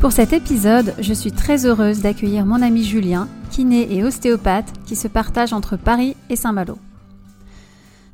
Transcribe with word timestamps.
Pour 0.00 0.12
cet 0.12 0.32
épisode, 0.32 0.94
je 0.98 1.12
suis 1.12 1.30
très 1.30 1.66
heureuse 1.66 2.00
d'accueillir 2.00 2.46
mon 2.46 2.62
ami 2.62 2.84
Julien, 2.84 3.28
kiné 3.50 3.94
et 3.94 4.02
ostéopathe, 4.02 4.72
qui 4.86 4.96
se 4.96 5.08
partage 5.08 5.52
entre 5.52 5.76
Paris 5.76 6.16
et 6.30 6.36
Saint-Malo. 6.36 6.78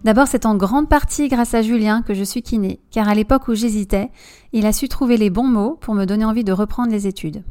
D'abord, 0.03 0.27
c'est 0.27 0.47
en 0.47 0.57
grande 0.57 0.89
partie 0.89 1.29
grâce 1.29 1.55
à 1.55 1.63
Julien 1.63 2.03
que 2.03 2.13
je 2.13 2.25
suis 2.25 2.43
kiné, 2.43 2.81
car 2.91 3.09
à 3.09 3.15
l'époque 3.15 3.47
où 3.47 3.55
j'hésitais, 3.55 4.11
il 4.53 4.67
a 4.67 4.73
su 4.73 4.89
trouver 4.89 5.17
les 5.17 5.31
bons 5.31 5.47
mots 5.47 5.79
pour 5.81 5.95
me 5.95 6.07
donner 6.07 6.25
envie 6.25 6.43
de 6.43 6.51
reprendre 6.51 6.91
les 6.91 7.07
études. 7.07 7.45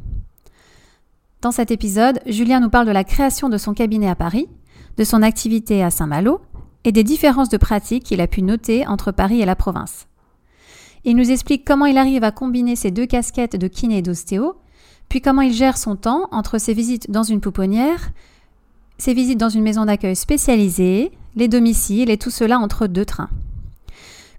Dans 1.42 1.52
cet 1.52 1.72
épisode, 1.72 2.20
Julien 2.26 2.60
nous 2.60 2.70
parle 2.70 2.88
de 2.88 2.92
la 2.92 3.06
création 3.06 3.48
de 3.48 3.58
son 3.58 3.74
cabinet 3.74 4.10
à 4.10 4.16
Paris, 4.16 4.50
de 4.98 5.06
son 5.06 5.22
activité 5.22 5.82
à 5.82 5.92
Saint-Malo 5.92 6.42
et 6.84 6.92
des 6.92 7.06
différences 7.06 7.50
de 7.50 7.58
pratique 7.58 8.04
qu'il 8.04 8.20
a 8.20 8.28
pu 8.28 8.42
noter 8.42 8.86
entre 8.86 9.14
Paris 9.14 9.42
et 9.42 9.46
la 9.46 9.56
province. 9.56 10.08
Il 11.06 11.16
nous 11.16 11.30
explique 11.30 11.66
comment 11.66 11.86
il 11.86 12.00
arrive 12.00 12.24
à 12.24 12.32
combiner 12.32 12.76
ses 12.76 12.90
deux 12.90 13.06
casquettes 13.06 13.56
de 13.56 13.68
kiné 13.68 14.00
et 14.00 14.02
d'ostéo, 14.02 14.56
puis 15.08 15.22
comment 15.22 15.44
il 15.44 15.54
gère 15.54 15.78
son 15.78 15.96
temps 15.96 16.28
entre 16.32 16.58
ses 16.58 16.74
visites 16.74 17.12
dans 17.12 17.22
une 17.22 17.42
pouponnière, 17.42 18.10
ses 18.98 19.14
visites 19.14 19.40
dans 19.40 19.50
une 19.50 19.62
maison 19.62 19.86
d'accueil 19.86 20.16
spécialisée, 20.16 21.12
les 21.36 21.48
domiciles 21.48 22.10
et 22.10 22.18
tout 22.18 22.32
cela 22.32 22.58
entre 22.58 22.88
deux 22.88 23.06
trains. 23.06 23.30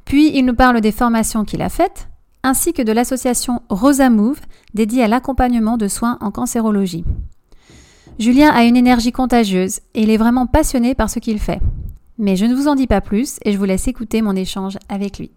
Puis 0.04 0.36
il 0.36 0.44
nous 0.44 0.54
parle 0.54 0.80
des 0.80 0.90
formations 0.90 1.44
qu'il 1.44 1.62
a 1.62 1.68
faites, 1.68 2.08
ainsi 2.42 2.72
que 2.72 2.82
de 2.82 2.92
l'association 2.92 3.62
Rosa 3.68 4.10
Move 4.10 4.40
dédiée 4.74 5.04
à 5.04 5.08
l'accompagnement 5.08 5.76
de 5.76 5.86
soins 5.86 6.18
en 6.20 6.32
cancérologie. 6.32 7.04
Julien 8.18 8.50
a 8.50 8.64
une 8.64 8.76
énergie 8.76 9.12
contagieuse 9.12 9.80
et 9.94 10.02
il 10.02 10.10
est 10.10 10.16
vraiment 10.16 10.46
passionné 10.46 10.96
par 10.96 11.10
ce 11.10 11.20
qu'il 11.20 11.38
fait. 11.38 11.60
Mais 12.18 12.34
je 12.34 12.46
ne 12.46 12.54
vous 12.54 12.66
en 12.66 12.74
dis 12.74 12.86
pas 12.88 13.00
plus 13.00 13.38
et 13.44 13.52
je 13.52 13.58
vous 13.58 13.64
laisse 13.64 13.86
écouter 13.86 14.20
mon 14.22 14.34
échange 14.34 14.78
avec 14.88 15.18
lui. 15.18 15.30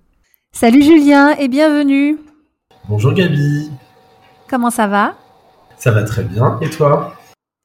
Salut 0.52 0.84
Julien 0.84 1.36
et 1.38 1.48
bienvenue. 1.48 2.18
Bonjour 2.90 3.14
Gabi. 3.14 3.72
Comment 4.50 4.70
ça 4.70 4.88
va? 4.88 5.16
Ça 5.78 5.92
va 5.92 6.04
très 6.04 6.24
bien. 6.24 6.60
Et 6.62 6.70
toi? 6.70 7.16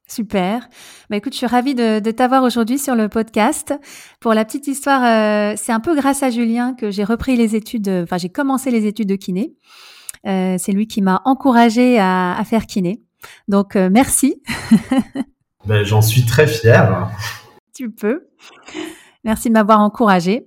Super. 0.06 0.68
Bah 1.10 1.16
écoute, 1.16 1.32
je 1.32 1.38
suis 1.38 1.46
ravie 1.46 1.74
de, 1.74 1.98
t'avoir 2.12 2.44
aujourd'hui 2.44 2.78
sur 2.78 2.94
le 2.94 3.08
podcast. 3.08 3.74
Pour 4.20 4.32
la 4.34 4.44
petite 4.44 4.68
histoire, 4.68 5.02
euh, 5.02 5.54
c'est 5.56 5.72
un 5.72 5.80
peu 5.80 5.96
grâce 5.96 6.22
à 6.22 6.30
Julien 6.30 6.74
que 6.74 6.90
j'ai 6.90 7.04
repris 7.04 7.36
les 7.36 7.56
études, 7.56 7.88
enfin 7.88 8.18
j'ai 8.18 8.28
commencé 8.28 8.70
les 8.70 8.86
études 8.86 9.08
de 9.08 9.16
kiné. 9.16 9.54
Euh, 10.26 10.56
c'est 10.58 10.72
lui 10.72 10.86
qui 10.86 11.02
m'a 11.02 11.20
encouragé 11.24 11.98
à, 11.98 12.40
faire 12.44 12.66
kiné. 12.66 13.02
Donc 13.48 13.74
euh, 13.74 13.88
merci. 13.90 14.40
ben, 15.66 15.84
J'en 15.84 16.02
suis 16.02 16.24
très 16.24 16.46
fière. 16.46 17.10
Tu 17.74 17.90
peux. 17.90 18.28
Merci 19.24 19.48
de 19.48 19.54
m'avoir 19.54 19.80
encouragé. 19.80 20.46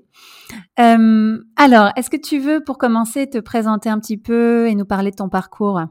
Euh, 0.79 1.37
alors, 1.55 1.91
est-ce 1.95 2.09
que 2.09 2.17
tu 2.17 2.39
veux, 2.39 2.63
pour 2.63 2.77
commencer, 2.77 3.27
te 3.27 3.39
présenter 3.39 3.89
un 3.89 3.99
petit 3.99 4.17
peu 4.17 4.67
et 4.67 4.75
nous 4.75 4.85
parler 4.85 5.11
de 5.11 5.15
ton 5.15 5.29
parcours? 5.29 5.81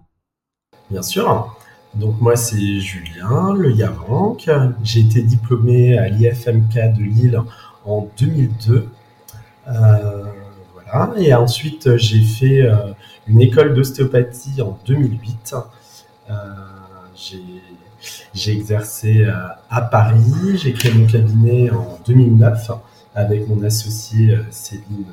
Bien 0.91 1.03
sûr. 1.03 1.56
Donc 1.95 2.20
moi, 2.20 2.37
c'est 2.37 2.79
Julien 2.79 3.53
Le 3.55 3.73
Yavank. 3.73 4.48
J'ai 4.84 5.01
été 5.01 5.23
diplômé 5.23 5.98
à 5.98 6.09
l'IFMK 6.09 6.75
de 6.97 7.03
Lille 7.03 7.42
en 7.84 8.09
2002. 8.19 8.89
Euh, 9.69 10.25
voilà. 10.75 11.12
Et 11.17 11.34
ensuite, 11.34 11.97
j'ai 11.97 12.23
fait 12.23 12.62
euh, 12.62 12.92
une 13.27 13.41
école 13.41 13.75
d'ostéopathie 13.75 14.62
en 14.62 14.79
2008. 14.87 15.57
j'ai 18.34 18.53
exercé 18.53 19.27
à 19.69 19.81
Paris. 19.81 20.59
J'ai 20.59 20.73
créé 20.75 20.92
mon 20.92 21.07
cabinet 21.07 21.70
en 21.70 21.98
2009 22.07 22.70
avec 23.17 23.48
mon 23.48 23.64
associé 23.64 24.33
euh, 24.33 24.42
Céline 24.50 25.06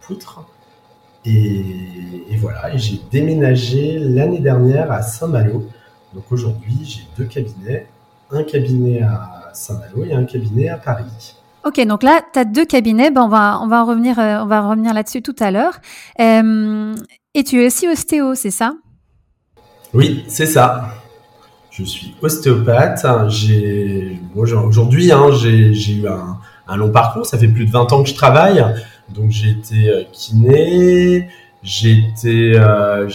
Poutre. 0.00 0.44
Et, 1.24 2.34
voilà, 2.40 2.74
et 2.74 2.78
j'ai 2.78 3.00
déménagé 3.12 4.00
l'année 4.00 4.40
dernière 4.40 4.90
à 4.90 5.02
Saint-Malo. 5.02 5.68
Donc 6.14 6.24
aujourd'hui, 6.32 6.78
j'ai 6.82 7.06
deux 7.16 7.26
cabinets, 7.26 7.86
un 8.32 8.42
cabinet 8.42 9.02
à 9.02 9.50
Saint-Malo 9.52 10.04
et 10.04 10.14
un 10.14 10.24
cabinet 10.24 10.68
à 10.68 10.78
Paris. 10.78 11.36
Ok, 11.64 11.80
donc 11.86 12.02
là, 12.02 12.22
tu 12.32 12.40
as 12.40 12.44
deux 12.44 12.64
cabinets. 12.64 13.12
Ben, 13.12 13.22
on 13.22 13.28
va, 13.28 13.60
on 13.62 13.68
va 13.68 13.84
revenir, 13.84 14.18
euh, 14.18 14.38
on 14.42 14.46
va 14.46 14.68
revenir 14.68 14.94
là-dessus 14.94 15.22
tout 15.22 15.36
à 15.38 15.52
l'heure. 15.52 15.78
Euh, 16.18 16.94
et 17.34 17.44
tu 17.44 17.62
es 17.62 17.66
aussi 17.66 17.86
ostéo, 17.86 18.34
c'est 18.34 18.50
ça? 18.50 18.74
Oui, 19.94 20.24
c'est 20.26 20.46
ça. 20.46 20.88
Je 21.70 21.84
suis 21.84 22.16
ostéopathe. 22.20 23.06
J'ai, 23.28 24.18
aujourd'hui, 24.34 25.12
hein, 25.12 25.28
j'ai 25.30 25.92
eu 25.92 26.08
un, 26.08 26.38
un 26.68 26.76
long 26.76 26.90
parcours. 26.90 27.26
Ça 27.26 27.38
fait 27.38 27.48
plus 27.48 27.66
de 27.66 27.70
20 27.70 27.92
ans 27.92 28.02
que 28.02 28.08
je 28.08 28.14
travaille. 28.14 28.64
Donc 29.08 29.30
j'ai 29.30 29.50
été 29.50 29.88
euh, 29.88 30.02
kiné, 30.12 31.28
j'ai 31.62 31.92
été, 31.92 32.54
euh, 32.56 33.08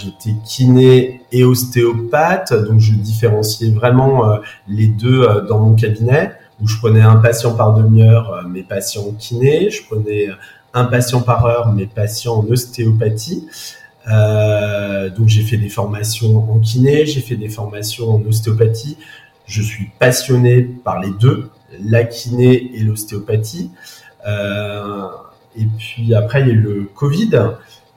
kiné 0.45 1.21
et 1.31 1.43
ostéopathe. 1.43 2.53
Donc 2.53 2.79
je 2.79 2.93
différenciais 2.93 3.71
vraiment 3.71 4.29
euh, 4.29 4.37
les 4.67 4.87
deux 4.87 5.25
dans 5.47 5.59
mon 5.59 5.75
cabinet 5.75 6.31
où 6.61 6.67
je 6.67 6.77
prenais 6.77 7.01
un 7.01 7.17
patient 7.17 7.53
par 7.53 7.73
demi-heure, 7.75 8.43
mes 8.47 8.63
patients 8.63 9.11
kiné. 9.17 9.69
Je 9.69 9.83
prenais 9.83 10.27
un 10.73 10.85
patient 10.85 11.21
par 11.21 11.45
heure, 11.45 11.71
mes 11.71 11.85
patients 11.85 12.37
en 12.37 12.47
ostéopathie. 12.51 13.47
donc 14.07 15.27
j'ai 15.27 15.43
fait 15.43 15.57
des 15.57 15.69
formations 15.69 16.51
en 16.51 16.59
kiné, 16.59 17.05
j'ai 17.05 17.21
fait 17.21 17.35
des 17.35 17.49
formations 17.49 18.09
en 18.09 18.21
ostéopathie. 18.27 18.97
Je 19.45 19.61
suis 19.61 19.91
passionné 19.99 20.61
par 20.61 20.99
les 20.99 21.11
deux 21.11 21.51
la 21.83 22.03
kiné 22.03 22.75
et 22.75 22.79
l'ostéopathie. 22.79 23.71
Euh, 24.27 25.07
et 25.55 25.65
puis 25.77 26.13
après, 26.13 26.41
il 26.41 26.47
y 26.47 26.51
a 26.51 26.53
eu 26.53 26.59
le 26.59 26.83
Covid. 26.83 27.31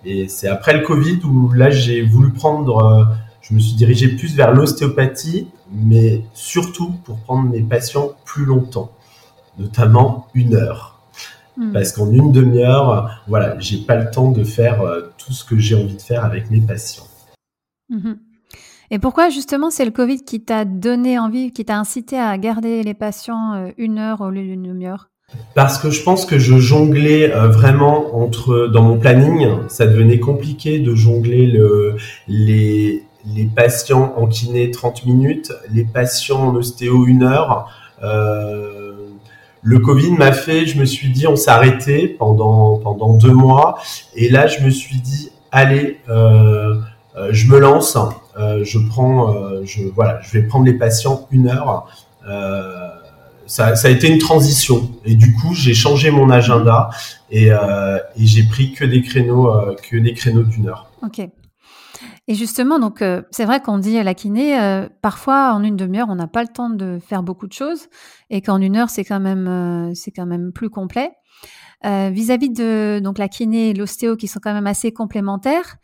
Et 0.05 0.29
c'est 0.29 0.49
après 0.49 0.73
le 0.73 0.81
Covid 0.81 1.21
où 1.25 1.53
là, 1.53 1.71
j'ai 1.71 2.03
voulu 2.03 2.33
prendre, 2.33 2.85
euh, 2.85 3.05
je 3.43 3.55
me 3.55 3.61
suis 3.61 3.75
dirigé 3.75 4.09
plus 4.09 4.35
vers 4.35 4.53
l'ostéopathie, 4.53 5.49
mais 5.71 6.23
surtout 6.33 6.93
pour 7.05 7.19
prendre 7.19 7.51
mes 7.51 7.61
patients 7.61 8.13
plus 8.25 8.45
longtemps, 8.45 8.93
notamment 9.59 10.29
une 10.35 10.55
heure. 10.55 11.01
Hmm. 11.57 11.73
Parce 11.73 11.93
qu'en 11.93 12.11
une 12.11 12.33
demi-heure, 12.33 13.23
voilà, 13.27 13.59
j'ai 13.59 13.79
pas 13.79 13.97
le 13.97 14.11
temps 14.11 14.31
de 14.31 14.45
faire 14.45 14.81
euh, 14.81 15.13
tout 15.19 15.33
ce 15.33 15.45
que 15.45 15.59
j'ai 15.59 15.75
envie 15.75 15.97
de 15.97 16.03
faire 16.03 16.25
avec 16.25 16.51
mes 16.51 16.61
patients. 16.61 17.07
Mhm. 17.91 18.19
Et 18.93 18.99
pourquoi 18.99 19.29
justement 19.29 19.71
c'est 19.71 19.85
le 19.85 19.93
Covid 19.93 20.23
qui 20.25 20.43
t'a 20.43 20.65
donné 20.65 21.19
envie, 21.19 21.53
qui 21.53 21.65
t'a 21.65 21.79
incité 21.79 22.19
à 22.19 22.37
garder 22.39 22.83
les 22.83 22.95
patients 22.95 23.55
euh, 23.55 23.69
une 23.79 23.99
heure 23.99 24.21
au 24.21 24.31
lieu 24.31 24.43
d'une 24.43 24.65
demi-heure? 24.65 25.11
Parce 25.55 25.79
que 25.79 25.91
je 25.91 26.03
pense 26.03 26.27
que 26.27 26.41
je 26.41 26.59
jonglais 26.59 27.33
euh, 27.33 27.47
vraiment 27.47 28.17
entre 28.21 28.67
dans 28.67 28.83
mon 28.83 28.99
planning, 28.99 29.47
ça 29.69 29.87
devenait 29.87 30.19
compliqué 30.19 30.81
de 30.81 30.93
jongler 30.97 31.47
le, 31.47 31.95
les, 32.27 33.05
patients 33.55 34.13
en 34.17 34.27
kiné 34.27 34.73
30 34.73 35.07
minutes, 35.07 35.53
les 35.73 35.85
patients 35.85 36.49
en 36.49 36.55
ostéo 36.57 37.07
une 37.07 37.23
heure. 37.23 37.71
Euh, 38.03 38.97
le 39.63 39.79
Covid 39.79 40.13
m'a 40.13 40.33
fait, 40.33 40.67
je 40.67 40.81
me 40.81 40.85
suis 40.85 41.11
dit, 41.11 41.29
on 41.29 41.37
arrêté 41.47 42.09
pendant 42.09 42.79
pendant 42.79 43.17
deux 43.17 43.33
mois, 43.33 43.79
et 44.17 44.29
là 44.31 44.49
je 44.49 44.65
me 44.65 44.71
suis 44.71 44.99
dit, 45.01 45.31
allez, 45.53 45.99
je 46.09 47.47
me 47.47 47.59
lance. 47.59 47.97
Euh, 48.41 48.65
je 48.65 48.79
prends, 48.79 49.35
euh, 49.35 49.63
je 49.65 49.83
voilà, 49.83 50.21
je 50.23 50.33
vais 50.33 50.47
prendre 50.47 50.65
les 50.65 50.75
patients 50.75 51.29
une 51.31 51.49
heure. 51.49 51.87
Euh, 52.29 52.89
ça, 53.47 53.75
a 53.83 53.89
été 53.89 54.09
une 54.09 54.19
transition 54.19 54.93
et 55.05 55.17
du 55.17 55.35
coup 55.35 55.55
j'ai 55.55 55.75
changé 55.75 56.13
mon 56.13 56.31
agenda 56.31 56.91
et, 57.33 57.51
j'ai 58.17 58.45
pris 58.45 58.73
que 58.73 58.85
des 58.85 59.03
créneaux, 59.03 59.53
que 59.91 59.97
des 59.97 60.15
créneaux 60.15 60.45
d'une 60.45 60.69
heure. 60.69 60.89
Ok. 61.03 61.21
Et 62.29 62.35
justement, 62.35 62.79
donc 62.79 63.03
c'est 63.33 63.45
vrai 63.45 63.61
qu'on 63.61 63.79
dit 63.79 63.99
à 63.99 64.05
la 64.05 64.15
kiné, 64.15 64.87
parfois 65.03 65.53
en 65.53 65.65
une 65.65 65.75
demi-heure, 65.75 66.07
on 66.09 66.15
n'a 66.15 66.29
pas 66.29 66.43
le 66.43 66.49
temps 66.49 66.71
de 66.71 67.01
faire 67.05 67.25
beaucoup 67.25 67.49
de 67.49 67.53
choses, 67.53 67.89
et 68.31 68.41
qu'en 68.41 68.61
une 68.61 68.77
heure, 68.77 68.89
c'est 68.89 69.05
quand 69.05 69.19
même, 69.19 69.93
c'est 69.97 70.13
quand 70.13 70.27
même 70.27 70.53
plus 70.53 70.71
complet. 70.71 71.11
Vis-à-vis 71.83 72.51
de 72.51 73.01
donc 73.03 73.19
la 73.19 73.27
kiné 73.27 73.71
et 73.71 73.75
l'ostéo, 73.75 74.15
qui 74.15 74.29
sont 74.29 74.39
quand 74.41 74.55
même 74.55 74.69
assez 74.69 74.93
complémentaires, 74.93 75.79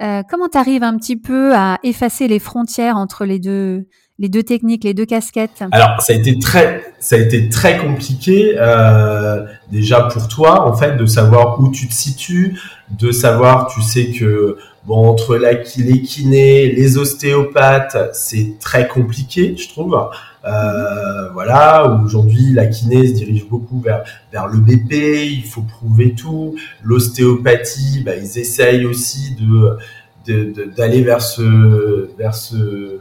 euh, 0.00 0.22
comment 0.28 0.48
tu 0.48 0.58
arrives 0.58 0.82
un 0.82 0.96
petit 0.96 1.16
peu 1.16 1.54
à 1.54 1.78
effacer 1.82 2.26
les 2.26 2.38
frontières 2.38 2.96
entre 2.96 3.24
les 3.24 3.38
deux, 3.38 3.86
les 4.18 4.28
deux 4.28 4.42
techniques, 4.42 4.84
les 4.84 4.94
deux 4.94 5.06
casquettes? 5.06 5.62
Alors, 5.70 6.00
ça 6.00 6.12
a 6.12 6.16
été 6.16 6.38
très, 6.38 6.82
ça 6.98 7.16
a 7.16 7.18
été 7.18 7.48
très 7.48 7.78
compliqué 7.78 8.56
euh, 8.58 9.44
déjà 9.70 10.02
pour 10.02 10.26
toi, 10.26 10.66
en 10.66 10.72
fait, 10.74 10.96
de 10.96 11.06
savoir 11.06 11.60
où 11.60 11.70
tu 11.70 11.86
te 11.86 11.94
situes, 11.94 12.60
de 12.90 13.12
savoir, 13.12 13.68
tu 13.72 13.82
sais 13.82 14.10
que 14.10 14.56
bon 14.84 15.08
entre 15.08 15.36
la, 15.36 15.52
les 15.52 16.02
kinés, 16.02 16.72
les 16.72 16.98
ostéopathes, 16.98 17.96
c'est 18.12 18.58
très 18.60 18.88
compliqué, 18.88 19.56
je 19.56 19.68
trouve. 19.68 19.96
Euh, 20.46 21.30
voilà, 21.32 22.00
aujourd'hui 22.04 22.52
la 22.52 22.66
kiné 22.66 23.06
se 23.06 23.14
dirige 23.14 23.48
beaucoup 23.48 23.80
vers 23.80 24.04
vers 24.32 24.46
le 24.46 24.58
BP, 24.58 24.92
il 25.32 25.44
faut 25.44 25.62
prouver 25.62 26.14
tout. 26.14 26.54
L'ostéopathie, 26.82 28.02
bah, 28.04 28.16
ils 28.16 28.38
essayent 28.38 28.84
aussi 28.84 29.36
de 29.36 29.78
d'aller 30.76 31.02
vers 31.02 31.20
ce 31.20 32.08
vers 32.16 32.34
ce 32.34 33.00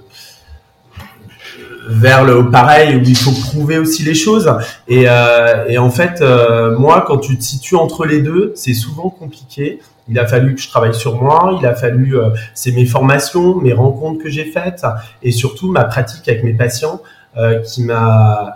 vers 1.87 2.23
le 2.23 2.49
pareil 2.49 2.95
où 2.95 3.01
il 3.03 3.15
faut 3.15 3.31
prouver 3.31 3.77
aussi 3.77 4.03
les 4.03 4.13
choses. 4.13 4.51
Et, 4.87 5.05
euh, 5.07 5.65
et 5.67 5.77
en 5.77 5.89
fait 5.89 6.21
euh, 6.21 6.77
moi 6.77 7.03
quand 7.05 7.17
tu 7.17 7.37
te 7.37 7.43
situes 7.43 7.75
entre 7.75 8.05
les 8.05 8.21
deux 8.21 8.53
c'est 8.55 8.73
souvent 8.73 9.09
compliqué. 9.09 9.79
Il 10.09 10.19
a 10.19 10.27
fallu 10.27 10.53
que 10.55 10.61
je 10.61 10.67
travaille 10.67 10.93
sur 10.93 11.21
moi 11.21 11.57
il 11.59 11.65
a 11.65 11.75
fallu 11.75 12.17
euh, 12.17 12.29
c'est 12.53 12.71
mes 12.71 12.85
formations 12.85 13.55
mes 13.55 13.73
rencontres 13.73 14.21
que 14.21 14.29
j'ai 14.29 14.45
faites 14.45 14.85
et 15.21 15.31
surtout 15.31 15.71
ma 15.71 15.85
pratique 15.85 16.27
avec 16.27 16.43
mes 16.43 16.53
patients 16.53 17.01
euh, 17.37 17.59
qui 17.61 17.83
m'a 17.83 18.55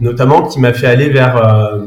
notamment 0.00 0.46
qui 0.46 0.60
m'a 0.60 0.72
fait 0.72 0.86
aller 0.86 1.08
vers 1.08 1.36
euh, 1.36 1.86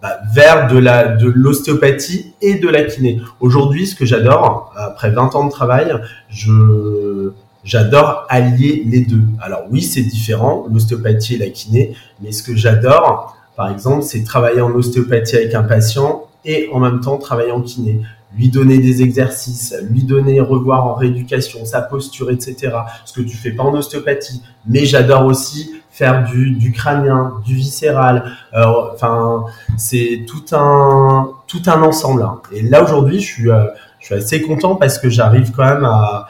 bah, 0.00 0.18
vers 0.32 0.68
de 0.68 0.80
de 0.80 1.32
l'ostéopathie 1.34 2.32
et 2.40 2.54
de 2.54 2.68
la 2.68 2.84
kiné 2.84 3.20
aujourd'hui 3.40 3.86
ce 3.86 3.94
que 3.94 4.06
j'adore 4.06 4.72
après 4.76 5.10
20 5.10 5.34
ans 5.34 5.44
de 5.46 5.50
travail 5.50 5.92
je 6.28 7.32
j'adore 7.64 8.26
allier 8.28 8.84
les 8.86 9.00
deux. 9.00 9.22
Alors 9.40 9.62
oui, 9.70 9.82
c'est 9.82 10.02
différent, 10.02 10.66
l'ostéopathie 10.70 11.34
et 11.34 11.38
la 11.38 11.48
kiné, 11.48 11.96
mais 12.20 12.30
ce 12.30 12.42
que 12.42 12.54
j'adore, 12.54 13.36
par 13.56 13.70
exemple, 13.70 14.02
c'est 14.02 14.22
travailler 14.22 14.60
en 14.60 14.70
ostéopathie 14.72 15.36
avec 15.36 15.54
un 15.54 15.62
patient 15.62 16.26
et 16.44 16.68
en 16.72 16.78
même 16.78 17.00
temps 17.00 17.16
travailler 17.16 17.52
en 17.52 17.62
kiné. 17.62 18.02
Lui 18.36 18.48
donner 18.48 18.78
des 18.78 19.02
exercices, 19.02 19.74
lui 19.90 20.02
donner, 20.02 20.40
revoir 20.40 20.86
en 20.86 20.94
rééducation, 20.94 21.64
sa 21.64 21.82
posture, 21.82 22.30
etc. 22.30 22.72
Ce 23.04 23.12
que 23.12 23.20
tu 23.20 23.36
fais 23.36 23.52
pas 23.52 23.62
en 23.62 23.74
ostéopathie. 23.74 24.42
Mais 24.66 24.86
j'adore 24.86 25.24
aussi 25.24 25.72
faire 25.90 26.24
du, 26.24 26.52
du 26.52 26.72
crânien, 26.72 27.34
du 27.44 27.54
viscéral. 27.54 28.32
Enfin, 28.52 29.44
c'est 29.76 30.26
tout 30.26 30.44
un, 30.52 31.30
tout 31.46 31.62
un 31.66 31.82
ensemble. 31.82 32.22
Hein. 32.22 32.40
Et 32.52 32.62
là, 32.62 32.82
aujourd'hui, 32.82 33.20
je 33.20 33.26
suis, 33.26 33.50
euh, 33.50 33.66
je 34.00 34.06
suis 34.06 34.14
assez 34.14 34.42
content 34.42 34.74
parce 34.74 34.98
que 34.98 35.08
j'arrive 35.08 35.52
quand 35.52 35.64
même 35.64 35.84
à, 35.84 36.26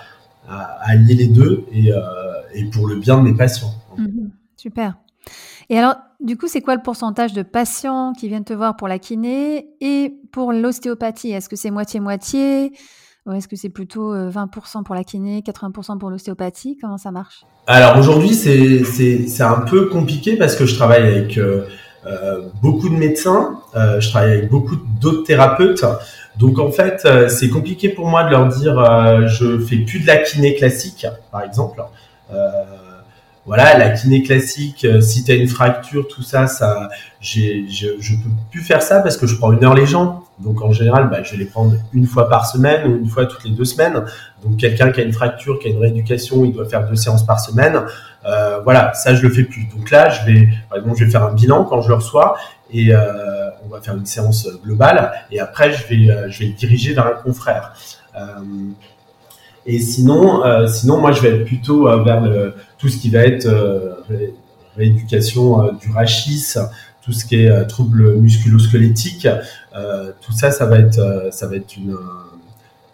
à, 0.49 0.79
allier 0.83 1.15
les 1.15 1.29
deux 1.29 1.65
et, 1.73 1.93
euh, 1.93 2.01
et, 2.55 2.65
pour 2.65 2.87
le 2.87 2.97
bien 2.97 3.17
de 3.17 3.23
mes 3.23 3.35
patients. 3.35 3.73
Mmh 3.97 4.29
super. 4.57 4.95
Et 5.71 5.79
alors, 5.79 5.97
du 6.21 6.37
coup, 6.37 6.47
c'est 6.49 6.61
quoi 6.61 6.75
le 6.75 6.83
pourcentage 6.83 7.33
de 7.33 7.43
patients 7.43 8.13
qui 8.13 8.29
viennent 8.29 8.45
te 8.45 8.53
voir 8.53 8.77
pour 8.77 8.89
la 8.89 8.99
kiné 8.99 9.69
et 9.81 10.15
pour 10.33 10.53
l'ostéopathie? 10.53 11.33
Est-ce 11.33 11.49
que 11.49 11.57
c'est 11.57 11.71
moitié-moitié? 11.71 12.73
Ou 13.27 13.33
est-ce 13.33 13.49
que 13.49 13.57
c'est 13.57 13.71
plutôt 13.71 14.15
20% 14.15 14.79
euh, 14.79 14.83
pour 14.83 14.95
la 14.95 15.03
kiné, 15.03 15.41
80% 15.41 15.99
pour 15.99 16.11
l'ostéopathie? 16.11 16.77
Comment 16.79 16.99
ça 16.99 17.11
marche? 17.11 17.45
Alors 17.67 17.97
aujourd'hui, 17.99 18.35
c'est 18.35 19.43
un 19.43 19.61
peu 19.61 19.87
compliqué 19.87 20.37
parce 20.37 20.57
que 20.57 20.67
je 20.67 20.75
travaille 20.75 21.03
avec 21.03 21.39
euh, 21.39 21.67
euh, 22.07 22.43
beaucoup 22.63 22.91
de 22.91 22.97
médecins, 22.97 23.59
je 23.75 24.07
travaille 24.11 24.33
avec 24.33 24.51
beaucoup 24.51 24.77
d'autres 25.01 25.25
thérapeutes. 25.25 25.85
Donc 26.39 26.59
en 26.59 26.71
fait, 26.71 27.07
c'est 27.29 27.49
compliqué 27.49 27.89
pour 27.89 28.09
moi 28.09 28.25
de 28.25 28.31
leur 28.31 28.49
dire 28.49 28.79
euh, 28.79 29.27
je 29.27 29.59
fais 29.59 29.77
plus 29.77 30.01
de 30.01 30.07
la 30.07 30.19
kiné 30.19 30.55
classique, 30.55 31.07
par 31.33 31.43
exemple. 31.43 31.83
Voilà, 33.47 33.77
la 33.77 33.91
kiné 33.91 34.23
classique, 34.23 34.87
si 35.01 35.25
tu 35.25 35.33
as 35.33 35.35
une 35.35 35.49
fracture, 35.49 36.09
tout 36.09 36.23
ça, 36.23 36.47
ça, 36.47 36.89
je, 37.21 37.65
je 37.69 38.15
peux 38.15 38.31
plus 38.51 38.63
faire 38.63 38.83
ça 38.83 39.01
parce 39.01 39.17
que 39.17 39.27
je 39.27 39.37
prends 39.37 39.53
une 39.53 39.63
heure 39.65 39.75
les 39.75 39.87
gens. 39.87 40.25
Donc 40.39 40.63
en 40.63 40.73
général, 40.73 41.09
bah, 41.11 41.23
je 41.23 41.33
vais 41.33 41.37
les 41.37 41.45
prendre 41.45 41.75
une 41.93 42.07
fois 42.07 42.29
par 42.29 42.47
semaine 42.47 42.91
ou 42.91 42.97
une 42.97 43.09
fois 43.09 43.27
toutes 43.27 43.45
les 43.45 43.51
deux 43.51 43.65
semaines. 43.65 44.03
Donc 44.43 44.57
quelqu'un 44.57 44.91
qui 44.91 45.01
a 45.01 45.05
une 45.05 45.13
fracture, 45.13 45.59
qui 45.59 45.69
a 45.69 45.71
une 45.71 45.79
rééducation, 45.79 46.45
il 46.45 46.53
doit 46.53 46.65
faire 46.65 46.89
deux 46.89 46.97
séances 46.97 47.25
par 47.25 47.39
semaine. 47.39 47.83
Euh, 48.27 48.61
voilà, 48.65 48.95
ça 48.95 49.15
je 49.15 49.23
le 49.23 49.29
fais 49.29 49.45
plus. 49.45 49.67
Donc 49.67 49.91
là, 49.91 50.09
je 50.09 50.25
vais, 50.25 50.49
par 50.69 50.79
exemple, 50.79 50.99
je 50.99 51.05
vais 51.05 51.11
faire 51.11 51.23
un 51.23 51.33
bilan 51.33 51.65
quand 51.65 51.83
je 51.83 51.89
le 51.89 51.95
reçois 51.95 52.37
et 52.73 52.93
euh, 52.93 53.51
on 53.65 53.69
va 53.69 53.81
faire 53.81 53.95
une 53.95 54.07
séance 54.07 54.49
globale 54.65 55.13
et 55.31 55.41
après 55.41 55.73
je 55.73 55.87
vais 55.87 56.11
euh, 56.11 56.29
je 56.29 56.41
vais 56.41 56.47
le 56.47 56.53
diriger 56.53 56.95
vers 56.95 57.07
un 57.07 57.23
confrère. 57.23 57.73
Euh, 58.17 58.21
et 59.67 59.79
sinon 59.79 60.45
euh, 60.45 60.67
sinon 60.67 60.99
moi 60.99 61.13
je 61.13 61.23
vais 61.23 61.37
être 61.37 61.45
plutôt 61.45 61.85
vers 62.03 62.21
le, 62.21 62.55
tout 62.85 62.91
ce 62.91 62.99
qui 62.99 63.09
va 63.09 63.21
être 63.21 63.49
ré, 64.11 64.35
rééducation 64.77 65.73
du 65.73 65.91
rachis, 65.91 66.55
tout 67.01 67.13
ce 67.13 67.25
qui 67.25 67.37
est 67.37 67.67
troubles 67.67 68.17
musculo-squelettiques, 68.17 69.27
tout 70.21 70.33
ça 70.33 70.51
ça 70.51 70.67
va 70.67 70.81
être 70.81 71.29
ça 71.31 71.47
va 71.47 71.57
être 71.57 71.79
une 71.79 71.97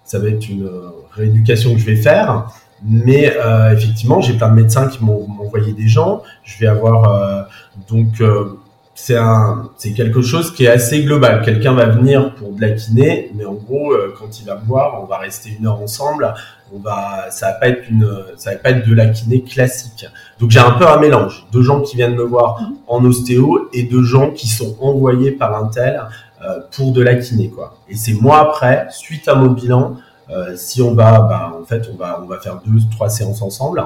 ça 0.05 0.21
va 0.21 0.29
être 0.29 0.49
une 0.49 0.71
rééducation 1.11 1.75
que 1.75 1.81
je 1.81 1.87
vais 1.87 1.97
faire. 1.97 2.47
Mais 2.83 3.37
euh, 3.37 3.73
effectivement, 3.73 4.21
j'ai 4.21 4.35
plein 4.35 4.49
de 4.49 4.55
médecins 4.55 4.89
qui 4.89 5.05
m'ont 5.05 5.27
envoyé 5.41 5.73
des 5.73 5.89
gens. 5.89 6.23
Je 6.45 6.59
vais 6.59 6.67
avoir 6.67 7.13
euh, 7.13 7.43
donc 7.89 8.21
euh, 8.21 8.59
c'est 9.03 9.17
un, 9.17 9.71
c'est 9.79 9.93
quelque 9.93 10.21
chose 10.21 10.53
qui 10.53 10.65
est 10.65 10.69
assez 10.69 11.03
global. 11.03 11.41
Quelqu'un 11.43 11.73
va 11.73 11.87
venir 11.87 12.35
pour 12.35 12.53
de 12.53 12.61
la 12.61 12.71
kiné, 12.73 13.33
mais 13.35 13.47
en 13.47 13.55
gros, 13.55 13.93
euh, 13.93 14.15
quand 14.19 14.39
il 14.39 14.47
va 14.47 14.57
me 14.57 14.67
voir, 14.67 15.03
on 15.03 15.07
va 15.07 15.17
rester 15.17 15.57
une 15.59 15.67
heure 15.67 15.81
ensemble. 15.81 16.35
On 16.73 16.79
va, 16.79 17.31
ça 17.31 17.47
va 17.47 17.53
pas 17.55 17.69
être 17.69 17.89
une, 17.91 18.07
ça 18.37 18.53
va 18.53 18.57
pas 18.59 18.71
être 18.71 18.87
de 18.87 18.95
la 18.95 19.07
kiné 19.09 19.43
classique. 19.43 20.07
Donc 20.39 20.51
j'ai 20.51 20.61
un 20.61 20.73
peu 20.73 20.87
un 20.87 20.99
mélange 20.99 21.47
de 21.51 21.63
gens 21.63 21.81
qui 21.81 21.97
viennent 21.97 22.15
me 22.15 22.23
voir 22.23 22.61
mhm. 22.61 22.77
en 22.89 23.05
ostéo 23.05 23.71
et 23.73 23.85
de 23.85 24.03
gens 24.03 24.31
qui 24.33 24.47
sont 24.47 24.77
envoyés 24.81 25.33
par 25.33 25.55
un 25.55 25.69
tel 25.69 26.03
euh, 26.43 26.61
pour 26.71 26.93
de 26.93 27.01
la 27.01 27.15
kiné, 27.15 27.49
quoi. 27.49 27.79
Et 27.89 27.97
c'est 27.97 28.13
moi 28.13 28.39
après, 28.39 28.87
suite 28.91 29.29
à 29.29 29.35
mon 29.35 29.51
bilan, 29.51 29.97
euh, 30.29 30.55
si 30.57 30.83
on 30.83 30.95
va, 30.95 31.21
bah, 31.23 31.59
en 31.61 31.65
fait, 31.65 31.89
on 31.93 31.97
va, 31.97 32.21
on 32.23 32.27
va 32.27 32.39
faire 32.39 32.61
deux, 32.65 32.81
trois 32.91 33.09
séances 33.09 33.43
ensemble, 33.43 33.83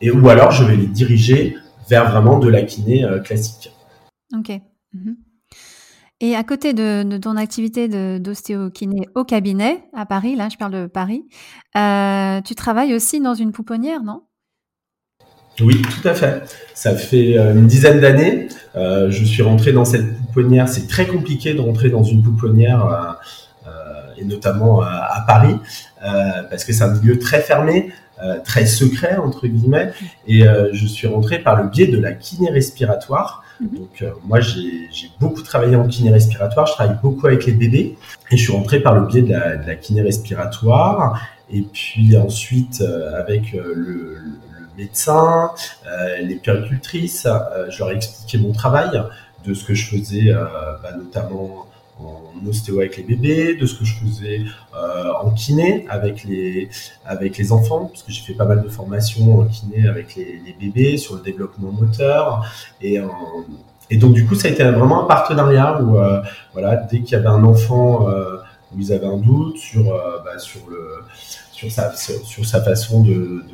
et 0.00 0.10
ou 0.10 0.28
alors 0.28 0.50
je 0.50 0.64
vais 0.64 0.76
les 0.76 0.86
diriger 0.86 1.56
vers 1.88 2.10
vraiment 2.10 2.38
de 2.38 2.48
la 2.48 2.62
kiné 2.62 3.04
euh, 3.04 3.20
classique. 3.20 3.72
Ok. 4.32 4.60
Mhm. 4.92 5.16
Et 6.20 6.36
à 6.36 6.44
côté 6.44 6.72
de, 6.72 7.02
de 7.02 7.18
ton 7.18 7.36
activité 7.36 7.88
d'ostéokiné 8.18 9.08
au 9.14 9.24
cabinet 9.24 9.84
à 9.92 10.06
Paris, 10.06 10.36
là 10.36 10.48
je 10.48 10.56
parle 10.56 10.72
de 10.72 10.86
Paris, 10.86 11.24
euh, 11.76 12.40
tu 12.42 12.54
travailles 12.54 12.94
aussi 12.94 13.20
dans 13.20 13.34
une 13.34 13.52
pouponnière, 13.52 14.02
non? 14.02 14.22
Oui, 15.60 15.82
tout 15.82 16.08
à 16.08 16.14
fait. 16.14 16.42
Ça 16.74 16.96
fait 16.96 17.38
euh, 17.38 17.54
une 17.54 17.66
dizaine 17.66 18.00
d'années. 18.00 18.48
Euh, 18.74 19.10
je 19.10 19.24
suis 19.24 19.42
rentré 19.42 19.72
dans 19.72 19.84
cette 19.84 20.16
pouponnière. 20.18 20.68
C'est 20.68 20.88
très 20.88 21.06
compliqué 21.06 21.54
de 21.54 21.60
rentrer 21.60 21.90
dans 21.90 22.02
une 22.02 22.22
pouponnière, 22.22 22.86
euh, 22.86 23.70
et 24.16 24.24
notamment 24.24 24.80
à 24.80 25.24
Paris, 25.26 25.56
parce 26.00 26.64
que 26.64 26.72
c'est 26.72 26.84
un 26.84 26.94
milieu 26.94 27.18
très 27.18 27.40
fermé. 27.40 27.92
très 28.44 28.64
secret 28.64 29.16
entre 29.16 29.48
guillemets 29.48 29.90
et 30.28 30.44
je 30.72 30.86
suis 30.86 31.08
rentré 31.08 31.40
par 31.40 31.60
le 31.60 31.68
biais 31.68 31.88
de 31.88 31.98
la 31.98 32.12
kiné 32.12 32.48
respiratoire 32.48 33.43
Mhm. 33.60 33.78
Donc 33.78 34.02
euh, 34.02 34.12
moi 34.24 34.40
j'ai 34.40 35.10
beaucoup 35.20 35.42
travaillé 35.42 35.76
en 35.76 35.86
kiné 35.86 36.10
respiratoire, 36.10 36.66
je 36.66 36.72
travaille 36.72 36.96
beaucoup 37.02 37.26
avec 37.26 37.46
les 37.46 37.52
bébés 37.52 37.96
et 38.30 38.36
je 38.36 38.42
suis 38.42 38.52
rentré 38.52 38.80
par 38.80 38.94
le 38.94 39.06
biais 39.06 39.22
de 39.22 39.32
la, 39.32 39.74
kiné 39.76 40.02
respiratoire 40.02 41.20
et 41.50 41.62
puis 41.62 42.16
ensuite 42.16 42.80
euh, 42.80 43.20
avec 43.20 43.54
euh, 43.54 43.72
le, 43.74 44.18
le, 44.18 44.32
médecin, 44.76 45.52
les 46.20 46.34
péricultrices, 46.34 47.28
je 47.68 47.78
leur 47.78 47.92
ai 47.92 47.94
expliqué 47.94 48.38
mon 48.38 48.50
travail 48.50 49.04
de 49.46 49.54
ce 49.54 49.64
que 49.64 49.72
je 49.72 49.86
faisais 49.86 50.32
bah, 50.32 50.90
notamment 50.98 51.68
en 52.00 52.46
ostéo 52.46 52.80
avec 52.80 52.96
les 52.96 53.02
bébés, 53.04 53.54
de 53.54 53.66
ce 53.66 53.78
que 53.78 53.84
je 53.84 53.94
faisais 53.96 54.40
euh, 54.74 55.12
en 55.22 55.30
kiné 55.30 55.86
avec 55.88 56.24
les 56.24 56.68
avec 57.04 57.38
les 57.38 57.52
enfants, 57.52 57.86
parce 57.86 58.02
que 58.02 58.12
j'ai 58.12 58.22
fait 58.22 58.34
pas 58.34 58.44
mal 58.44 58.62
de 58.62 58.68
formations 58.68 59.40
en 59.40 59.44
kiné 59.44 59.88
avec 59.88 60.16
les, 60.16 60.40
les 60.44 60.52
bébés 60.58 60.96
sur 60.98 61.14
le 61.14 61.22
développement 61.22 61.70
moteur. 61.70 62.44
Et 62.80 63.00
et 63.90 63.96
donc 63.96 64.14
du 64.14 64.26
coup 64.26 64.34
ça 64.34 64.48
a 64.48 64.50
été 64.50 64.64
vraiment 64.64 65.04
un 65.04 65.06
partenariat 65.06 65.80
où 65.82 65.98
euh, 65.98 66.22
voilà 66.52 66.76
dès 66.76 67.00
qu'il 67.00 67.12
y 67.12 67.14
avait 67.14 67.26
un 67.28 67.44
enfant 67.44 68.08
euh, 68.08 68.38
où 68.74 68.80
ils 68.80 68.92
avaient 68.92 69.06
un 69.06 69.18
doute 69.18 69.58
sur 69.58 69.92
euh, 69.92 70.18
bah, 70.24 70.38
sur 70.38 70.60
le 70.70 71.04
sur 71.52 71.70
sa 71.70 71.94
sur, 71.94 72.44
sa 72.44 72.62
façon 72.62 73.02
de, 73.02 73.44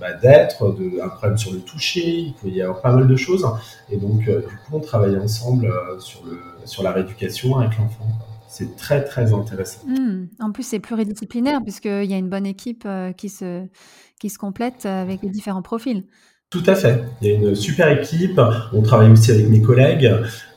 bah, 0.00 0.12
d'être, 0.12 0.76
de, 0.78 1.00
un 1.02 1.08
problème 1.08 1.38
sur 1.38 1.52
le 1.52 1.60
toucher, 1.60 2.06
il 2.06 2.34
pouvait 2.34 2.52
y 2.52 2.62
avoir 2.62 2.82
pas 2.82 2.92
mal 2.92 3.06
de 3.06 3.16
choses. 3.16 3.46
Et 3.90 3.96
donc, 3.96 4.28
euh, 4.28 4.40
du 4.40 4.46
coup, 4.46 4.74
on 4.74 4.80
travaille 4.80 5.16
ensemble 5.16 5.66
euh, 5.66 5.98
sur, 5.98 6.24
le, 6.24 6.38
sur 6.64 6.82
la 6.82 6.92
rééducation 6.92 7.56
avec 7.56 7.78
l'enfant. 7.78 8.06
C'est 8.48 8.76
très, 8.76 9.04
très 9.04 9.32
intéressant. 9.32 9.80
Mmh. 9.86 10.28
En 10.40 10.52
plus, 10.52 10.64
c'est 10.64 10.80
pluridisciplinaire 10.80 11.60
puisqu'il 11.62 12.04
y 12.04 12.14
a 12.14 12.18
une 12.18 12.28
bonne 12.28 12.46
équipe 12.46 12.84
euh, 12.86 13.12
qui, 13.12 13.28
se, 13.28 13.66
qui 14.20 14.30
se 14.30 14.38
complète 14.38 14.86
avec 14.86 15.22
les 15.22 15.30
différents 15.30 15.62
profils. 15.62 16.04
Tout 16.48 16.62
à 16.66 16.74
fait. 16.74 17.02
Il 17.20 17.28
y 17.28 17.32
a 17.32 17.34
une 17.34 17.54
super 17.54 17.90
équipe. 17.90 18.40
On 18.72 18.80
travaille 18.82 19.10
aussi 19.10 19.32
avec 19.32 19.48
mes 19.48 19.60
collègues. 19.60 20.10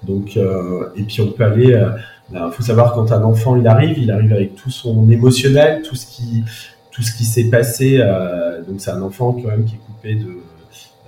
Donc, 0.03 0.37
et 0.37 1.03
puis 1.03 1.21
on 1.21 1.31
peut 1.31 1.43
aller. 1.43 1.83
Il 2.29 2.33
bah, 2.33 2.51
faut 2.53 2.61
savoir 2.61 2.93
quand 2.93 3.11
un 3.11 3.23
enfant 3.23 3.55
il 3.55 3.67
arrive, 3.67 3.97
il 3.97 4.11
arrive 4.11 4.31
avec 4.31 4.55
tout 4.55 4.69
son 4.69 5.09
émotionnel, 5.09 5.81
tout 5.81 5.95
ce 5.95 6.05
qui, 6.05 6.43
tout 6.91 7.03
ce 7.03 7.15
qui 7.15 7.25
s'est 7.25 7.45
passé. 7.45 7.97
Euh, 7.99 8.61
donc 8.63 8.81
c'est 8.81 8.91
un 8.91 9.01
enfant 9.01 9.33
quand 9.33 9.47
même 9.47 9.65
qui 9.65 9.75
est 9.75 9.79
coupé 9.79 10.15
de, 10.15 10.37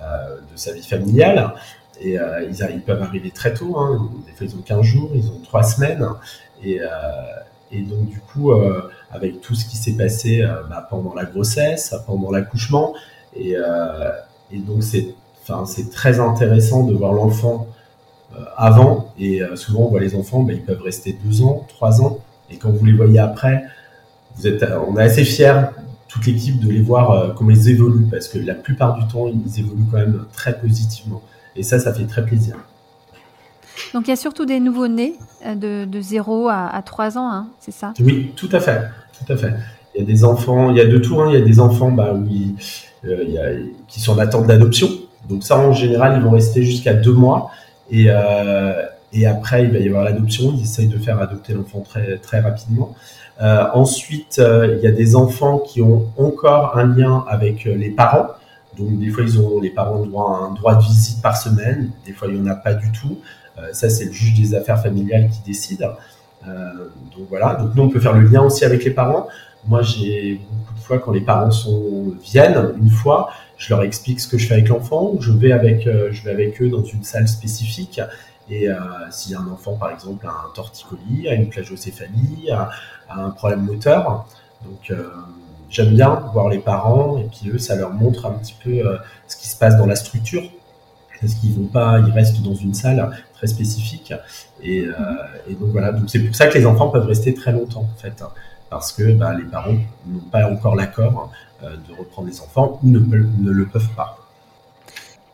euh, 0.02 0.36
de 0.36 0.56
sa 0.56 0.72
vie 0.72 0.82
familiale. 0.82 1.52
Et 2.00 2.18
euh, 2.18 2.42
ils, 2.42 2.56
ils, 2.74 2.82
peuvent 2.82 3.02
arriver 3.02 3.30
très 3.30 3.54
tôt. 3.54 3.78
Hein. 3.78 4.10
Des 4.26 4.32
fois 4.32 4.46
ils 4.46 4.56
ont 4.56 4.62
15 4.62 4.82
jours, 4.82 5.10
ils 5.14 5.28
ont 5.28 5.40
3 5.44 5.62
semaines. 5.62 6.06
Et, 6.64 6.78
et 7.72 7.80
donc 7.80 8.08
du 8.08 8.20
coup, 8.20 8.52
avec 9.10 9.40
tout 9.40 9.56
ce 9.56 9.64
qui 9.64 9.76
s'est 9.76 9.96
passé 9.96 10.46
bah, 10.70 10.86
pendant 10.88 11.12
la 11.12 11.24
grossesse, 11.24 11.92
pendant 12.06 12.30
l'accouchement, 12.30 12.94
et, 13.34 13.56
et 14.52 14.58
donc 14.58 14.84
c'est 14.84 15.16
c'est 15.66 15.90
très 15.90 16.20
intéressant 16.20 16.86
de 16.86 16.94
voir 16.94 17.12
l'enfant 17.14 17.66
avant. 18.56 19.12
Et 19.18 19.42
souvent 19.56 19.86
on 19.86 19.88
voit 19.88 19.98
les 19.98 20.14
enfants, 20.14 20.44
bah, 20.44 20.52
ils 20.52 20.62
peuvent 20.62 20.82
rester 20.82 21.18
2 21.24 21.42
ans, 21.42 21.66
3 21.68 22.00
ans. 22.02 22.20
Et 22.48 22.58
quand 22.58 22.70
vous 22.70 22.84
les 22.84 22.92
voyez 22.92 23.18
après, 23.18 23.64
vous 24.36 24.46
êtes, 24.46 24.64
on 24.88 24.96
est 24.96 25.02
assez 25.02 25.24
fiers 25.24 25.60
toute 26.08 26.26
l'équipe 26.26 26.60
de 26.60 26.70
les 26.70 26.80
voir 26.80 27.34
comment 27.34 27.50
ils 27.50 27.70
évoluent, 27.70 28.06
parce 28.10 28.28
que 28.28 28.38
la 28.38 28.54
plupart 28.54 28.98
du 28.98 29.06
temps, 29.06 29.28
ils 29.28 29.60
évoluent 29.60 29.86
quand 29.90 29.98
même 29.98 30.24
très 30.32 30.58
positivement. 30.58 31.22
Et 31.56 31.62
ça, 31.62 31.78
ça 31.78 31.92
fait 31.94 32.04
très 32.04 32.24
plaisir. 32.24 32.56
Donc 33.94 34.06
il 34.06 34.10
y 34.10 34.12
a 34.12 34.16
surtout 34.16 34.44
des 34.44 34.60
nouveaux-nés 34.60 35.14
de, 35.44 35.84
de 35.84 36.00
0 36.00 36.48
à, 36.48 36.82
3 36.84 37.18
ans, 37.18 37.30
hein, 37.30 37.48
c'est 37.60 37.72
ça? 37.72 37.94
Oui, 38.00 38.32
tout 38.36 38.48
à 38.52 38.60
fait. 38.60 38.82
Tout 39.18 39.32
à 39.32 39.36
fait. 39.36 39.54
Il 39.94 40.00
y 40.00 40.04
a 40.04 40.06
des 40.06 40.24
enfants, 40.24 40.70
il 40.70 40.76
y 40.76 40.80
a 40.80 40.86
de 40.86 40.98
tout, 40.98 41.20
hein, 41.20 41.28
il 41.30 41.38
y 41.38 41.42
a 41.42 41.44
des 41.44 41.60
enfants 41.60 41.90
bah, 41.90 42.14
oui, 42.14 42.54
il 43.04 43.30
y 43.30 43.38
a, 43.38 43.50
qui 43.88 44.00
sont 44.00 44.12
en 44.12 44.18
attente 44.18 44.46
d'adoption. 44.46 44.88
Donc 45.28 45.44
ça, 45.44 45.58
en 45.58 45.72
général, 45.72 46.14
ils 46.16 46.22
vont 46.22 46.30
rester 46.30 46.62
jusqu'à 46.62 46.94
deux 46.94 47.12
mois. 47.12 47.50
Et, 47.90 48.06
euh, 48.08 48.82
et 49.12 49.26
après, 49.26 49.64
il 49.64 49.70
va 49.70 49.78
y 49.78 49.86
avoir 49.88 50.04
l'adoption. 50.04 50.54
Ils 50.56 50.62
essayent 50.62 50.88
de 50.88 50.98
faire 50.98 51.20
adopter 51.20 51.52
l'enfant 51.52 51.80
très, 51.80 52.16
très 52.18 52.40
rapidement. 52.40 52.94
Euh, 53.40 53.64
ensuite, 53.74 54.38
euh, 54.38 54.76
il 54.76 54.84
y 54.84 54.86
a 54.86 54.92
des 54.92 55.16
enfants 55.16 55.58
qui 55.58 55.80
ont 55.82 56.06
encore 56.16 56.76
un 56.76 56.86
lien 56.86 57.24
avec 57.28 57.64
les 57.64 57.90
parents. 57.90 58.28
Donc 58.78 58.98
des 58.98 59.08
fois, 59.08 59.22
ils 59.24 59.40
ont 59.40 59.60
les 59.60 59.70
parents 59.70 59.96
ont 59.96 60.06
droit 60.06 60.38
à 60.38 60.46
un 60.46 60.54
droit 60.54 60.74
de 60.74 60.82
visite 60.82 61.20
par 61.22 61.36
semaine. 61.36 61.90
Des 62.06 62.12
fois, 62.12 62.28
il 62.28 62.40
n'y 62.40 62.48
en 62.48 62.52
a 62.52 62.56
pas 62.56 62.74
du 62.74 62.90
tout. 62.92 63.18
ça, 63.72 63.90
c'est 63.90 64.06
le 64.06 64.12
juge 64.12 64.40
des 64.40 64.54
affaires 64.54 64.80
familiales 64.82 65.28
qui 65.28 65.40
décide. 65.44 65.86
donc 66.42 67.26
voilà. 67.28 67.54
Donc 67.56 67.74
nous, 67.74 67.82
on 67.82 67.88
peut 67.88 68.00
faire 68.00 68.14
le 68.14 68.26
lien 68.26 68.42
aussi 68.42 68.64
avec 68.64 68.84
les 68.84 68.90
parents. 68.90 69.28
Moi, 69.66 69.82
j'ai 69.82 70.40
beaucoup 70.50 70.74
de 70.74 70.80
fois 70.80 70.98
quand 70.98 71.12
les 71.12 71.20
parents 71.20 71.50
sont, 71.50 72.14
viennent 72.22 72.72
une 72.80 72.90
fois, 72.90 73.30
je 73.58 73.72
leur 73.72 73.82
explique 73.82 74.20
ce 74.20 74.26
que 74.26 74.38
je 74.38 74.46
fais 74.46 74.54
avec 74.54 74.68
l'enfant. 74.68 75.12
Je 75.20 75.32
vais 75.32 75.50
je 76.12 76.24
vais 76.24 76.30
avec 76.30 76.62
eux 76.62 76.70
dans 76.70 76.82
une 76.82 77.04
salle 77.04 77.28
spécifique 77.28 78.00
et 78.50 78.68
euh, 78.68 78.74
a 78.74 79.38
un 79.38 79.48
enfant, 79.52 79.76
par 79.76 79.90
exemple, 79.90 80.26
a 80.26 80.30
un 80.30 80.50
torticolis, 80.54 81.28
a 81.28 81.34
une 81.34 81.48
plagiocéphalie, 81.48 82.50
a, 82.50 82.70
un 83.10 83.30
problème 83.30 83.62
moteur, 83.62 84.26
donc 84.64 84.90
euh, 84.90 85.10
j'aime 85.68 85.94
bien 85.94 86.14
voir 86.32 86.48
les 86.48 86.58
parents 86.58 87.18
et 87.18 87.24
puis 87.24 87.50
eux, 87.50 87.58
ça 87.58 87.76
leur 87.76 87.92
montre 87.92 88.26
un 88.26 88.32
petit 88.32 88.54
peu 88.62 88.70
euh, 88.70 88.96
ce 89.28 89.36
qui 89.36 89.48
se 89.48 89.56
passe 89.56 89.76
dans 89.76 89.86
la 89.86 89.96
structure. 89.96 90.42
Parce 91.20 91.34
qu'ils 91.34 91.54
vont 91.54 91.68
pas, 91.68 92.00
ils 92.00 92.10
restent 92.10 92.42
dans 92.42 92.54
une 92.54 92.74
salle 92.74 93.16
très 93.34 93.46
spécifique. 93.46 94.12
Et, 94.60 94.84
donc 95.50 95.68
voilà, 95.68 95.92
donc 95.92 96.10
c'est 96.10 96.18
pour 96.18 96.34
ça 96.34 96.48
que 96.48 96.58
les 96.58 96.66
enfants 96.66 96.88
peuvent 96.88 97.06
rester 97.06 97.32
très 97.32 97.52
longtemps 97.52 97.82
en 97.82 97.96
fait, 97.96 98.20
hein, 98.22 98.30
parce 98.70 98.92
que 98.92 99.12
bah, 99.12 99.32
les 99.32 99.44
parents 99.44 99.76
n'ont 100.04 100.18
pas 100.32 100.50
encore 100.50 100.74
l'accord 100.74 101.30
de 101.62 101.96
reprendre 101.96 102.26
les 102.26 102.40
enfants 102.40 102.80
ou 102.82 102.88
ne 102.90 103.50
le 103.52 103.66
peuvent 103.66 103.94
pas. 103.94 104.21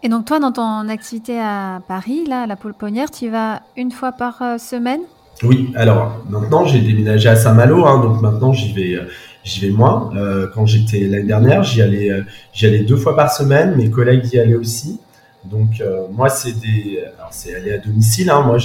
Et 0.03 0.09
donc 0.09 0.27
toi, 0.27 0.39
dans 0.39 0.53
ton 0.53 0.89
activité 0.89 1.41
à 1.41 1.81
Paris, 1.89 2.25
là, 2.29 2.43
à 2.43 2.47
la 2.47 2.55
Pouponnière, 2.55 3.11
tu 3.11 3.25
y 3.25 3.29
vas 3.29 3.63
une 3.77 3.91
fois 3.91 4.13
par 4.13 4.41
euh, 4.43 4.59
semaine? 4.59 5.01
Oui, 5.43 5.73
alors 5.77 6.25
maintenant 6.29 6.65
j'ai 6.67 6.81
déménagé 6.81 7.29
à 7.29 7.37
Saint-Malo, 7.37 7.85
hein, 7.87 8.01
donc 8.01 8.21
maintenant 8.21 8.53
j'y 8.53 8.73
vais, 8.73 8.95
euh, 8.95 9.09
j'y 9.45 9.67
vais 9.67 9.73
moins. 9.73 10.11
Euh, 10.17 10.49
quand 10.55 10.67
j'étais 10.67 11.01
l'année 11.01 11.25
dernière, 11.25 11.65
j'y 11.65 11.83
allais, 11.83 12.11
j'y 12.53 12.67
allais 12.67 12.81
deux 12.81 12.97
fois 12.97 13.17
par 13.17 13.33
semaine. 13.33 13.75
Mes 13.77 13.91
collègues 13.91 14.33
y 14.33 14.39
allaient 14.39 14.55
aussi. 14.55 15.01
Donc 15.45 15.83
moi 16.13 16.29
c'est 16.29 16.59
des, 16.59 17.05
c'est 17.31 17.55
aller 17.55 17.73
à 17.73 17.79
domicile. 17.79 18.31
Hein, 18.31 18.43
moi 18.43 18.59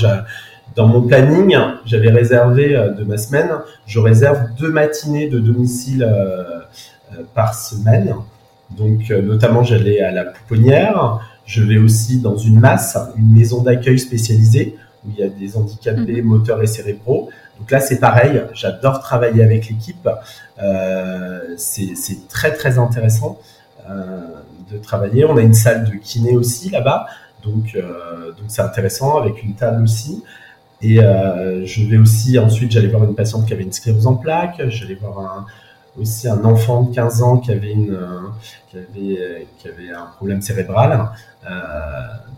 dans 0.76 0.88
mon 0.88 1.02
planning, 1.02 1.56
j'avais 1.86 2.10
réservé 2.10 2.70
de 2.98 3.04
ma 3.04 3.18
semaine, 3.18 3.52
je 3.86 4.00
réserve 4.00 4.50
deux 4.60 4.72
matinées 4.72 5.30
de 5.30 5.40
domicile 5.40 6.08
par 7.36 7.54
semaine. 7.54 8.16
Donc, 8.72 9.12
euh, 9.12 9.22
notamment, 9.22 9.64
j'allais 9.64 10.02
à 10.02 10.12
la 10.12 10.26
Pouponnière. 10.26 11.20
Je 11.46 11.62
vais 11.64 11.78
aussi 11.78 12.20
dans 12.20 12.38
une 12.38 12.60
masse, 12.60 12.98
une 13.18 13.32
maison 13.32 13.62
d'accueil 13.62 14.00
spécialisée 14.00 14.78
où 15.06 15.10
il 15.12 15.20
y 15.20 15.24
a 15.24 15.30
des 15.30 15.58
handicapés 15.58 16.22
mhm. 16.22 16.28
moteurs 16.28 16.62
et 16.62 16.68
cérébraux. 16.68 17.30
Donc 17.60 17.70
là, 17.70 17.80
c'est 17.80 18.00
pareil. 18.00 18.42
J'adore 18.54 19.00
travailler 19.00 19.44
avec 19.44 19.68
l'équipe. 19.70 20.10
Euh, 20.62 21.40
c'est 21.58 22.28
très 22.30 22.54
très 22.54 22.80
intéressant 22.80 23.40
euh, 23.90 24.22
de 24.72 24.78
travailler. 24.78 25.26
On 25.26 25.38
a 25.38 25.42
une 25.42 25.54
salle 25.54 25.84
de 25.84 25.96
kiné 25.96 26.36
aussi 26.36 26.70
là-bas, 26.70 27.06
donc 27.44 27.76
donc 27.76 28.46
c'est 28.48 28.62
intéressant 28.62 29.18
avec 29.18 29.44
une 29.44 29.54
table 29.54 29.84
aussi. 29.84 30.24
Et 30.82 30.96
je 30.96 31.90
vais 31.90 31.98
aussi 31.98 32.40
ensuite, 32.40 32.72
j'allais 32.72 32.88
voir 32.88 33.04
une 33.04 33.16
patiente 33.16 33.46
qui 33.46 33.54
avait 33.54 33.64
une 33.64 33.74
sclérose 33.74 34.08
en 34.08 34.16
plaques. 34.16 34.62
J'allais 34.70 34.96
voir 34.96 35.20
un, 35.20 35.46
aussi 36.00 36.28
un 36.28 36.44
enfant 36.44 36.84
de 36.84 36.96
15 36.96 37.22
ans 37.22 37.38
qui 37.38 37.52
avait, 37.52 37.72
une, 37.72 37.94
euh, 37.94 38.22
qui 38.70 38.78
avait, 38.78 39.22
euh, 39.22 39.40
qui 39.60 39.68
avait 39.68 39.92
un 39.92 40.06
problème 40.18 40.42
cérébral. 40.42 41.10
Euh, 41.46 41.50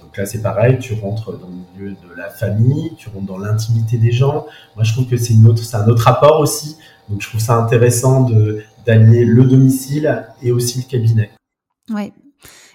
donc 0.01 0.17
là, 0.17 0.25
c'est 0.25 0.41
pareil, 0.41 0.77
tu 0.79 0.93
rentres 0.93 1.31
dans 1.37 1.47
le 1.47 1.79
milieu 1.79 1.91
de 1.91 2.15
la 2.15 2.29
famille, 2.29 2.93
tu 2.97 3.09
rentres 3.09 3.25
dans 3.25 3.37
l'intimité 3.37 3.97
des 3.97 4.11
gens. 4.11 4.45
Moi, 4.75 4.83
je 4.83 4.93
trouve 4.93 5.07
que 5.07 5.17
c'est 5.17 5.33
une 5.33 5.47
autre, 5.47 5.63
c'est 5.63 5.77
un 5.77 5.87
autre 5.87 6.03
rapport 6.03 6.39
aussi. 6.39 6.77
Donc, 7.09 7.21
je 7.21 7.29
trouve 7.29 7.41
ça 7.41 7.55
intéressant 7.55 8.21
de 8.21 8.63
d'allier 8.85 9.25
le 9.25 9.43
domicile 9.43 10.27
et 10.43 10.51
aussi 10.51 10.77
le 10.77 10.83
cabinet. 10.89 11.31
Oui. 11.89 12.13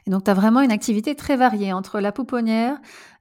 Et 0.07 0.11
donc, 0.11 0.25
tu 0.25 0.31
as 0.31 0.35
vraiment 0.35 0.61
une 0.61 0.73
activité 0.73 1.15
très 1.15 1.37
variée 1.37 1.73
entre 1.73 2.01
la 2.01 2.11
pouponnière, 2.11 2.77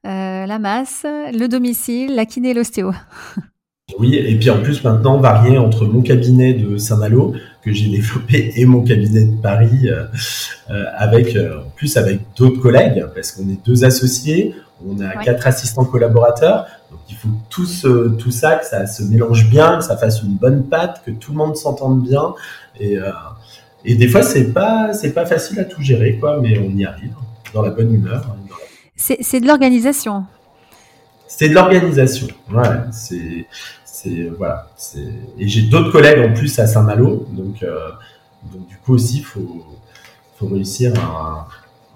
euh, 0.06 0.46
la 0.46 0.58
masse, 0.58 1.04
le 1.04 1.46
domicile, 1.46 2.16
la 2.16 2.26
kiné 2.26 2.50
et 2.50 2.54
l'ostéo. 2.54 2.92
Oui, 3.98 4.14
et 4.14 4.38
puis 4.38 4.50
en 4.50 4.62
plus 4.62 4.84
maintenant 4.84 5.18
varier 5.18 5.58
entre 5.58 5.84
mon 5.84 6.00
cabinet 6.00 6.54
de 6.54 6.76
Saint-Malo 6.76 7.34
que 7.62 7.72
j'ai 7.72 7.90
développé 7.90 8.52
et 8.56 8.64
mon 8.64 8.82
cabinet 8.82 9.24
de 9.24 9.36
Paris 9.36 9.88
euh, 9.88 10.04
euh, 10.70 10.84
avec 10.96 11.36
euh, 11.36 11.60
en 11.60 11.70
plus 11.70 11.96
avec 11.96 12.20
d'autres 12.36 12.60
collègues 12.60 13.04
parce 13.14 13.32
qu'on 13.32 13.48
est 13.48 13.64
deux 13.64 13.84
associés, 13.84 14.54
on 14.86 15.00
a 15.00 15.22
quatre 15.22 15.46
assistants 15.46 15.84
collaborateurs, 15.84 16.66
donc 16.90 17.00
il 17.10 17.16
faut 17.16 17.28
tout 17.50 17.66
tout 18.18 18.30
ça 18.30 18.56
que 18.56 18.64
ça 18.64 18.86
se 18.86 19.02
mélange 19.02 19.50
bien, 19.50 19.78
que 19.78 19.84
ça 19.84 19.96
fasse 19.96 20.22
une 20.22 20.36
bonne 20.36 20.64
pâte, 20.64 21.02
que 21.04 21.10
tout 21.10 21.32
le 21.32 21.38
monde 21.38 21.56
s'entende 21.56 22.02
bien 22.02 22.34
et 22.78 22.96
et 23.84 23.94
des 23.94 24.08
fois 24.08 24.22
c'est 24.22 24.52
pas 24.54 24.94
c'est 24.94 25.12
pas 25.12 25.26
facile 25.26 25.60
à 25.60 25.64
tout 25.64 25.82
gérer 25.82 26.16
quoi, 26.16 26.40
mais 26.40 26.58
on 26.58 26.70
y 26.74 26.86
arrive 26.86 27.12
dans 27.52 27.60
la 27.60 27.70
bonne 27.70 27.92
humeur. 27.92 28.26
Hein, 28.26 28.54
c'est 28.96 29.40
de 29.40 29.46
l'organisation. 29.46 30.24
C'est 31.26 31.48
de 31.48 31.54
l'organisation. 31.54 32.26
Ouais, 32.52 32.64
c'est 32.90 33.46
voilà. 34.36 34.68
Et 35.38 35.48
j'ai 35.48 35.62
d'autres 35.62 35.90
collègues 35.90 36.30
en 36.30 36.34
plus 36.34 36.58
à 36.58 36.66
Saint-Malo, 36.66 37.26
donc, 37.30 37.62
euh, 37.62 37.90
donc 38.52 38.66
du 38.66 38.76
coup 38.76 38.94
aussi, 38.94 39.18
il 39.18 39.24
faut, 39.24 39.64
faut 40.38 40.46
réussir 40.46 40.92
à, 40.98 41.48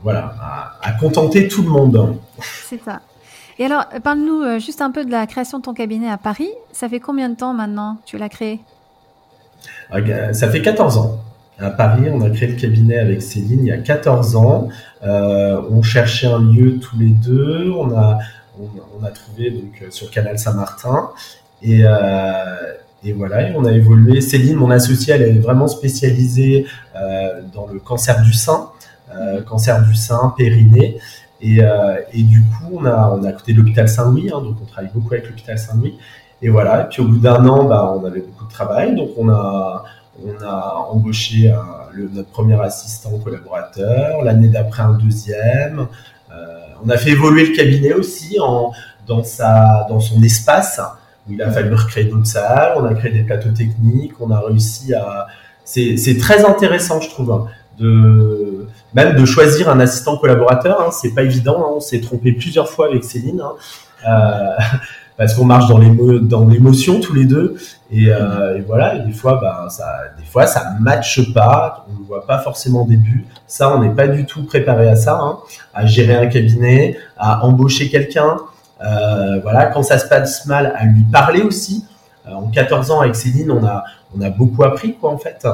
voilà, 0.02 0.34
à, 0.82 0.92
contenter 0.92 1.48
tout 1.48 1.62
le 1.62 1.68
monde. 1.68 2.16
C'est 2.40 2.82
ça. 2.82 3.00
Et 3.58 3.64
alors, 3.64 3.84
parle-nous 4.02 4.42
euh, 4.42 4.58
juste 4.58 4.82
un 4.82 4.90
peu 4.90 5.04
de 5.04 5.10
la 5.10 5.26
création 5.26 5.58
de 5.58 5.64
ton 5.64 5.74
cabinet 5.74 6.10
à 6.10 6.18
Paris. 6.18 6.50
Ça 6.72 6.88
fait 6.88 7.00
combien 7.00 7.28
de 7.28 7.36
temps 7.36 7.54
maintenant 7.54 7.96
que 7.96 8.10
tu 8.10 8.18
l'as 8.18 8.28
créé? 8.28 8.60
Ça 10.32 10.50
fait 10.50 10.60
14 10.60 10.98
ans. 10.98 11.20
À 11.58 11.70
Paris, 11.70 12.10
on 12.12 12.20
a 12.20 12.30
créé 12.30 12.48
le 12.48 12.56
cabinet 12.56 12.98
avec 12.98 13.22
Céline 13.22 13.60
il 13.60 13.66
y 13.66 13.72
a 13.72 13.78
14 13.78 14.34
ans. 14.34 14.68
Euh, 15.04 15.62
on 15.70 15.82
cherchait 15.82 16.26
un 16.26 16.40
lieu 16.40 16.80
tous 16.80 16.98
les 16.98 17.10
deux. 17.10 17.70
On 17.70 17.96
a, 17.96 18.18
on, 18.58 19.04
a 19.04 19.10
trouvé 19.10 19.52
donc 19.52 19.84
sur 19.90 20.10
Canal 20.10 20.36
Saint-Martin. 20.36 21.10
Et, 21.64 21.80
euh, 21.82 22.74
et 23.02 23.12
voilà, 23.12 23.48
on 23.56 23.64
a 23.64 23.72
évolué. 23.72 24.20
Céline, 24.20 24.56
mon 24.56 24.70
associée, 24.70 25.14
elle 25.14 25.22
est 25.22 25.38
vraiment 25.38 25.66
spécialisée 25.66 26.66
euh, 26.94 27.40
dans 27.54 27.66
le 27.66 27.80
cancer 27.80 28.22
du 28.22 28.34
sein, 28.34 28.68
euh, 29.14 29.42
cancer 29.42 29.82
du 29.82 29.94
sein, 29.94 30.34
périnée. 30.36 30.98
Et, 31.40 31.60
du 32.14 32.42
coup, 32.42 32.78
on 32.80 32.86
a, 32.86 33.18
on 33.18 33.24
a 33.24 33.32
côté 33.32 33.52
l'hôpital 33.52 33.86
Saint-Louis, 33.86 34.30
hein, 34.30 34.40
donc 34.40 34.56
on 34.62 34.66
travaille 34.66 34.90
beaucoup 34.94 35.12
avec 35.12 35.26
l'hôpital 35.26 35.58
Saint-Louis. 35.58 35.98
Et 36.40 36.48
voilà, 36.48 36.84
puis 36.84 37.02
au 37.02 37.06
bout 37.06 37.18
d'un 37.18 37.46
an, 37.46 37.64
bah, 37.64 37.94
on 37.98 38.04
avait 38.04 38.20
beaucoup 38.20 38.46
de 38.46 38.50
travail, 38.50 38.94
donc 38.94 39.10
on 39.18 39.28
a, 39.28 39.84
on 40.24 40.42
a 40.42 40.88
embauché 40.90 41.54
notre 42.14 42.30
premier 42.30 42.58
assistant 42.62 43.10
collaborateur, 43.18 44.22
l'année 44.22 44.48
d'après 44.48 44.84
un 44.84 44.94
deuxième. 44.94 45.86
On 46.82 46.88
a 46.88 46.96
fait 46.96 47.10
évoluer 47.10 47.46
le 47.46 47.54
cabinet 47.54 47.92
aussi 47.92 48.38
en, 48.40 48.72
dans, 49.06 49.22
sa, 49.22 49.86
dans 49.90 50.00
son 50.00 50.22
espace 50.22 50.80
il 51.28 51.42
a 51.42 51.50
fallu 51.50 51.74
recréer 51.74 52.04
d'autres 52.04 52.26
salles, 52.26 52.74
on 52.76 52.84
a 52.84 52.94
créé 52.94 53.12
des 53.12 53.22
plateaux 53.22 53.50
techniques, 53.50 54.12
on 54.20 54.30
a 54.30 54.40
réussi 54.40 54.94
à. 54.94 55.26
C'est 55.64 56.18
très 56.18 56.44
intéressant, 56.44 57.00
je 57.00 57.08
trouve, 57.08 57.32
hein, 57.32 57.46
de 57.78 58.66
même 58.92 59.16
de 59.16 59.24
choisir 59.24 59.70
un 59.70 59.80
assistant 59.80 60.18
collaborateur. 60.18 60.80
Hein, 60.80 60.90
c'est 60.92 61.14
pas 61.14 61.22
évident. 61.22 61.58
Hein, 61.58 61.72
on 61.76 61.80
s'est 61.80 62.00
trompé 62.00 62.32
plusieurs 62.32 62.68
fois 62.68 62.88
avec 62.88 63.04
Céline. 63.04 63.40
Hein, 63.40 63.52
euh, 64.06 64.62
parce 65.16 65.34
qu'on 65.34 65.44
marche 65.44 65.66
dans 65.68 66.48
l'émotion 66.48 67.00
tous 67.00 67.14
les 67.14 67.24
deux 67.24 67.56
et, 67.92 68.08
euh, 68.08 68.60
voilà 68.66 68.98
des 68.98 69.12
fois 69.12 69.38
bah 69.40 69.68
ça 69.70 69.86
des 70.18 70.24
fois 70.24 70.46
ça 70.48 70.74
matche 70.80 71.32
pas 71.32 71.86
on 71.88 72.00
ne 72.00 72.04
voit 72.04 72.26
pas 72.26 72.40
forcément 72.40 72.82
au 72.82 72.88
début 72.88 73.24
ça 73.46 73.76
on 73.76 73.80
n'est 73.80 73.94
pas 73.94 74.08
du 74.08 74.26
tout 74.26 74.42
préparé 74.42 74.88
à 74.88 74.96
ça 74.96 75.38
à 75.72 75.86
gérer 75.86 76.16
un 76.16 76.26
cabinet 76.26 76.96
à 77.16 77.46
embaucher 77.46 77.88
quelqu'un 77.90 78.38
euh, 78.82 79.40
voilà, 79.42 79.66
quand 79.66 79.82
ça 79.82 79.98
se 79.98 80.08
passe 80.08 80.46
mal, 80.46 80.72
à 80.76 80.84
lui 80.84 81.04
parler 81.04 81.42
aussi. 81.42 81.84
Euh, 82.26 82.32
en 82.32 82.48
14 82.48 82.90
ans 82.90 83.00
avec 83.00 83.14
Céline, 83.14 83.50
on 83.50 83.64
a 83.64 83.84
on 84.16 84.22
a 84.22 84.30
beaucoup 84.30 84.62
appris 84.62 84.94
quoi 84.94 85.10
en 85.10 85.18
fait 85.18 85.44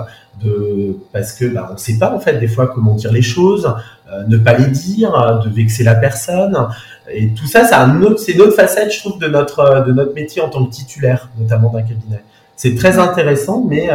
de 0.42 0.98
parce 1.12 1.32
que 1.32 1.46
bah, 1.46 1.70
on 1.72 1.76
sait 1.78 1.98
pas 1.98 2.12
en 2.14 2.20
fait 2.20 2.38
des 2.38 2.46
fois 2.46 2.68
comment 2.68 2.94
dire 2.94 3.10
les 3.12 3.22
choses, 3.22 3.74
euh, 4.12 4.24
ne 4.28 4.36
pas 4.36 4.54
les 4.54 4.68
dire, 4.68 5.40
de 5.44 5.48
vexer 5.48 5.82
la 5.82 5.94
personne 5.94 6.68
et 7.12 7.30
tout 7.30 7.46
ça, 7.46 7.64
c'est 7.64 7.74
un 7.74 8.00
autre, 8.02 8.20
c'est 8.20 8.32
une 8.32 8.42
autre 8.42 8.54
facette 8.54 8.92
je 8.92 9.00
trouve 9.00 9.18
de 9.18 9.26
notre 9.26 9.84
de 9.86 9.92
notre 9.92 10.14
métier 10.14 10.42
en 10.42 10.48
tant 10.48 10.64
que 10.64 10.70
titulaire 10.70 11.28
notamment 11.38 11.70
d'un 11.70 11.82
cabinet. 11.82 12.22
c'est 12.54 12.76
très 12.76 12.98
intéressant, 12.98 13.64
mais 13.66 13.88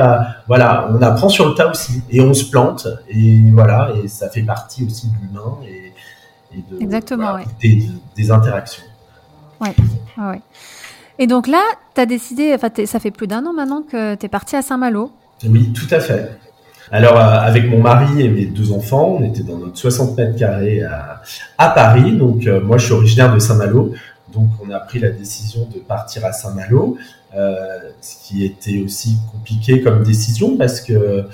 voilà, 0.48 0.90
on 0.92 1.02
apprend 1.02 1.30
sur 1.30 1.48
le 1.48 1.54
tas 1.54 1.70
aussi 1.70 2.02
et 2.10 2.20
on 2.20 2.34
se 2.34 2.50
plante 2.50 2.88
et 3.08 3.40
voilà, 3.52 3.92
et 4.04 4.10
ça 4.10 4.30
fait 4.30 4.44
partie 4.44 4.86
aussi 4.86 5.08
de 5.08 5.14
l'humain 5.22 5.60
et, 5.66 5.94
de, 6.72 6.82
Exactement, 6.82 7.38
des, 7.62 8.32
interactions. 8.32 8.84
Ouais, 9.62 9.74
ouais. 10.18 10.42
Et 11.18 11.28
donc 11.28 11.48
là, 11.48 11.62
tu 11.94 12.02
as 12.02 12.06
décidé, 12.06 12.54
enfin, 12.54 12.70
ça 12.86 13.00
fait 13.00 13.12
plus 13.12 13.28
d'un 13.28 13.46
an 13.46 13.54
maintenant 13.54 13.82
que 13.82 14.16
tu 14.16 14.26
es 14.26 14.30
parti 14.30 14.56
à 14.56 14.62
Saint-Malo. 14.62 15.12
Oui, 15.48 15.72
tout 15.74 15.88
à 15.92 16.00
fait. 16.00 16.38
Alors, 16.92 17.18
euh, 17.18 17.40
avec 17.40 17.70
mon 17.70 17.80
mari 17.80 18.22
et 18.22 18.30
mes 18.30 18.46
deux 18.46 18.72
enfants, 18.72 19.18
on 19.20 19.24
était 19.24 19.44
dans 19.44 19.58
notre 19.58 19.78
60 19.78 20.18
mètres 20.18 20.38
carrés 20.38 20.84
à, 20.84 21.70
Paris. 21.70 22.16
Donc, 22.16 22.46
euh, 22.46 22.62
moi, 22.62 22.78
je 22.78 22.86
suis 22.86 22.94
originaire 22.94 23.34
de 23.34 23.40
Saint-Malo. 23.40 23.94
Donc, 24.34 24.50
on 24.66 24.70
a 24.72 24.80
pris 24.80 25.00
la 25.00 25.10
décision 25.10 25.68
de 25.74 25.80
partir 25.80 26.26
à 26.26 26.32
Saint-Malo, 26.32 26.98
euh, 27.36 27.56
ce 28.02 28.28
qui 28.28 28.46
était 28.46 28.82
aussi 28.84 29.18
compliqué 29.32 29.82
comme 29.82 30.04
décision 30.04 30.58
parce 30.58 30.82
que, 30.82 31.26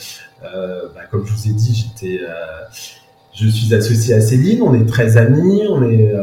bah, 0.41 1.01
comme 1.09 1.25
je 1.25 1.33
vous 1.33 1.47
ai 1.47 1.53
dit, 1.53 1.73
j'étais, 1.73 2.21
je 3.33 3.47
suis 3.47 3.73
associé 3.73 4.13
à 4.13 4.21
Céline, 4.21 4.61
on 4.61 4.73
est 4.73 4.85
très 4.85 5.17
amis, 5.17 5.63
on 5.69 5.83
est, 5.83 6.13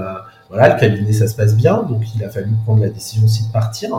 voilà, 0.49 0.75
le 0.75 0.81
cabinet, 0.81 1.13
ça 1.13 1.29
se 1.29 1.35
passe 1.35 1.55
bien. 1.57 1.83
Donc, 1.83 2.03
il 2.15 2.25
a 2.25 2.31
fallu 2.31 2.51
prendre 2.65 2.83
la 2.83 2.89
décision 2.89 3.25
aussi 3.25 3.47
de 3.47 3.53
partir. 3.53 3.91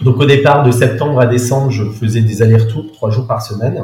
Donc, 0.00 0.16
au 0.18 0.24
départ, 0.24 0.64
de 0.64 0.70
septembre 0.70 1.20
à 1.20 1.26
décembre, 1.26 1.70
je 1.70 1.84
faisais 1.84 2.22
des 2.22 2.42
allers-retours 2.42 2.92
trois 2.92 3.10
jours 3.10 3.26
par 3.26 3.42
semaine 3.42 3.82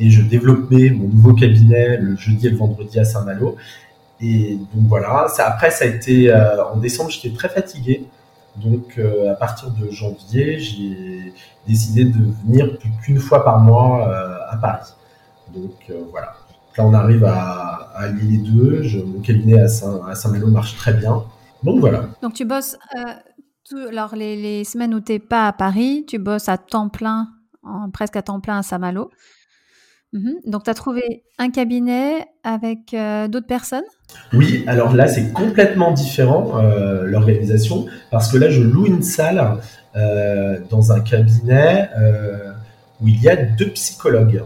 et 0.00 0.10
je 0.10 0.22
développais 0.22 0.90
mon 0.90 1.08
nouveau 1.08 1.34
cabinet 1.34 1.98
le 1.98 2.16
jeudi 2.16 2.46
et 2.46 2.50
le 2.50 2.56
vendredi 2.56 2.98
à 2.98 3.04
Saint-Malo. 3.04 3.56
Et 4.20 4.58
donc 4.74 4.88
voilà, 4.88 5.26
après 5.38 5.70
ça 5.70 5.84
a 5.84 5.88
été 5.88 6.30
euh, 6.30 6.64
en 6.64 6.76
décembre, 6.76 7.10
j'étais 7.10 7.34
très 7.34 7.48
fatigué. 7.48 8.06
Donc 8.56 8.98
euh, 8.98 9.30
à 9.30 9.34
partir 9.34 9.70
de 9.70 9.90
janvier, 9.90 10.58
j'ai 10.58 11.32
décidé 11.66 12.04
de 12.04 12.18
venir 12.46 12.78
plus 12.78 12.90
qu'une 13.02 13.18
fois 13.18 13.44
par 13.44 13.60
mois 13.60 14.08
euh, 14.08 14.36
à 14.50 14.56
Paris. 14.56 14.90
Donc 15.54 15.92
voilà. 16.10 16.34
Là 16.76 16.86
on 16.86 16.94
arrive 16.94 17.24
à, 17.24 17.90
à 17.94 18.04
allier 18.04 18.38
les 18.38 18.38
deux. 18.38 18.82
Je, 18.82 18.98
mon 19.00 19.20
cabinet 19.20 19.60
à, 19.60 19.68
Saint, 19.68 20.00
à 20.08 20.14
Saint-Malo 20.14 20.48
marche 20.48 20.76
très 20.76 20.94
bien. 20.94 21.24
Donc 21.62 21.80
voilà. 21.80 22.08
Donc 22.22 22.34
tu 22.34 22.44
bosses, 22.44 22.78
alors 23.90 24.14
les, 24.16 24.36
les, 24.36 24.64
semaines 24.64 24.94
où 24.94 25.00
tu 25.00 25.12
n'es 25.12 25.18
pas 25.18 25.46
à 25.46 25.52
Paris, 25.52 26.04
tu 26.08 26.18
bosses 26.18 26.48
à 26.48 26.58
temps 26.58 26.88
plein, 26.88 27.28
presque 27.92 28.16
à 28.16 28.22
temps 28.22 28.40
plein 28.40 28.58
à 28.58 28.62
Saint-Malo. 28.62 29.10
Mhm. 30.12 30.40
Donc, 30.46 30.64
tu 30.64 30.70
as 30.70 30.74
trouvé 30.74 31.22
un 31.38 31.50
cabinet 31.50 32.26
avec 32.42 32.94
euh, 32.94 33.28
d'autres 33.28 33.46
personnes? 33.46 33.84
Oui, 34.32 34.64
alors 34.66 34.94
là, 34.94 35.06
c'est 35.06 35.32
complètement 35.32 35.92
différent, 35.92 36.58
euh, 36.58 37.04
l'organisation, 37.04 37.86
parce 38.10 38.30
que 38.32 38.36
là, 38.36 38.50
je 38.50 38.62
loue 38.62 38.86
une 38.86 39.02
salle 39.02 39.58
euh, 39.94 40.58
dans 40.68 40.90
un 40.90 41.00
cabinet 41.00 41.88
où 43.00 43.08
il 43.08 43.22
y 43.22 43.28
a 43.28 43.36
deux 43.36 43.70
psychologues. 43.70 44.42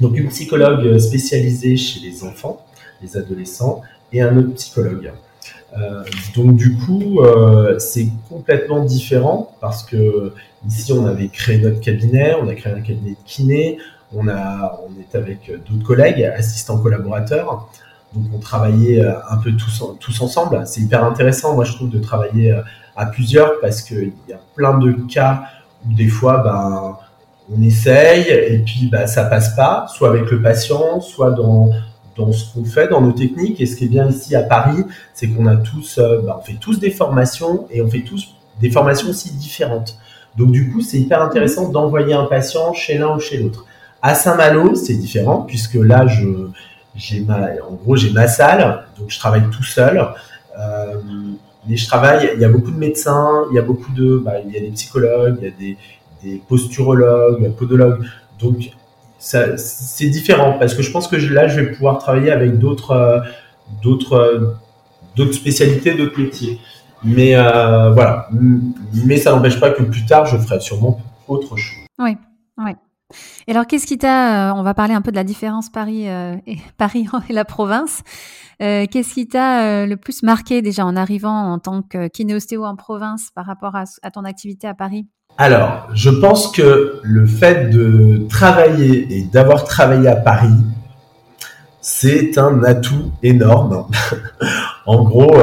Donc, 0.00 0.16
une 0.16 0.28
psychologue 0.28 0.98
spécialisée 0.98 1.76
chez 1.76 2.00
les 2.00 2.24
enfants, 2.24 2.64
les 3.02 3.16
adolescents, 3.16 3.82
et 4.12 4.22
un 4.22 4.36
autre 4.36 4.54
psychologue. 4.54 5.12
donc 6.34 6.56
du 6.56 6.76
coup, 6.76 7.20
c'est 7.78 8.08
complètement 8.28 8.84
différent 8.84 9.50
parce 9.60 9.82
que 9.82 10.32
ici 10.66 10.92
on 10.92 11.04
avait 11.06 11.28
créé 11.28 11.58
notre 11.58 11.80
cabinet, 11.80 12.34
on 12.40 12.48
a 12.48 12.54
créé 12.54 12.72
un 12.72 12.80
cabinet 12.80 13.10
de 13.10 13.16
kiné, 13.24 13.78
on, 14.14 14.28
a, 14.28 14.80
on 14.86 14.92
est 15.00 15.14
avec 15.16 15.50
d'autres 15.68 15.84
collègues, 15.84 16.22
assistants 16.22 16.78
collaborateurs. 16.78 17.68
Donc 18.14 18.24
on 18.34 18.38
travaillait 18.38 19.04
euh, 19.04 19.14
un 19.28 19.36
peu 19.36 19.52
tous, 19.52 19.82
tous 20.00 20.20
ensemble. 20.20 20.62
C'est 20.66 20.80
hyper 20.80 21.04
intéressant, 21.04 21.54
moi 21.54 21.64
je 21.64 21.72
trouve, 21.72 21.90
de 21.90 21.98
travailler 21.98 22.52
euh, 22.52 22.62
à 22.94 23.06
plusieurs 23.06 23.60
parce 23.60 23.82
qu'il 23.82 24.12
y 24.28 24.32
a 24.32 24.40
plein 24.54 24.78
de 24.78 24.92
cas 25.12 25.42
où 25.86 25.92
des 25.92 26.08
fois, 26.08 26.38
ben, 26.38 26.96
on 27.54 27.62
essaye 27.62 28.28
et 28.28 28.58
puis 28.58 28.88
ben, 28.90 29.06
ça 29.06 29.24
passe 29.24 29.54
pas, 29.54 29.86
soit 29.88 30.08
avec 30.08 30.30
le 30.30 30.42
patient, 30.42 31.00
soit 31.00 31.30
dans, 31.30 31.70
dans 32.16 32.32
ce 32.32 32.52
qu'on 32.52 32.64
fait, 32.64 32.88
dans 32.88 33.00
nos 33.00 33.12
techniques. 33.12 33.60
Et 33.60 33.66
ce 33.66 33.76
qui 33.76 33.84
est 33.84 33.88
bien 33.88 34.08
ici 34.08 34.34
à 34.34 34.42
Paris, 34.42 34.82
c'est 35.14 35.28
qu'on 35.28 35.46
a 35.46 35.56
tous, 35.56 35.98
euh, 35.98 36.22
ben, 36.22 36.36
on 36.38 36.42
fait 36.42 36.58
tous 36.60 36.78
des 36.78 36.90
formations 36.90 37.66
et 37.70 37.82
on 37.82 37.88
fait 37.88 38.02
tous 38.02 38.34
des 38.60 38.70
formations 38.70 39.08
aussi 39.08 39.32
différentes. 39.34 39.98
Donc 40.36 40.50
du 40.52 40.70
coup, 40.70 40.80
c'est 40.80 40.98
hyper 40.98 41.22
intéressant 41.22 41.68
d'envoyer 41.70 42.14
un 42.14 42.24
patient 42.24 42.72
chez 42.72 42.98
l'un 42.98 43.16
ou 43.16 43.20
chez 43.20 43.38
l'autre. 43.38 43.64
À 44.02 44.14
Saint-Malo, 44.14 44.74
c'est 44.74 44.94
différent 44.94 45.42
puisque 45.42 45.74
là, 45.74 46.06
je, 46.06 46.48
j'ai 46.94 47.20
ma, 47.20 47.48
en 47.68 47.74
gros, 47.74 47.96
j'ai 47.96 48.10
ma 48.10 48.26
salle, 48.26 48.84
donc 48.98 49.10
je 49.10 49.18
travaille 49.18 49.48
tout 49.50 49.64
seul. 49.64 50.06
Euh, 50.58 50.94
mais 51.68 51.76
je 51.76 51.86
travaille, 51.86 52.30
il 52.34 52.40
y 52.40 52.44
a 52.44 52.48
beaucoup 52.48 52.70
de 52.70 52.78
médecins, 52.78 53.44
il 53.50 53.56
y 53.56 53.58
a 53.58 53.62
beaucoup 53.62 53.92
de, 53.92 54.18
bah, 54.18 54.34
il 54.46 54.52
y 54.52 54.56
a 54.56 54.60
des 54.60 54.70
psychologues, 54.70 55.36
il 55.40 55.44
y 55.44 55.48
a 55.48 55.50
des, 55.58 55.76
des 56.26 56.42
posturologues, 56.48 57.52
podologues. 57.56 58.04
Donc, 58.40 58.72
c'est 59.18 60.08
différent 60.08 60.56
parce 60.58 60.74
que 60.74 60.82
je 60.82 60.90
pense 60.90 61.08
que 61.08 61.16
là, 61.16 61.48
je 61.48 61.60
vais 61.60 61.72
pouvoir 61.72 61.98
travailler 61.98 62.30
avec 62.30 62.58
d'autres, 62.58 62.90
euh, 62.92 63.20
euh, 65.18 65.32
spécialités, 65.32 65.94
d'autres 65.94 66.20
métiers. 66.20 66.60
Mais 67.04 67.36
euh, 67.36 67.90
voilà. 67.92 68.28
Mais 69.06 69.16
ça 69.16 69.32
n'empêche 69.32 69.60
pas 69.60 69.70
que 69.70 69.82
plus 69.82 70.04
tard, 70.06 70.26
je 70.26 70.36
ferai 70.36 70.60
sûrement 70.60 71.00
autre 71.28 71.56
chose. 71.56 71.86
Oui, 71.98 72.16
oui. 72.58 72.72
Et 73.48 73.52
alors, 73.52 73.68
qu'est-ce 73.68 73.86
qui 73.86 73.96
t'a, 73.96 74.50
euh, 74.50 74.54
on 74.56 74.64
va 74.64 74.74
parler 74.74 74.94
un 74.94 75.02
peu 75.02 75.12
de 75.12 75.16
la 75.16 75.22
différence 75.22 75.70
Paris 75.70 76.08
euh, 76.08 76.34
et 76.48 76.58
la 77.32 77.44
province. 77.44 78.02
Euh, 78.60 78.86
qu'est-ce 78.90 79.14
qui 79.14 79.28
t'a 79.28 79.86
le 79.86 79.96
plus 79.96 80.22
marqué 80.22 80.62
déjà 80.62 80.84
en 80.84 80.96
arrivant 80.96 81.52
en 81.52 81.58
tant 81.58 81.82
que 81.82 82.08
kinéostéo 82.08 82.64
en 82.64 82.74
province 82.74 83.30
par 83.34 83.46
rapport 83.46 83.76
à, 83.76 84.10
ton 84.10 84.24
activité 84.24 84.66
à 84.66 84.74
Paris? 84.74 85.06
Alors, 85.38 85.88
je 85.94 86.10
pense 86.10 86.50
que 86.50 87.00
le 87.02 87.26
fait 87.26 87.68
de 87.70 88.26
travailler 88.28 89.06
et 89.16 89.24
d'avoir 89.24 89.64
travaillé 89.64 90.08
à 90.08 90.16
Paris, 90.16 90.64
c'est 91.80 92.38
un 92.38 92.64
atout 92.64 93.12
énorme. 93.22 93.86
en 94.86 95.04
gros, 95.04 95.36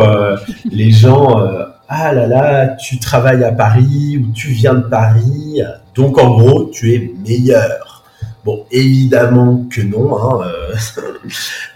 les 0.66 0.92
gens, 0.92 1.40
ah 1.88 2.12
là 2.12 2.26
là, 2.26 2.68
tu 2.70 2.98
travailles 2.98 3.44
à 3.44 3.52
Paris 3.52 4.18
ou 4.18 4.34
tu 4.34 4.48
viens 4.48 4.74
de 4.74 4.82
Paris, 4.82 5.62
donc 5.96 6.18
en 6.18 6.38
gros, 6.38 6.66
tu 6.66 6.94
es 6.94 7.14
meilleur. 7.28 8.04
Bon, 8.44 8.66
évidemment 8.72 9.66
que 9.70 9.82
non. 9.82 10.18
Hein, 10.18 10.48
euh, 10.48 10.76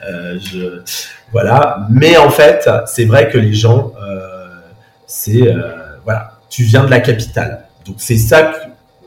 euh, 0.56 0.80
voilà. 1.32 1.88
Mais 1.90 2.18
en 2.18 2.30
fait, 2.30 2.70
c'est 2.88 3.06
vrai 3.06 3.30
que 3.30 3.38
les 3.38 3.54
gens, 3.54 3.94
euh, 4.02 4.28
c'est 5.06 5.54
voilà, 6.04 6.32
tu 6.50 6.64
viens 6.64 6.84
de 6.84 6.90
la 6.90 7.00
capitale. 7.00 7.66
Donc 7.86 7.98
c'est 8.00 8.18
ça, 8.18 8.54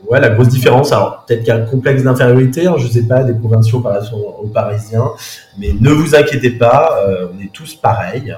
la 0.09 0.29
grosse 0.29 0.49
différence. 0.49 0.91
Alors 0.91 1.23
peut-être 1.25 1.39
qu'il 1.39 1.49
y 1.49 1.51
a 1.51 1.55
un 1.55 1.65
complexe 1.65 2.03
d'infériorité, 2.03 2.67
hein, 2.67 2.75
je 2.77 2.87
sais 2.87 3.03
pas, 3.03 3.23
des 3.23 3.33
provinciaux 3.33 3.79
par 3.79 3.93
rapport 3.93 4.43
aux 4.43 4.47
Parisiens, 4.47 5.09
mais 5.57 5.69
ne 5.79 5.91
vous 5.91 6.15
inquiétez 6.15 6.51
pas, 6.51 6.99
on 7.33 7.41
est 7.41 7.51
tous 7.53 7.75
pareils. 7.75 8.35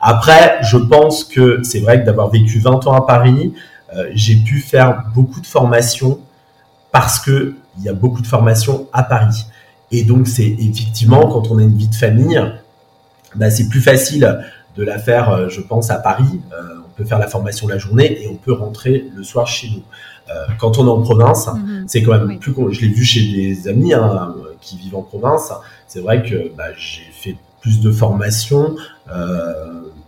après, 0.00 0.58
je 0.62 0.76
pense 0.76 1.24
que 1.24 1.60
c'est 1.62 1.80
vrai 1.80 2.00
que 2.00 2.06
d'avoir 2.06 2.30
vécu 2.30 2.58
20 2.58 2.86
ans 2.88 2.94
à 2.94 3.06
Paris, 3.06 3.52
euh, 3.54 3.68
j'ai 4.14 4.36
pu 4.36 4.60
faire 4.60 5.04
beaucoup 5.14 5.40
de 5.40 5.46
formations 5.46 6.20
parce 6.92 7.18
que 7.18 7.54
il 7.78 7.84
y 7.84 7.88
a 7.88 7.92
beaucoup 7.92 8.20
de 8.20 8.26
formations 8.26 8.88
à 8.92 9.02
Paris. 9.02 9.46
Et 9.90 10.04
donc, 10.04 10.28
c'est 10.28 10.46
effectivement, 10.46 11.26
quand 11.28 11.50
on 11.50 11.58
a 11.58 11.62
une 11.62 11.76
vie 11.76 11.88
de 11.88 11.94
famille, 11.94 12.40
bah, 13.34 13.50
c'est 13.50 13.68
plus 13.68 13.80
facile 13.80 14.40
de 14.76 14.84
la 14.84 14.98
faire, 14.98 15.30
euh, 15.30 15.48
je 15.48 15.60
pense, 15.60 15.90
à 15.90 15.96
Paris. 15.96 16.40
Euh, 16.52 16.78
on 16.86 16.90
peut 16.96 17.04
faire 17.04 17.18
la 17.18 17.26
formation 17.26 17.66
la 17.66 17.78
journée 17.78 18.22
et 18.22 18.28
on 18.28 18.36
peut 18.36 18.52
rentrer 18.52 19.10
le 19.14 19.22
soir 19.22 19.46
chez 19.46 19.70
nous. 19.70 19.82
quand 20.60 20.78
on 20.78 20.86
est 20.86 20.90
en 20.90 21.02
province, 21.02 21.48
mhm. 21.48 21.84
c'est 21.88 22.02
quand 22.02 22.16
même 22.16 22.38
plus. 22.38 22.54
Je 22.70 22.80
l'ai 22.82 22.88
vu 22.88 23.04
chez 23.04 23.32
des 23.32 23.66
amis 23.66 23.92
hein, 23.92 24.34
qui 24.60 24.76
vivent 24.76 24.96
en 24.96 25.02
province. 25.02 25.52
C'est 25.88 26.00
vrai 26.00 26.22
que 26.22 26.52
bah, 26.56 26.72
j'ai 26.76 27.10
fait 27.12 27.36
plus 27.60 27.80
de 27.80 27.90
formations 27.90 28.76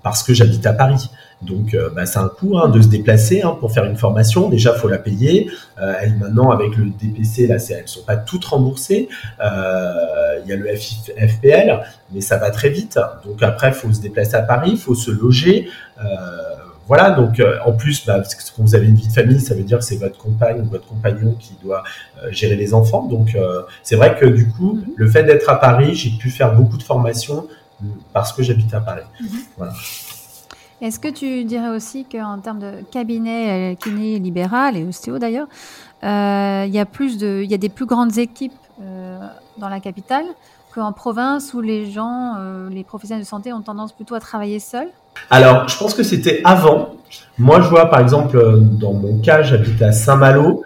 parce 0.05 0.23
que 0.23 0.33
j'habite 0.33 0.65
à 0.65 0.75
Paris. 0.75 1.11
Donc, 1.43 1.75
euh, 1.75 1.91
bah, 1.91 2.07
c'est 2.07 2.19
un 2.19 2.29
coût 2.29 2.57
hein, 2.59 2.69
de 2.69 2.81
se 2.81 2.89
déplacer 2.89 3.43
hein, 3.43 3.57
pour 3.59 3.73
faire 3.73 3.85
une 3.85 3.97
formation. 3.97 4.49
Déjà, 4.49 4.75
faut 4.75 4.89
la 4.89 4.99
payer. 4.99 5.51
Euh, 5.81 5.95
elle, 6.01 6.17
maintenant, 6.17 6.51
avec 6.51 6.77
le 6.77 6.87
DPC, 6.87 7.47
là, 7.47 7.57
elles 7.57 7.89
sont 7.89 8.03
pas 8.03 8.17
toutes 8.17 8.45
remboursées. 8.45 9.09
Euh, 9.45 10.39
il 10.45 10.51
y 10.51 10.53
a 10.53 10.57
le 10.57 10.69
FPL, 10.77 11.81
mais 12.13 12.21
ça 12.21 12.37
va 12.37 12.51
très 12.51 12.69
vite. 12.69 12.99
Donc 13.25 13.43
après, 13.43 13.73
faut 13.73 13.93
se 13.93 14.01
déplacer 14.01 14.35
à 14.35 14.43
Paris, 14.43 14.77
faut 14.77 14.95
se 14.95 15.11
loger. 15.11 15.69
voilà. 16.87 17.11
Donc, 17.11 17.43
en 17.65 17.73
plus, 17.73 18.07
bah, 18.07 18.23
quand 18.57 18.63
vous 18.63 18.75
avez 18.75 18.87
une 18.87 18.95
vie 18.95 19.09
de 19.09 19.13
famille, 19.13 19.41
ça 19.41 19.55
veut 19.55 19.63
dire 19.63 19.79
que 19.79 19.85
c'est 19.85 19.97
votre 19.97 20.19
compagne 20.19 20.61
ou 20.61 20.65
votre 20.65 20.87
compagnon 20.87 21.37
qui 21.39 21.57
doit 21.63 21.83
gérer 22.31 22.57
les 22.57 22.75
enfants. 22.75 23.07
Donc, 23.07 23.37
c'est 23.83 23.97
vrai 23.97 24.17
que 24.19 24.27
du 24.27 24.49
coup, 24.49 24.75
mhm. 24.75 24.85
le 24.97 25.09
fait 25.09 25.25
d'être 25.25 25.49
à 25.51 25.59
Paris, 25.59 25.95
j'ai 25.95 26.11
pu 26.11 26.31
faire 26.31 26.55
beaucoup 26.55 26.79
de 26.79 26.83
formations 26.83 27.47
parce 28.13 28.33
que 28.33 28.43
j'habite 28.43 28.73
à 28.75 28.81
Paris. 28.81 29.03
Mhm. 29.21 29.29
Voilà. 29.57 29.73
Est-ce 30.83 30.99
que 30.99 31.07
tu 31.07 31.45
dirais 31.45 31.69
aussi 31.69 32.05
qu'en 32.11 32.39
termes 32.39 32.59
de 32.59 32.73
cabinet 32.91 33.73
euh, 33.73 33.77
kiné 33.77 34.19
libéral 34.19 34.77
et 34.77 34.83
ostéo 34.83 35.21
d'ailleurs, 35.21 35.47
euh, 36.03 36.65
il 36.67 36.75
y 36.75 36.81
a 36.81 36.85
plus 36.85 37.19
de, 37.19 37.41
il 37.45 37.49
y 37.49 37.55
a 37.55 37.59
des 37.59 37.69
plus 37.69 37.87
grandes 37.87 38.19
équipes 38.19 38.53
euh, 38.83 39.21
dans 39.59 39.69
la 39.69 39.79
capitale 39.79 40.25
qu'en 40.75 40.91
province 40.91 41.55
où 41.55 41.61
les 41.61 41.89
gens, 41.89 42.35
les 42.71 42.83
professionnels 42.83 43.23
de 43.23 43.29
santé 43.29 43.53
ont 43.53 43.61
tendance 43.61 43.93
plutôt 43.93 44.15
à 44.15 44.21
travailler 44.21 44.59
seuls? 44.59 44.89
Alors, 45.29 45.69
je 45.69 45.77
pense 45.77 45.93
que 45.93 46.03
c'était 46.03 46.41
avant. 46.45 46.95
Moi, 47.39 47.61
je 47.61 47.69
vois 47.69 47.91
par 47.91 48.01
exemple, 48.01 48.43
dans 48.81 48.95
mon 48.95 49.19
cas, 49.19 49.43
j'habite 49.43 49.83
à 49.83 49.93
Saint-Malo. 49.93 50.63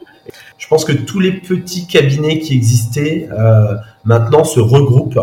Je 0.59 0.69
pense 0.69 0.85
que 0.85 0.93
tous 0.93 1.19
les 1.19 1.33
petits 1.33 1.89
cabinets 1.89 2.39
qui 2.39 2.55
existaient 2.55 3.29
maintenant 4.05 4.45
se 4.45 4.61
regroupent 4.61 5.19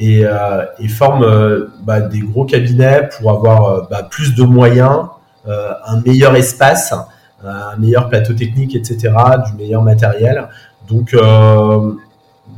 et, 0.00 0.24
euh, 0.24 0.64
et 0.78 0.88
forment 0.88 1.24
euh, 1.24 1.72
bah, 1.82 2.00
des 2.00 2.20
gros 2.20 2.46
cabinets 2.46 3.08
pour 3.16 3.30
avoir 3.30 3.64
euh, 3.66 3.82
bah, 3.90 4.02
plus 4.02 4.34
de 4.34 4.42
moyens, 4.42 5.06
un 5.46 6.00
meilleur 6.04 6.36
espace, 6.36 6.94
un 7.42 7.76
meilleur 7.76 8.08
plateau 8.08 8.34
technique, 8.34 8.76
etc., 8.76 9.12
du 9.46 9.54
meilleur 9.54 9.82
matériel. 9.82 10.48
Donc 10.88 11.16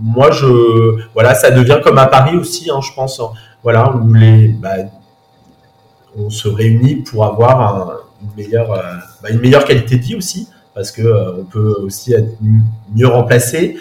moi, 0.00 0.30
je 0.30 0.96
voilà, 1.14 1.34
ça 1.34 1.50
devient 1.52 1.78
comme 1.82 1.96
à 1.96 2.06
Paris 2.06 2.36
aussi, 2.36 2.70
hein, 2.70 2.80
je 2.82 2.92
pense. 2.92 3.22
Voilà, 3.62 3.94
où 3.94 4.12
les 4.12 4.48
bah, 4.48 4.74
on 6.18 6.28
se 6.28 6.48
réunit 6.48 6.96
pour 6.96 7.24
avoir 7.24 7.92
une 8.20 8.44
meilleure 8.44 8.68
bah, 9.22 9.30
une 9.30 9.40
meilleure 9.40 9.64
qualité 9.64 9.96
de 9.96 10.02
vie 10.02 10.16
aussi, 10.16 10.48
parce 10.74 10.90
que 10.90 11.38
on 11.40 11.44
peut 11.44 11.76
aussi 11.82 12.12
être 12.12 12.36
mieux 12.94 13.08
remplacé. 13.08 13.76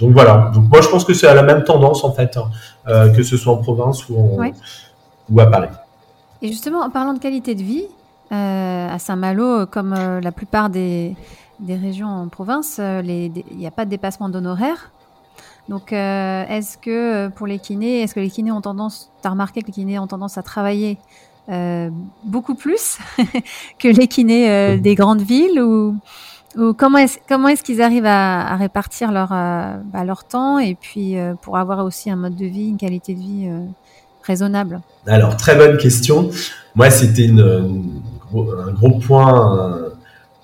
Donc 0.00 0.12
voilà. 0.12 0.50
Donc 0.54 0.68
moi 0.68 0.80
je 0.80 0.88
pense 0.88 1.04
que 1.04 1.14
c'est 1.14 1.26
à 1.26 1.34
la 1.34 1.42
même 1.42 1.64
tendance 1.64 2.04
en 2.04 2.12
fait, 2.12 2.36
hein, 2.36 2.50
euh, 2.88 3.10
que 3.10 3.22
ce 3.22 3.36
soit 3.36 3.52
en 3.52 3.58
province 3.58 4.08
ou, 4.08 4.40
ou 5.30 5.40
à 5.40 5.46
Paris. 5.46 5.68
Et 6.42 6.48
justement, 6.48 6.80
en 6.80 6.90
parlant 6.90 7.14
de 7.14 7.18
qualité 7.18 7.54
de 7.54 7.62
vie, 7.62 7.86
euh, 8.32 8.88
à 8.88 8.98
Saint-Malo, 8.98 9.66
comme 9.66 9.94
euh, 9.96 10.20
la 10.20 10.32
plupart 10.32 10.68
des, 10.68 11.16
des, 11.60 11.76
régions 11.76 12.08
en 12.08 12.28
province, 12.28 12.78
il 12.78 13.32
n'y 13.56 13.66
a 13.66 13.70
pas 13.70 13.84
de 13.84 13.90
dépassement 13.90 14.28
d'honoraires. 14.28 14.90
Donc, 15.70 15.92
est-ce 15.92 16.76
que 16.76 17.28
pour 17.28 17.46
les 17.46 17.58
kinés, 17.58 18.02
est-ce 18.02 18.14
que 18.14 18.20
les 18.20 18.28
kinés 18.28 18.52
ont 18.52 18.60
tendance, 18.60 19.10
tu 19.22 19.26
as 19.26 19.30
remarqué 19.30 19.62
que 19.62 19.68
les 19.68 19.72
kinés 19.72 19.98
ont 19.98 20.06
tendance 20.06 20.36
à 20.36 20.42
travailler 20.42 20.98
beaucoup 22.22 22.54
plus 22.54 22.98
que 23.78 23.88
les 23.88 24.06
kinés 24.06 24.76
des 24.76 24.94
grandes 24.94 25.22
villes 25.22 25.58
comment 26.76 26.98
est-ce 26.98 27.62
qu'ils 27.62 27.82
arrivent 27.82 28.06
à, 28.06 28.56
répartir 28.56 29.12
leur 29.12 29.32
euh, 29.32 29.76
bah, 29.92 30.04
leur 30.04 30.24
temps 30.24 30.58
et 30.58 30.74
puis 30.74 31.18
euh, 31.18 31.34
pour 31.40 31.58
avoir 31.58 31.84
aussi 31.84 32.10
un 32.10 32.16
mode 32.16 32.36
de 32.36 32.46
vie, 32.46 32.68
une 32.68 32.76
qualité 32.76 33.14
de 33.14 33.20
vie 33.20 33.46
euh, 33.48 33.64
raisonnable? 34.22 34.80
Alors 35.06 35.36
très 35.36 35.56
bonne 35.56 35.76
question. 35.76 36.30
Moi 36.74 36.90
c'était 36.90 37.28
un 37.30 38.72
gros 38.72 38.98
point 38.98 39.90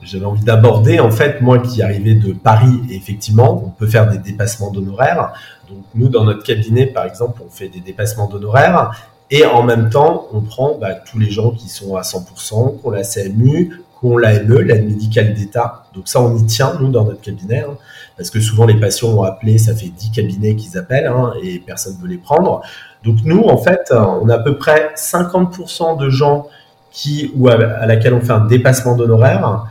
j'avais 0.02 0.24
envie 0.24 0.44
d'aborder 0.44 0.98
en 0.98 1.10
fait 1.10 1.42
moi 1.42 1.58
qui 1.58 1.82
arrivais 1.82 2.14
de 2.14 2.32
Paris 2.32 2.80
effectivement 2.90 3.62
on 3.66 3.68
peut 3.68 3.86
faire 3.86 4.08
des 4.10 4.18
dépassements 4.18 4.70
d'honoraires. 4.70 5.32
Donc 5.68 5.84
nous 5.94 6.08
dans 6.08 6.24
notre 6.24 6.42
cabinet 6.42 6.86
par 6.86 7.04
exemple 7.04 7.42
on 7.46 7.50
fait 7.50 7.68
des 7.68 7.80
dépassements 7.80 8.28
d'honoraires 8.28 8.92
et 9.30 9.46
en 9.46 9.62
même 9.62 9.90
temps, 9.90 10.26
on 10.32 10.40
prend 10.40 10.76
bah, 10.76 10.94
tous 10.94 11.18
les 11.18 11.30
gens 11.30 11.52
qui 11.52 11.68
sont 11.68 11.94
à 11.94 12.00
100%, 12.00 12.80
qu'on 12.80 12.90
la 12.90 13.04
CMU, 13.04 13.80
qu'on 14.00 14.16
l'AME, 14.16 14.60
l'aide 14.60 14.86
médicale 14.86 15.34
d'État. 15.34 15.84
Donc 15.94 16.08
ça, 16.08 16.20
on 16.20 16.36
y 16.36 16.46
tient, 16.46 16.74
nous, 16.80 16.88
dans 16.88 17.04
notre 17.04 17.20
cabinet, 17.20 17.60
hein, 17.60 17.76
parce 18.16 18.30
que 18.30 18.40
souvent 18.40 18.66
les 18.66 18.78
patients 18.78 19.08
ont 19.08 19.22
appelé, 19.22 19.58
ça 19.58 19.74
fait 19.74 19.88
10 19.88 20.10
cabinets 20.10 20.56
qu'ils 20.56 20.78
appellent, 20.78 21.06
hein, 21.06 21.32
et 21.42 21.58
personne 21.58 21.96
ne 21.96 22.02
veut 22.02 22.08
les 22.08 22.18
prendre. 22.18 22.62
Donc 23.04 23.18
nous, 23.24 23.42
en 23.44 23.58
fait, 23.58 23.92
on 23.92 24.28
a 24.28 24.34
à 24.34 24.38
peu 24.38 24.56
près 24.56 24.92
50% 24.96 25.98
de 25.98 26.08
gens 26.08 26.46
qui 26.90 27.30
ou 27.36 27.48
à, 27.48 27.86
laquelle 27.86 28.14
on 28.14 28.20
fait 28.20 28.32
un 28.32 28.46
dépassement 28.46 28.96
d'honoraires, 28.96 29.66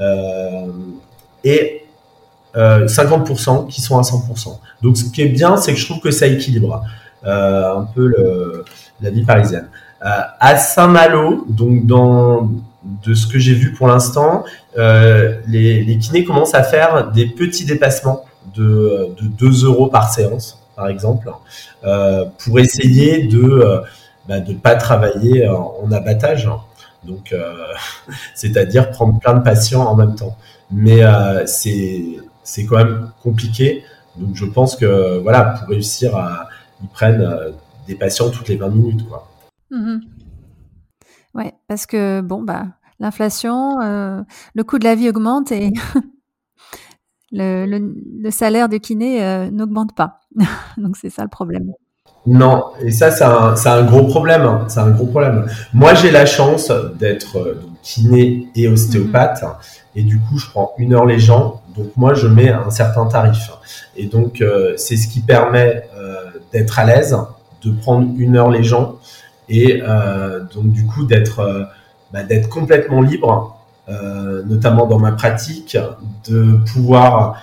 euh, 0.00 0.66
et 1.44 1.86
euh, 2.56 2.86
50% 2.86 3.68
qui 3.68 3.80
sont 3.80 3.98
à 3.98 4.02
100%. 4.02 4.58
Donc 4.82 4.96
ce 4.96 5.04
qui 5.04 5.22
est 5.22 5.28
bien, 5.28 5.56
c'est 5.56 5.72
que 5.72 5.78
je 5.78 5.84
trouve 5.86 6.00
que 6.00 6.10
ça 6.10 6.26
équilibre 6.26 6.82
euh, 7.26 7.78
un 7.78 7.84
peu 7.84 8.64
la 9.00 9.10
vie 9.10 9.24
parisienne. 9.24 9.68
Euh, 10.04 10.20
à 10.38 10.56
Saint-Malo, 10.56 11.46
donc 11.48 11.86
dans 11.86 12.50
de 12.84 13.14
ce 13.14 13.26
que 13.26 13.38
j'ai 13.38 13.54
vu 13.54 13.72
pour 13.72 13.88
l'instant, 13.88 14.44
euh, 14.76 15.40
les, 15.48 15.98
kinés 15.98 16.24
commencent 16.24 16.54
à 16.54 16.62
faire 16.62 17.10
des 17.10 17.26
petits 17.26 17.64
dépassements 17.64 18.24
de, 18.54 19.14
de 19.20 19.26
2 19.26 19.64
euros 19.64 19.88
par 19.88 20.12
séance, 20.12 20.62
par 20.76 20.88
exemple, 20.88 21.30
euh, 21.84 22.26
pour 22.44 22.58
essayer 22.60 23.26
de 23.26 23.42
euh, 23.42 23.80
bah, 24.28 24.36
pas 24.62 24.74
travailler 24.76 25.48
en, 25.48 25.90
abattage. 25.92 26.48
Donc, 27.04 27.34
c'est-à-dire 28.34 28.90
prendre 28.90 29.18
plein 29.18 29.34
de 29.34 29.42
patients 29.42 29.84
en 29.84 29.94
même 29.94 30.14
temps. 30.14 30.36
Mais 30.70 31.02
c'est 31.46 32.02
c'est 32.42 32.64
quand 32.66 32.76
même 32.76 33.10
compliqué. 33.22 33.84
Donc, 34.16 34.34
je 34.34 34.44
pense 34.44 34.76
que 34.76 35.18
voilà, 35.18 35.42
pour 35.44 35.68
réussir 35.68 36.16
à, 36.16 36.48
ils 36.82 36.88
prennent 36.88 37.26
des 37.86 37.94
patients 37.94 38.30
toutes 38.30 38.48
les 38.48 38.56
20 38.56 38.68
minutes, 38.68 39.08
quoi. 39.08 39.28
Mmh 39.70 39.98
Ouais, 41.34 41.52
parce 41.68 41.86
que 41.86 42.20
bon, 42.20 42.42
bah, 42.42 42.66
l'inflation, 43.00 43.80
euh, 43.80 44.22
le 44.54 44.64
coût 44.64 44.78
de 44.78 44.84
la 44.84 44.94
vie 44.94 45.08
augmente 45.08 45.52
et 45.52 45.72
le, 47.32 47.66
le, 47.66 47.94
le, 48.22 48.30
salaire 48.30 48.68
de 48.68 48.76
kiné 48.76 49.22
euh, 49.22 49.50
n'augmente 49.50 49.94
pas. 49.94 50.20
Donc 50.76 50.96
c'est 50.96 51.10
ça 51.10 51.22
le 51.22 51.28
problème. 51.28 51.72
Non, 52.26 52.64
et 52.80 52.90
ça 52.90 53.10
c'est 53.10 53.24
un, 53.24 53.54
un, 53.54 53.82
gros 53.84 54.04
problème. 54.04 54.42
Hein. 54.42 54.64
C'est 54.68 54.80
un 54.80 54.90
gros 54.90 55.06
problème. 55.06 55.46
Moi 55.74 55.94
j'ai 55.94 56.10
la 56.10 56.24
chance 56.24 56.72
d'être 56.98 57.38
euh, 57.38 57.60
kiné 57.82 58.48
et 58.54 58.66
ostéopathe 58.68 59.42
mmh. 59.42 59.98
et 59.98 60.02
du 60.04 60.18
coup 60.18 60.38
je 60.38 60.48
prends 60.48 60.72
une 60.78 60.94
heure 60.94 61.04
les 61.04 61.18
gens. 61.18 61.60
Donc 61.76 61.88
moi 61.96 62.14
je 62.14 62.28
mets 62.28 62.50
un 62.50 62.70
certain 62.70 63.06
tarif 63.06 63.50
et 63.96 64.06
donc 64.06 64.42
c'est 64.76 64.96
ce 64.96 65.08
qui 65.08 65.18
permet 65.18 65.88
d'être 66.52 66.78
à 66.78 66.84
l'aise, 66.84 67.16
de 67.62 67.72
prendre 67.72 68.08
une 68.16 68.36
heure 68.36 68.48
les 68.48 68.62
gens 68.62 68.94
et 69.48 69.82
euh, 69.82 70.40
donc 70.54 70.70
du 70.70 70.86
coup 70.86 71.04
d'être 71.04 71.40
euh, 71.40 71.64
bah, 72.12 72.22
d'être 72.22 72.48
complètement 72.48 73.00
libre, 73.00 73.58
euh, 73.88 74.42
notamment 74.44 74.86
dans 74.86 74.98
ma 74.98 75.12
pratique, 75.12 75.76
de 76.28 76.58
pouvoir 76.72 77.36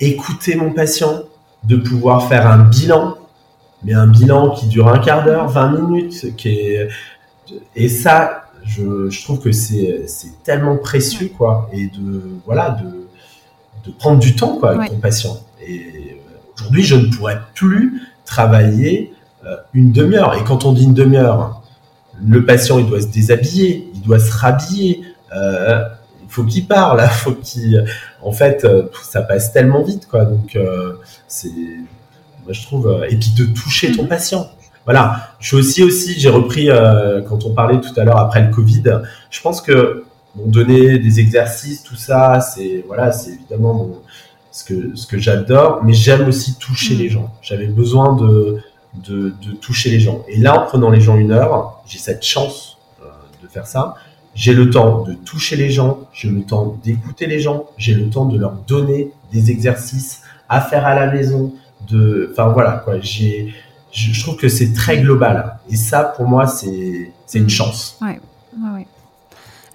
écouter 0.00 0.56
mon 0.56 0.72
patient, 0.72 1.22
de 1.64 1.76
pouvoir 1.76 2.28
faire 2.28 2.46
un 2.46 2.64
bilan, 2.64 3.16
mais 3.84 3.94
un 3.94 4.06
bilan 4.06 4.50
qui 4.50 4.66
dure 4.66 4.88
un 4.88 4.98
quart 4.98 5.24
d'heure, 5.24 5.48
20 5.48 5.70
minutes, 5.80 6.36
qui 6.36 6.48
est 6.48 6.88
et 7.76 7.88
ça 7.88 8.42
je, 8.64 9.08
je 9.08 9.22
trouve 9.22 9.38
que 9.38 9.52
c'est 9.52 10.06
tellement 10.42 10.76
précieux 10.76 11.30
quoi 11.36 11.70
et 11.72 11.86
de 11.86 12.22
voilà 12.44 12.70
de 12.70 13.06
de 13.84 13.96
prendre 13.96 14.18
du 14.18 14.34
temps 14.34 14.56
quoi 14.58 14.70
avec 14.70 14.80
ouais. 14.80 14.88
ton 14.88 14.96
patient 14.96 15.36
et 15.64 16.20
aujourd'hui 16.56 16.82
je 16.82 16.96
ne 16.96 17.06
pourrais 17.06 17.40
plus 17.54 18.02
travailler 18.24 19.12
une 19.74 19.92
demi-heure. 19.92 20.34
Et 20.34 20.44
quand 20.44 20.64
on 20.64 20.72
dit 20.72 20.84
une 20.84 20.94
demi-heure, 20.94 21.62
le 22.24 22.44
patient 22.44 22.78
il 22.78 22.86
doit 22.86 23.00
se 23.00 23.08
déshabiller, 23.08 23.90
il 23.94 24.02
doit 24.02 24.18
se 24.18 24.32
rhabiller, 24.32 25.02
euh, 25.34 25.82
il 26.22 26.28
faut 26.28 26.44
qu'il 26.44 26.66
parle, 26.66 27.02
il 27.02 27.08
faut 27.10 27.32
qu'il, 27.32 27.84
en 28.22 28.32
fait, 28.32 28.64
euh, 28.64 28.84
ça 29.02 29.22
passe 29.22 29.52
tellement 29.52 29.82
vite 29.82 30.08
quoi. 30.08 30.24
Donc 30.24 30.56
euh, 30.56 30.94
c'est, 31.28 31.52
moi 32.44 32.52
je 32.52 32.62
trouve, 32.62 32.88
euh, 32.88 33.08
et 33.08 33.16
puis 33.16 33.32
de 33.36 33.44
toucher 33.44 33.92
ton 33.92 34.06
patient. 34.06 34.48
Voilà, 34.84 35.30
je 35.40 35.48
suis 35.48 35.56
aussi 35.56 35.82
aussi, 35.82 36.18
j'ai 36.18 36.28
repris 36.28 36.70
euh, 36.70 37.20
quand 37.22 37.44
on 37.44 37.50
parlait 37.50 37.80
tout 37.80 37.98
à 38.00 38.04
l'heure 38.04 38.18
après 38.18 38.42
le 38.42 38.50
Covid, 38.52 38.84
je 39.30 39.40
pense 39.40 39.60
que 39.60 40.04
bon, 40.34 40.46
donner 40.46 40.98
des 40.98 41.20
exercices, 41.20 41.82
tout 41.82 41.96
ça, 41.96 42.40
c'est 42.40 42.84
voilà, 42.86 43.10
c'est 43.10 43.32
évidemment 43.32 43.74
mon, 43.74 43.98
ce 44.52 44.64
que 44.64 44.96
ce 44.96 45.06
que 45.08 45.18
j'adore, 45.18 45.82
mais 45.84 45.92
j'aime 45.92 46.28
aussi 46.28 46.54
toucher 46.54 46.94
mmh. 46.94 46.98
les 46.98 47.08
gens. 47.08 47.34
J'avais 47.42 47.66
besoin 47.66 48.14
de 48.14 48.58
de, 49.04 49.34
de, 49.42 49.52
toucher 49.52 49.90
les 49.90 50.00
gens. 50.00 50.22
Et 50.28 50.38
là, 50.38 50.60
en 50.60 50.66
prenant 50.66 50.90
les 50.90 51.00
gens 51.00 51.16
une 51.16 51.32
heure, 51.32 51.82
j'ai 51.86 51.98
cette 51.98 52.24
chance 52.24 52.78
euh, 53.02 53.06
de 53.42 53.48
faire 53.48 53.66
ça. 53.66 53.94
J'ai 54.34 54.52
le 54.52 54.70
temps 54.70 55.02
de 55.02 55.14
toucher 55.14 55.56
les 55.56 55.70
gens, 55.70 56.00
j'ai 56.12 56.28
le 56.28 56.42
temps 56.42 56.78
d'écouter 56.84 57.26
les 57.26 57.40
gens, 57.40 57.66
j'ai 57.78 57.94
le 57.94 58.10
temps 58.10 58.26
de 58.26 58.38
leur 58.38 58.52
donner 58.52 59.10
des 59.32 59.50
exercices 59.50 60.22
à 60.48 60.60
faire 60.60 60.86
à 60.86 60.94
la 60.94 61.10
maison. 61.10 61.54
De, 61.88 62.30
enfin 62.32 62.48
voilà 62.48 62.82
quoi. 62.84 63.00
J'ai, 63.00 63.54
je, 63.92 64.12
je 64.12 64.20
trouve 64.22 64.36
que 64.36 64.48
c'est 64.48 64.72
très 64.72 64.98
global. 64.98 65.58
Et 65.70 65.76
ça, 65.76 66.04
pour 66.04 66.26
moi, 66.26 66.46
c'est 66.46 67.12
c'est 67.26 67.38
une 67.38 67.50
chance. 67.50 67.98
Ouais, 68.00 68.20
ouais. 68.74 68.86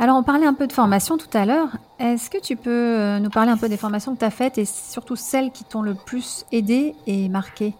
Alors, 0.02 0.18
on 0.18 0.24
parlait 0.24 0.48
un 0.48 0.56
peu 0.56 0.66
de 0.66 0.74
formation 0.74 1.16
tout 1.20 1.30
à 1.38 1.46
l'heure. 1.46 1.68
Est-ce 2.00 2.32
que 2.32 2.40
tu 2.40 2.56
peux 2.56 2.72
euh, 2.72 3.20
nous 3.20 3.30
parler 3.30 3.52
un 3.52 3.58
peu 3.58 3.70
des 3.70 3.78
formations 3.78 4.16
que 4.16 4.20
tu 4.20 4.26
as 4.26 4.32
faites 4.32 4.58
et 4.58 4.66
surtout 4.66 5.16
celles 5.16 5.52
qui 5.52 5.64
t'ont 5.64 5.84
le 5.84 5.94
plus 5.94 6.44
aidé 6.52 6.96
et 7.06 7.30
marqué 7.30 7.76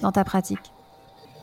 dans 0.00 0.10
ta 0.10 0.24
pratique? 0.24 0.71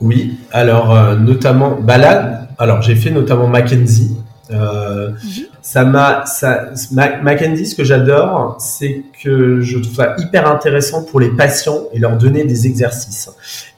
Oui, 0.02 0.40
alors 0.52 0.96
euh, 0.96 1.16
notamment, 1.16 1.78
bah 1.82 1.98
là, 1.98 2.48
alors 2.58 2.82
j'ai 2.82 2.96
fait 2.96 3.12
notamment 3.12 3.48
Mackenzie. 3.48 4.18
Euh, 4.52 5.12
mm-hmm. 5.12 5.46
Ça 5.62 5.86
m'a, 5.86 6.26
ça, 6.26 6.70
Mackenzie, 6.92 7.68
ce 7.68 7.76
que 7.76 7.84
j'adore, 7.84 8.58
c'est 8.60 9.04
que 9.24 9.62
je 9.62 9.78
trouve 9.78 9.96
ça 9.96 10.16
hyper 10.18 10.50
intéressant 10.50 11.04
pour 11.04 11.20
les 11.20 11.30
patients 11.30 11.84
et 11.94 12.00
leur 12.00 12.18
donner 12.18 12.46
des 12.46 12.66
exercices. 12.66 13.30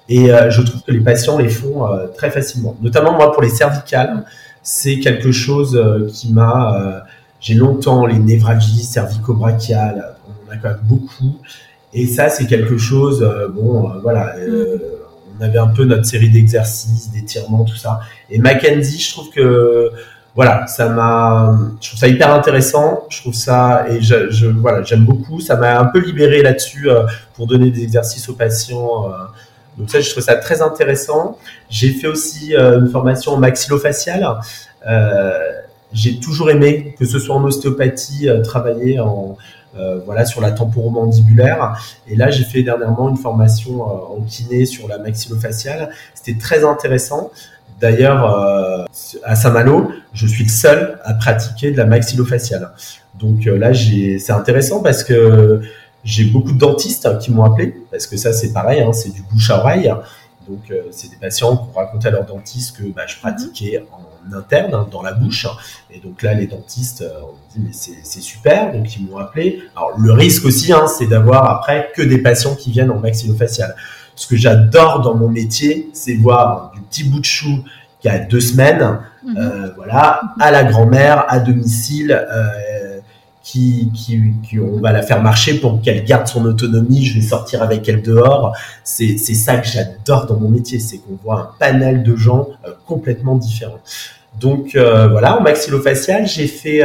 Et 0.08 0.32
euh, 0.32 0.50
je 0.50 0.62
trouve 0.62 0.82
que 0.84 0.92
les 0.92 1.00
patients 1.02 1.38
les 1.38 1.50
font 1.50 1.88
euh, 1.88 2.08
très 2.08 2.32
facilement. 2.32 2.76
Notamment 2.82 3.14
moi 3.14 3.32
pour 3.32 3.42
les 3.42 3.50
cervicales, 3.50 4.24
c'est 4.64 5.00
quelque 5.00 5.32
chose 5.32 5.76
euh, 5.76 6.08
qui 6.08 6.32
m'a. 6.32 6.76
Euh, 6.76 7.00
j'ai 7.40 7.56
longtemps 7.56 8.06
les 8.06 8.20
névralgies 8.20 8.84
cervico-brachiales, 8.84 10.16
on 10.28 10.50
en 10.50 10.54
a 10.54 10.58
quand 10.58 10.70
même 10.70 10.80
beaucoup. 10.84 11.38
Et 11.94 12.06
ça, 12.06 12.30
c'est 12.30 12.46
quelque 12.46 12.78
chose, 12.78 13.24
euh, 13.24 13.48
bon, 13.50 13.90
euh, 13.90 13.94
voilà, 14.02 14.36
euh, 14.38 14.78
on 15.42 15.46
avait 15.46 15.58
un 15.58 15.68
peu 15.68 15.86
notre 15.86 16.06
série 16.06 16.30
d'exercices, 16.30 17.10
d'étirements, 17.12 17.64
tout 17.64 17.76
ça. 17.76 18.02
Et 18.30 18.38
Mackenzie, 18.38 19.00
je 19.00 19.12
trouve 19.12 19.30
que 19.32 19.92
voilà, 20.36 20.68
ça 20.68 20.88
m'a, 20.88 21.58
je 21.82 21.88
trouve 21.90 22.00
ça 22.00 22.08
hyper 22.08 22.32
intéressant. 22.34 23.06
Je 23.10 23.22
trouve 23.22 23.34
ça 23.34 23.86
et 23.90 24.02
je, 24.02 24.48
voilà, 24.48 24.84
j'aime 24.84 25.04
beaucoup. 25.04 25.42
Ça 25.42 25.56
m'a 25.58 25.80
un 25.80 25.86
peu 25.86 26.00
libéré 26.00 26.44
là-dessus 26.44 26.90
euh, 26.90 27.04
pour 27.34 27.48
donner 27.48 27.72
des 27.72 27.84
exercices 27.84 28.30
aux 28.30 28.36
patients. 28.36 29.10
Euh. 29.10 29.14
donc 29.78 29.90
ça, 29.90 30.00
je 30.00 30.10
trouve 30.12 30.24
ça 30.24 30.36
très 30.36 30.62
intéressant. 30.62 31.38
J'ai 31.70 31.90
fait 31.90 32.08
aussi 32.08 32.56
euh, 32.56 32.80
une 32.80 32.90
formation 32.90 33.36
maxillofaciale. 33.38 34.26
j'ai 35.92 36.20
toujours 36.20 36.52
aimé 36.52 36.96
que 36.98 37.06
ce 37.06 37.20
soit 37.20 37.36
en 37.36 37.44
ostéopathie, 37.44 38.30
travailler 38.44 39.00
en 39.00 39.38
voilà 40.06 40.26
sur 40.26 40.42
la 40.42 40.52
temporomandibulaire. 40.52 41.78
Et 42.08 42.16
là, 42.16 42.30
j'ai 42.30 42.44
fait 42.44 42.64
dernièrement 42.64 43.10
une 43.10 43.18
formation 43.18 43.82
en 43.82 44.22
kiné 44.28 44.66
sur 44.66 44.88
la 44.88 44.98
maxillofaciale. 44.98 45.90
C'était 46.14 46.40
très 46.40 46.64
intéressant. 46.66 47.32
D'ailleurs, 47.82 48.32
euh, 48.32 48.86
à 49.24 49.36
Saint-Malo, 49.36 49.92
je 50.14 50.28
suis 50.28 50.44
le 50.44 50.50
seul 50.50 51.00
à 51.04 51.16
pratiquer 51.16 51.72
de 51.72 51.78
la 51.78 51.86
maxillofaciale. 51.86 52.70
Donc 53.20 53.48
euh, 53.48 53.58
là, 53.58 53.74
c'est 53.74 54.32
intéressant 54.32 54.84
parce 54.84 55.04
que 55.04 55.62
j'ai 56.04 56.26
beaucoup 56.26 56.52
de 56.52 56.60
dentistes 56.60 57.18
qui 57.20 57.32
m'ont 57.32 57.44
appelé, 57.44 57.76
parce 57.90 58.06
que 58.06 58.18
ça, 58.18 58.34
c'est 58.34 58.54
pareil, 58.54 58.82
hein, 58.82 58.94
c'est 58.94 59.12
du 59.12 59.24
bouche 59.24 59.50
à 59.50 59.58
oreille. 59.58 59.92
Donc, 60.52 60.70
euh, 60.70 60.84
c'est 60.92 61.10
des 61.10 61.16
patients 61.16 61.56
qui 61.56 61.64
ont 61.70 61.80
raconté 61.80 62.10
à 62.10 62.12
leur 62.12 62.26
dentiste 62.26 62.78
que 62.78 62.84
bah, 62.84 63.04
je 63.08 63.18
pratiquais 63.18 63.86
en 63.92 64.36
interne, 64.36 64.74
hein, 64.74 64.88
dans 64.92 65.02
la 65.02 65.14
bouche. 65.14 65.48
Et 65.90 66.00
donc 66.00 66.22
là, 66.22 66.34
les 66.34 66.48
dentistes 66.48 67.04
ont 67.24 67.36
dit, 67.54 67.64
mais 67.66 67.72
c'est 67.74 68.22
super, 68.22 68.74
donc 68.74 68.96
ils 68.96 69.06
m'ont 69.06 69.18
appelé. 69.18 69.62
Alors, 69.76 69.98
le 69.98 70.12
risque 70.12 70.46
aussi, 70.46 70.74
hein, 70.74 70.88
c'est 70.88 71.08
d'avoir 71.08 71.50
après 71.50 71.92
que 71.96 72.02
des 72.02 72.18
patients 72.18 72.56
qui 72.56 72.72
viennent 72.72 72.92
en 72.92 73.00
maxillofacial. 73.00 73.76
Ce 74.16 74.28
que 74.28 74.36
j'adore 74.36 75.02
dans 75.02 75.16
mon 75.16 75.30
métier, 75.30 75.90
c'est 75.94 76.16
voir 76.16 76.72
du 76.76 76.82
petit 76.82 77.04
bout 77.06 77.20
de 77.20 77.26
chou 77.26 77.64
qui 78.02 78.10
a 78.10 78.20
deux 78.20 78.40
semaines, 78.42 79.00
mhm. 79.24 79.38
euh, 79.38 79.70
voilà, 79.76 80.22
à 80.40 80.52
la 80.52 80.64
grand-mère, 80.64 81.26
à 81.28 81.40
domicile, 81.40 82.12
euh, 82.12 82.91
qui, 83.44 83.92
qui, 83.94 84.60
on 84.60 84.80
va 84.80 84.92
la 84.92 85.02
faire 85.02 85.22
marcher 85.22 85.56
pour 85.56 85.82
qu'elle 85.82 86.04
garde 86.06 86.28
son 86.28 86.46
autonomie. 86.46 87.06
Je 87.06 87.16
vais 87.16 87.26
sortir 87.26 87.62
avec 87.64 87.88
elle 87.90 88.02
dehors. 88.02 88.56
C'est, 88.84 89.18
c'est 89.18 89.34
ça 89.34 89.58
que 89.58 89.68
j'adore 89.68 90.26
dans 90.28 90.38
mon 90.38 90.50
métier, 90.50 90.80
c'est 90.80 90.98
qu'on 90.98 91.18
voit 91.24 91.40
un 91.40 91.50
panel 91.60 92.04
de 92.04 92.16
gens 92.16 92.50
euh, 92.66 92.72
complètement 92.86 93.36
différents. 93.36 93.82
Donc 94.40 94.76
voilà, 94.76 95.38
en 95.38 95.42
maxillofacial, 95.42 96.26
j'ai 96.26 96.48
fait 96.48 96.84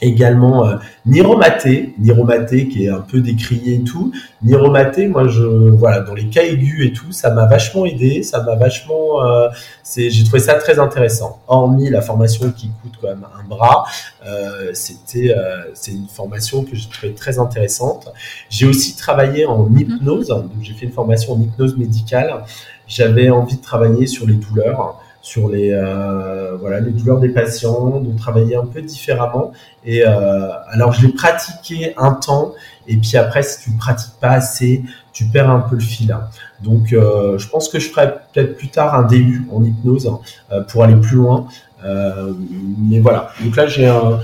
également 0.00 0.66
euh, 0.66 0.76
Niromaté, 1.06 1.94
Niromaté 1.98 2.68
qui 2.68 2.86
est 2.86 2.88
un 2.88 3.00
peu 3.00 3.20
décrié 3.20 3.74
et 3.74 3.84
tout. 3.84 4.12
Niromaté, 4.42 5.06
moi 5.06 5.28
je 5.28 5.42
voilà 5.42 6.00
dans 6.00 6.14
les 6.14 6.28
cas 6.28 6.42
aigus 6.42 6.86
et 6.86 6.92
tout, 6.92 7.12
ça 7.12 7.30
m'a 7.30 7.46
vachement 7.46 7.84
aidé, 7.84 8.22
ça 8.22 8.42
m'a 8.42 8.54
vachement, 8.54 9.24
euh, 9.24 9.48
c'est 9.82 10.10
j'ai 10.10 10.24
trouvé 10.24 10.40
ça 10.40 10.54
très 10.54 10.78
intéressant. 10.78 11.40
Hormis 11.46 11.90
la 11.90 12.02
formation 12.02 12.50
qui 12.50 12.70
coûte 12.82 12.94
quand 13.00 13.08
même 13.08 13.26
un 13.38 13.46
bras, 13.46 13.84
euh, 14.26 14.70
c'était 14.72 15.34
euh, 15.36 15.62
c'est 15.74 15.92
une 15.92 16.08
formation 16.08 16.64
que 16.64 16.74
j'ai 16.74 16.88
trouvé 16.88 17.14
très 17.14 17.38
intéressante. 17.38 18.12
J'ai 18.50 18.66
aussi 18.66 18.96
travaillé 18.96 19.46
en 19.46 19.68
hypnose, 19.74 20.28
donc 20.28 20.50
j'ai 20.62 20.74
fait 20.74 20.86
une 20.86 20.92
formation 20.92 21.34
en 21.34 21.40
hypnose 21.40 21.76
médicale. 21.76 22.44
J'avais 22.86 23.30
envie 23.30 23.56
de 23.56 23.62
travailler 23.62 24.06
sur 24.06 24.26
les 24.26 24.34
douleurs 24.34 25.00
sur 25.24 25.48
les 25.48 25.70
euh, 25.72 26.54
voilà 26.60 26.80
les 26.80 26.90
douleurs 26.90 27.18
des 27.18 27.30
patients, 27.30 27.98
de 27.98 28.16
travailler 28.16 28.56
un 28.56 28.66
peu 28.66 28.82
différemment. 28.82 29.52
Et 29.84 30.06
euh, 30.06 30.50
alors 30.68 30.92
je 30.92 31.06
l'ai 31.06 31.12
pratiqué 31.12 31.94
un 31.96 32.12
temps, 32.12 32.52
et 32.86 32.98
puis 32.98 33.16
après 33.16 33.42
si 33.42 33.64
tu 33.64 33.70
pratiques 33.70 34.12
pas 34.20 34.32
assez, 34.32 34.84
tu 35.14 35.24
perds 35.24 35.50
un 35.50 35.60
peu 35.60 35.76
le 35.76 35.80
fil. 35.80 36.14
Donc 36.62 36.92
euh, 36.92 37.38
je 37.38 37.48
pense 37.48 37.70
que 37.70 37.78
je 37.78 37.88
ferai 37.88 38.12
peut-être 38.34 38.58
plus 38.58 38.68
tard 38.68 38.94
un 38.94 39.04
début 39.04 39.48
en 39.50 39.64
hypnose 39.64 40.06
hein, 40.06 40.60
pour 40.68 40.84
aller 40.84 40.96
plus 40.96 41.16
loin. 41.16 41.46
mais 41.82 43.00
voilà. 43.00 43.30
Donc 43.42 43.56
là 43.56 43.66
j'ai 43.66 43.86
un 43.86 44.20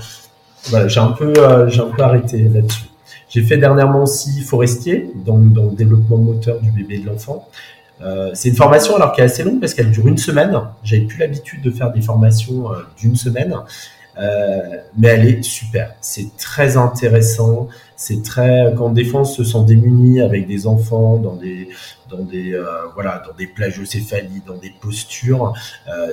voilà 0.67 0.87
j'ai 0.87 1.01
un 1.01 1.13
peu 1.13 1.33
j'ai 1.69 1.81
un 1.81 1.91
peu 1.97 2.03
arrêté 2.03 2.43
là-dessus. 2.43 2.85
J'ai 3.31 3.43
fait 3.43 3.57
dernièrement 3.57 4.03
aussi 4.03 4.43
forestier, 4.43 5.11
donc 5.25 5.53
dans 5.55 5.65
le 5.65 5.77
développement 5.77 6.19
moteur 6.19 6.61
du 6.61 6.71
bébé 6.73 6.97
et 6.97 6.99
de 6.99 7.07
l'enfant. 7.07 7.49
Euh, 8.03 8.31
c'est 8.35 8.49
une 8.49 8.57
formation 8.57 8.97
alors 8.97 9.13
qui 9.13 9.21
est 9.21 9.25
assez 9.25 9.43
longue 9.43 9.61
parce 9.61 9.75
qu'elle 9.75 9.91
dure 9.91 10.07
une 10.07 10.19
semaine. 10.19 10.59
J'avais 10.83 11.03
plus 11.03 11.19
l'habitude 11.19 11.63
de 11.63 11.71
faire 11.71 11.93
des 11.93 12.01
formations 12.01 12.73
euh, 12.73 12.79
d'une 12.99 13.17
semaine, 13.17 13.55
euh, 14.19 14.77
mais 14.97 15.09
elle 15.09 15.27
est 15.27 15.43
super. 15.43 15.95
C'est 16.01 16.37
très 16.37 16.77
intéressant. 16.77 17.69
C'est 17.97 18.23
très 18.23 18.73
quand 18.77 18.91
des 18.91 19.15
on 19.15 19.25
se 19.25 19.45
sent 19.45 19.65
démuni 19.67 20.21
avec 20.21 20.47
des 20.47 20.67
enfants 20.67 21.19
dans 21.19 21.37
des 21.37 21.69
dans 22.09 22.23
des 22.23 22.59
voilà 22.95 23.23
dans 23.27 23.35
des 23.35 23.47
plagiocéphalies, 23.47 24.43
dans 24.47 24.57
des 24.57 24.73
postures. 24.81 25.53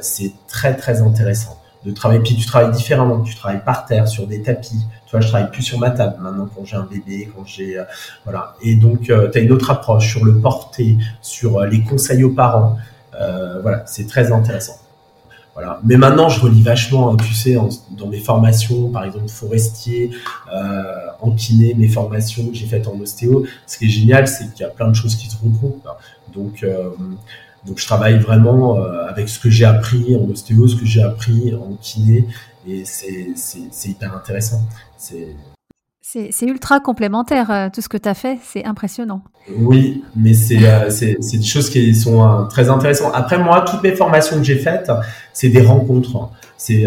c'est 0.02 0.34
très 0.48 0.76
très 0.76 1.02
intéressant 1.02 1.62
travailler. 1.92 2.22
Puis 2.22 2.36
tu 2.36 2.46
travailles 2.46 2.72
différemment. 2.72 3.22
Tu 3.22 3.36
travailles 3.36 3.64
par 3.64 3.86
terre 3.86 4.08
sur 4.08 4.28
des 4.28 4.42
tapis. 4.42 4.86
Tu 5.08 5.12
vois, 5.12 5.22
je 5.22 5.30
travaille 5.30 5.50
plus 5.50 5.64
sur 5.64 5.80
ma 5.80 5.90
table 5.92 6.18
maintenant 6.20 6.50
quand 6.54 6.66
j'ai 6.66 6.76
un 6.76 6.84
bébé, 6.84 7.32
quand 7.34 7.46
j'ai 7.46 7.80
euh, 7.80 7.84
voilà. 8.26 8.56
Et 8.62 8.76
donc 8.76 9.10
euh, 9.10 9.30
tu 9.32 9.38
as 9.38 9.42
une 9.42 9.54
autre 9.54 9.72
approche 9.72 10.10
sur 10.12 10.26
le 10.26 10.40
porté, 10.40 10.98
sur 11.22 11.60
euh, 11.60 11.66
les 11.66 11.82
conseils 11.82 12.26
aux 12.26 12.34
parents. 12.34 12.78
voilà, 13.62 13.84
c'est 13.86 14.06
très 14.06 14.32
intéressant. 14.32 14.78
Voilà. 15.54 15.80
Mais 15.84 15.98
maintenant, 15.98 16.30
je 16.30 16.40
relis 16.40 16.62
vachement, 16.62 17.12
hein, 17.12 17.18
tu 17.18 17.34
sais, 17.34 17.58
dans 17.90 18.08
mes 18.08 18.20
formations, 18.20 18.90
par 18.90 19.06
exemple 19.06 19.28
forestier, 19.28 20.12
en 21.20 21.32
kiné, 21.32 21.74
mes 21.74 21.88
formations 21.88 22.48
que 22.50 22.54
j'ai 22.54 22.68
faites 22.68 22.88
en 22.88 23.00
ostéo. 23.00 23.44
Ce 23.66 23.80
qui 23.80 23.86
est 23.86 23.90
génial, 23.90 24.28
c'est 24.28 24.54
qu'il 24.54 24.62
y 24.62 24.70
a 24.70 24.70
plein 24.70 24.90
de 24.90 24.94
choses 24.94 25.16
qui 25.16 25.28
se 25.28 25.38
regroupent. 25.44 25.88
Donc, 26.32 26.64
donc 27.68 27.80
je 27.80 27.86
travaille 27.86 28.18
vraiment 28.18 28.78
euh, 28.78 29.08
avec 29.08 29.28
ce 29.28 29.40
que 29.40 29.50
j'ai 29.50 29.66
appris 29.66 30.16
en 30.16 30.30
ostéo, 30.32 30.68
ce 30.68 30.76
que 30.76 30.86
j'ai 30.86 31.04
appris 31.04 31.54
en 31.54 31.76
kiné, 31.82 32.26
et 32.68 32.84
c'est 32.86 33.90
hyper 33.90 34.16
intéressant. 34.16 34.62
C'est 34.98 36.46
ultra 36.46 36.80
complémentaire, 36.80 37.52
euh, 37.52 37.68
tout 37.74 37.82
ce 37.82 37.90
que 37.90 37.98
tu 37.98 38.08
as 38.08 38.14
fait, 38.14 38.38
c'est 38.42 38.64
impressionnant. 38.64 39.22
Oui, 39.60 40.04
mais 40.16 40.32
euh, 40.32 40.90
c'est 40.90 41.18
des 41.20 41.44
choses 41.44 41.70
qui 41.70 41.94
sont 41.94 42.48
très 42.50 42.70
intéressantes. 42.70 43.12
Après, 43.14 43.38
moi, 43.38 43.62
toutes 43.62 43.84
mes 43.84 43.96
formations 43.96 44.38
que 44.38 44.44
j'ai 44.44 44.58
faites, 44.58 44.90
c'est 45.34 45.50
des 45.50 45.62
rencontres. 45.62 46.30
C'est 46.58 46.86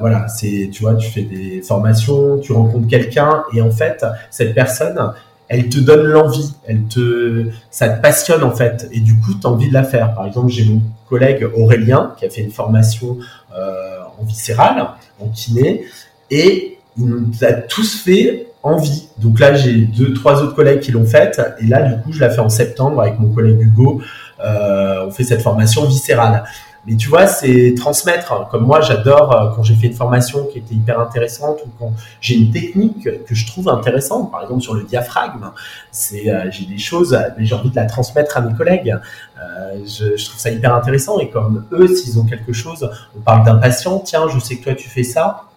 voilà, 0.00 0.28
c'est 0.28 0.68
tu 0.70 0.82
vois, 0.82 0.94
tu 0.94 1.10
fais 1.10 1.22
des 1.22 1.62
formations, 1.62 2.38
tu 2.38 2.52
rencontres 2.52 2.86
quelqu'un 2.86 3.42
et 3.54 3.62
en 3.62 3.70
fait, 3.70 4.04
cette 4.30 4.54
personne, 4.54 5.12
elle 5.48 5.68
te 5.68 5.78
donne 5.78 6.02
l'envie, 6.02 6.54
elle 6.66 6.82
te, 6.84 7.46
ça 7.70 7.88
te 7.88 8.02
passionne 8.02 8.42
en 8.42 8.54
fait, 8.54 8.88
et 8.92 9.00
du 9.00 9.14
coup, 9.18 9.34
tu 9.40 9.46
as 9.46 9.50
envie 9.50 9.68
de 9.68 9.74
la 9.74 9.84
faire. 9.84 10.14
Par 10.14 10.26
exemple, 10.26 10.48
j'ai 10.48 10.64
mon 10.64 10.82
collègue 11.08 11.46
Aurélien 11.56 12.14
qui 12.18 12.26
a 12.26 12.30
fait 12.30 12.42
une 12.42 12.50
formation 12.50 13.16
euh, 13.56 13.98
en 14.20 14.24
viscéral, 14.24 14.88
en 15.20 15.28
kiné, 15.28 15.84
et 16.30 16.78
il 16.98 17.06
nous 17.06 17.30
a 17.42 17.52
tous 17.52 18.02
fait 18.02 18.48
envie. 18.62 19.08
Donc 19.18 19.40
là, 19.40 19.54
j'ai 19.54 19.72
deux, 19.72 20.12
trois 20.12 20.42
autres 20.42 20.54
collègues 20.54 20.80
qui 20.80 20.92
l'ont 20.92 21.06
faite, 21.06 21.40
et 21.60 21.66
là, 21.66 21.82
du 21.82 22.02
coup, 22.02 22.12
je 22.12 22.20
la 22.20 22.30
fais 22.30 22.40
en 22.40 22.48
septembre 22.48 23.00
avec 23.00 23.18
mon 23.18 23.30
collègue 23.30 23.60
Hugo. 23.60 24.02
Euh, 24.44 25.06
on 25.06 25.10
fait 25.10 25.24
cette 25.24 25.42
formation 25.42 25.84
viscérale. 25.84 26.44
Mais 26.86 26.96
tu 26.96 27.08
vois, 27.08 27.26
c'est 27.26 27.74
transmettre. 27.76 28.48
Comme 28.50 28.64
moi, 28.64 28.80
j'adore 28.80 29.34
euh, 29.34 29.54
quand 29.54 29.62
j'ai 29.62 29.74
fait 29.74 29.88
une 29.88 29.94
formation 29.94 30.46
qui 30.46 30.58
était 30.58 30.74
hyper 30.74 31.00
intéressante 31.00 31.58
ou 31.66 31.70
quand 31.78 31.92
j'ai 32.20 32.36
une 32.36 32.50
technique 32.50 33.08
que 33.24 33.34
je 33.34 33.46
trouve 33.46 33.68
intéressante, 33.68 34.30
par 34.30 34.42
exemple 34.42 34.62
sur 34.62 34.74
le 34.74 34.84
diaphragme, 34.84 35.50
c'est 35.90 36.30
euh, 36.30 36.50
j'ai 36.50 36.66
des 36.66 36.78
choses, 36.78 37.18
mais 37.36 37.44
j'ai 37.44 37.54
envie 37.54 37.70
de 37.70 37.76
la 37.76 37.86
transmettre 37.86 38.36
à 38.36 38.40
mes 38.40 38.54
collègues. 38.54 38.96
Euh, 39.40 39.78
je, 39.84 40.16
je, 40.16 40.24
trouve 40.26 40.38
ça 40.38 40.50
hyper 40.50 40.74
intéressant 40.74 41.18
et 41.18 41.28
comme 41.30 41.64
eux, 41.72 41.88
s'ils 41.88 42.18
ont 42.18 42.24
quelque 42.24 42.52
chose, 42.52 42.88
on 43.16 43.20
parle 43.20 43.44
d'un 43.44 43.56
patient, 43.56 43.98
tiens, 43.98 44.26
je 44.32 44.38
sais 44.38 44.56
que 44.56 44.64
toi 44.64 44.74
tu 44.74 44.88
fais 44.88 45.02
ça, 45.04 45.48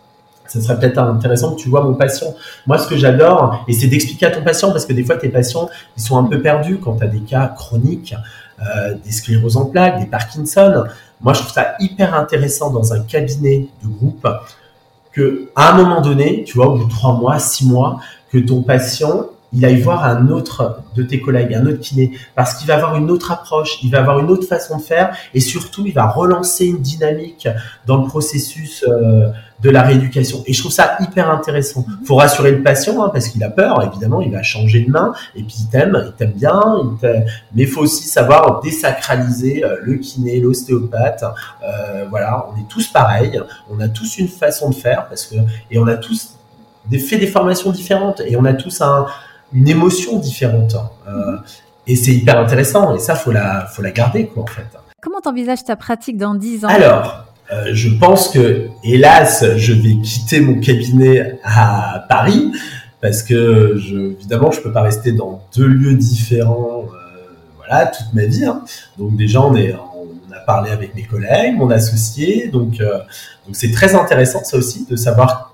ça 0.52 0.60
serait 0.60 0.78
peut-être 0.78 0.98
intéressant 0.98 1.56
que 1.56 1.62
tu 1.62 1.70
vois 1.70 1.82
mon 1.82 1.94
patient. 1.94 2.36
Moi, 2.68 2.78
ce 2.78 2.88
que 2.88 2.98
j'adore, 2.98 3.64
et 3.70 3.74
c'est 3.74 3.88
d'expliquer 3.88 4.26
à 4.26 4.32
ton 4.32 4.44
patient, 4.44 4.72
parce 4.72 4.86
que 4.86 4.92
des 4.92 5.04
fois, 5.04 5.16
tes 5.16 5.30
patients, 5.30 5.70
ils 5.96 6.04
sont 6.04 6.18
un 6.18 6.26
peu 6.26 6.42
perdus 6.42 6.78
quand 6.78 6.98
tu 6.98 7.04
as 7.06 7.08
des 7.08 7.22
cas 7.22 7.48
chroniques, 7.48 8.14
euh, 8.62 8.96
des 9.04 9.12
scléroses 9.12 9.58
en 9.58 9.66
plaques, 9.66 10.00
des 10.00 10.06
Parkinson. 10.06 10.84
Moi, 11.22 11.34
je 11.34 11.40
trouve 11.40 11.54
ça 11.54 11.76
hyper 11.80 12.14
intéressant 12.16 12.72
dans 12.72 12.94
un 12.94 13.02
cabinet 13.02 13.68
de 13.84 13.88
groupe 13.88 14.28
que, 15.12 15.50
à 15.56 15.74
un 15.74 15.78
moment 15.78 16.02
donné, 16.02 16.44
tu 16.44 16.58
vois, 16.58 16.68
au 16.68 16.78
bout 16.78 16.86
de 16.86 16.90
trois 16.90 17.14
mois, 17.14 17.40
six 17.40 17.66
mois, 17.68 18.00
que 18.32 18.38
ton 18.38 18.62
patient, 18.62 19.28
il 19.54 19.66
aille 19.66 19.82
voir 19.82 20.06
un 20.06 20.30
autre 20.30 20.82
de 20.96 21.04
tes 21.04 21.20
collègues, 21.20 21.54
un 21.54 21.66
autre 21.66 21.80
kiné, 21.80 22.12
parce 22.36 22.56
qu'il 22.56 22.68
va 22.68 22.76
avoir 22.76 22.96
une 22.96 23.12
autre 23.12 23.32
approche, 23.32 23.80
il 23.84 23.92
va 23.92 24.00
avoir 24.00 24.20
une 24.20 24.30
autre 24.30 24.48
façon 24.48 24.78
de 24.78 24.82
faire, 24.82 25.16
et 25.34 25.40
surtout, 25.40 25.86
il 25.86 25.94
va 25.94 26.08
relancer 26.08 26.66
une 26.68 26.82
dynamique 26.82 27.48
dans 27.86 28.02
le 28.02 28.08
processus 28.08 28.86
euh, 28.88 29.30
de 29.62 29.70
la 29.70 29.84
rééducation. 29.84 30.44
Et 30.48 30.54
je 30.54 30.60
trouve 30.60 30.72
ça 30.72 30.98
hyper 31.00 31.30
intéressant. 31.30 31.86
Faut 32.06 32.16
rassurer 32.16 32.52
le 32.52 32.64
patient, 32.64 33.04
hein, 33.04 33.10
parce 33.12 33.28
qu'il 33.28 33.44
a 33.44 33.50
peur, 33.50 33.84
évidemment, 33.84 34.22
il 34.22 34.32
va 34.32 34.42
changer 34.42 34.86
de 34.86 34.92
main, 34.92 35.14
et 35.36 35.44
puis 35.44 35.56
il 35.60 35.68
t'aime, 35.68 36.02
il 36.06 36.14
t'aime 36.14 36.32
bien, 36.32 36.62
mais 37.04 37.64
il 37.64 37.68
faut 37.68 37.82
aussi 37.82 38.08
savoir 38.08 38.62
désacraliser 38.62 39.64
euh, 39.64 39.78
le 39.82 39.96
kiné, 39.96 40.40
l'ostéopathe. 40.40 41.24
Euh, 41.64 42.06
voilà, 42.10 42.48
on 42.54 42.60
est 42.60 42.68
tous 42.70 42.88
pareils, 42.88 43.40
on 43.70 43.80
a 43.80 43.90
tous 43.90 44.18
une 44.18 44.30
façon 44.30 44.70
de 44.70 44.76
faire, 44.76 45.08
parce 45.08 45.26
que 45.26 45.36
et 45.70 45.78
on 45.78 45.88
a 45.88 45.96
tous 45.96 46.36
des, 46.90 47.00
fait 47.00 47.18
des 47.18 47.28
formations 47.28 47.72
différentes, 47.72 48.22
et 48.26 48.36
on 48.38 48.46
a 48.46 48.54
tous 48.54 48.82
un 48.82 49.06
une 49.54 49.68
émotion 49.68 50.18
différente. 50.20 50.76
Euh, 51.08 51.38
et 51.88 51.96
c'est 51.96 52.14
hyper 52.14 52.40
intéressant. 52.40 52.96
Et 52.96 53.00
ça, 53.00 53.16
faut 53.16 53.32
la, 53.32 53.66
faut 53.66 53.82
la 53.82 53.92
garder, 53.92 54.28
quoi, 54.28 54.44
en 54.44 54.48
fait. 54.48 54.66
Comment 55.02 55.20
t'envisages 55.20 55.64
ta 55.64 55.76
pratique 55.76 56.18
dans 56.18 56.36
10 56.36 56.66
ans? 56.66 56.70
Alors, 56.70 57.26
je 57.74 57.90
pense 57.90 58.30
que, 58.30 58.68
hélas, 58.84 59.44
je 59.58 59.74
vais 59.74 59.96
quitter 60.02 60.40
mon 60.40 60.60
cabinet 60.60 61.40
à 61.44 62.06
Paris 62.08 62.52
parce 63.02 63.24
que, 63.24 63.76
je, 63.78 64.12
évidemment, 64.12 64.52
je 64.52 64.62
peux 64.62 64.72
pas 64.72 64.84
rester 64.84 65.12
dans 65.12 65.44
deux 65.56 65.68
lieux 65.68 65.96
différents, 65.96 66.86
voilà, 67.58 67.88
toute 67.88 68.14
ma 68.14 68.26
vie. 68.26 68.46
Hein. 68.46 68.64
Donc 68.98 69.18
déjà, 69.18 69.42
on 69.42 69.56
est, 69.56 69.74
on 69.74 70.34
a 70.34 70.40
parlé 70.46 70.70
avec 70.70 70.96
mes 70.96 71.04
collègues, 71.04 71.58
mon 71.58 71.72
associé, 71.72 72.48
donc 72.48 72.80
donc 73.46 73.56
c'est 73.56 73.72
très 73.72 73.96
intéressant 73.96 74.44
ça 74.44 74.58
aussi 74.58 74.86
de 74.90 74.96
savoir 74.96 75.51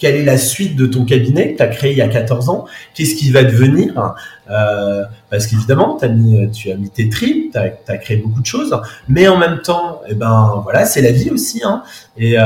quelle 0.00 0.16
est 0.16 0.24
la 0.24 0.38
suite 0.38 0.76
de 0.76 0.86
ton 0.86 1.04
cabinet 1.04 1.52
que 1.52 1.58
tu 1.58 1.62
as 1.62 1.68
créé 1.68 1.92
il 1.92 1.98
y 1.98 2.02
a 2.02 2.08
14 2.08 2.48
ans? 2.48 2.64
Qu'est-ce 2.94 3.14
qui 3.14 3.30
va 3.30 3.44
devenir? 3.44 4.14
Euh, 4.50 5.04
Parce 5.28 5.46
qu'évidemment, 5.46 5.98
tu 5.98 6.06
as 6.72 6.74
mis 6.76 6.90
tes 6.90 7.10
tripes, 7.10 7.52
tu 7.52 7.58
as, 7.58 7.98
créé 7.98 8.16
beaucoup 8.16 8.40
de 8.40 8.46
choses, 8.46 8.74
mais 9.08 9.28
en 9.28 9.36
même 9.36 9.60
temps, 9.60 10.00
eh 10.08 10.14
ben 10.14 10.60
voilà, 10.64 10.86
c'est 10.86 11.02
la 11.02 11.12
vie 11.12 11.30
aussi. 11.30 11.60
Hein. 11.62 11.82
Et 12.16 12.36
euh, 12.38 12.44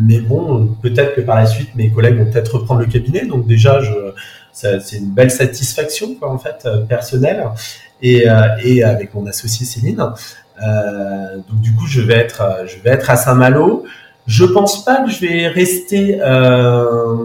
mais 0.00 0.18
bon, 0.18 0.76
peut-être 0.82 1.14
que 1.14 1.20
par 1.20 1.36
la 1.36 1.46
suite, 1.46 1.74
mes 1.76 1.90
collègues 1.90 2.18
vont 2.18 2.30
peut-être 2.30 2.58
reprendre 2.58 2.80
le 2.80 2.86
cabinet. 2.86 3.24
Donc 3.24 3.46
déjà, 3.46 3.80
c'est 4.52 4.96
une 4.96 5.10
belle 5.10 5.30
satisfaction 5.30 6.16
quoi, 6.16 6.30
en 6.30 6.38
fait 6.38 6.62
euh, 6.66 6.78
personnelle. 6.84 7.44
Et, 8.04 8.24
et 8.64 8.82
avec 8.82 9.14
mon 9.14 9.24
associé 9.28 9.64
Céline. 9.64 9.98
donc 9.98 11.60
du 11.60 11.72
coup, 11.72 11.86
je 11.86 12.00
vais 12.00 12.16
être, 12.16 12.42
je 12.66 12.82
vais 12.82 12.90
être 12.90 13.08
à 13.10 13.14
Saint-Malo. 13.14 13.84
Je 14.26 14.44
pense 14.44 14.84
pas 14.84 15.02
que 15.02 15.10
je 15.10 15.20
vais 15.20 15.48
rester 15.48 16.18
euh, 16.20 17.16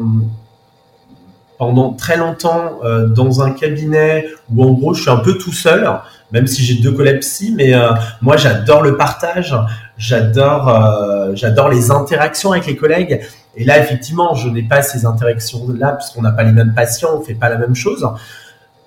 pendant 1.58 1.94
très 1.94 2.18
longtemps 2.18 2.80
euh, 2.84 3.08
dans 3.08 3.42
un 3.42 3.52
cabinet 3.52 4.26
où 4.54 4.64
en 4.64 4.72
gros 4.72 4.94
je 4.94 5.02
suis 5.02 5.12
un 5.12 5.18
peu 5.18 5.38
tout 5.38 5.52
seul, 5.52 5.88
même 6.32 6.48
si 6.48 6.64
j'ai 6.64 6.82
deux 6.82 6.92
collègues 6.92 7.24
mais 7.56 7.76
euh, 7.76 7.92
moi 8.22 8.36
j'adore 8.36 8.82
le 8.82 8.98
partage, 8.98 9.56
j'adore 9.98 11.70
les 11.72 11.92
interactions 11.92 12.52
avec 12.52 12.66
les 12.66 12.76
collègues. 12.76 13.22
Et 13.56 13.64
là 13.64 13.80
effectivement 13.80 14.34
je 14.34 14.50
n'ai 14.50 14.64
pas 14.64 14.82
ces 14.82 15.06
interactions 15.06 15.68
là 15.78 15.92
puisqu'on 15.92 16.24
n'a 16.24 16.32
pas 16.32 16.44
les 16.44 16.52
mêmes 16.52 16.74
patients, 16.74 17.10
on 17.16 17.22
fait 17.22 17.36
pas 17.36 17.50
la 17.50 17.58
même 17.58 17.76
chose. 17.76 18.08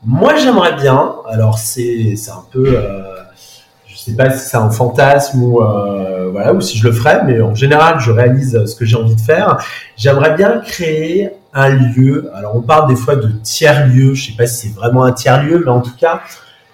Moi 0.04 0.34
j'aimerais 0.36 0.74
bien, 0.74 1.14
alors 1.28 1.58
c'est 1.58 2.16
un 2.28 2.44
peu 2.50 2.76
sais 4.04 4.16
pas 4.16 4.30
si 4.30 4.48
c'est 4.48 4.56
un 4.56 4.70
fantasme 4.70 5.42
ou 5.42 5.62
euh, 5.62 6.30
voilà 6.32 6.54
ou 6.54 6.60
si 6.60 6.78
je 6.78 6.86
le 6.86 6.92
ferais, 6.92 7.22
mais 7.24 7.40
en 7.40 7.54
général, 7.54 8.00
je 8.00 8.10
réalise 8.10 8.64
ce 8.64 8.74
que 8.74 8.84
j'ai 8.84 8.96
envie 8.96 9.14
de 9.14 9.20
faire. 9.20 9.58
J'aimerais 9.96 10.34
bien 10.34 10.60
créer 10.60 11.30
un 11.52 11.68
lieu. 11.68 12.30
Alors, 12.34 12.56
on 12.56 12.62
parle 12.62 12.88
des 12.88 12.96
fois 12.96 13.16
de 13.16 13.28
tiers 13.42 13.88
lieu. 13.88 14.14
Je 14.14 14.30
sais 14.30 14.36
pas 14.36 14.46
si 14.46 14.68
c'est 14.68 14.74
vraiment 14.74 15.04
un 15.04 15.12
tiers 15.12 15.42
lieu, 15.42 15.62
mais 15.64 15.70
en 15.70 15.80
tout 15.80 15.94
cas, 15.98 16.22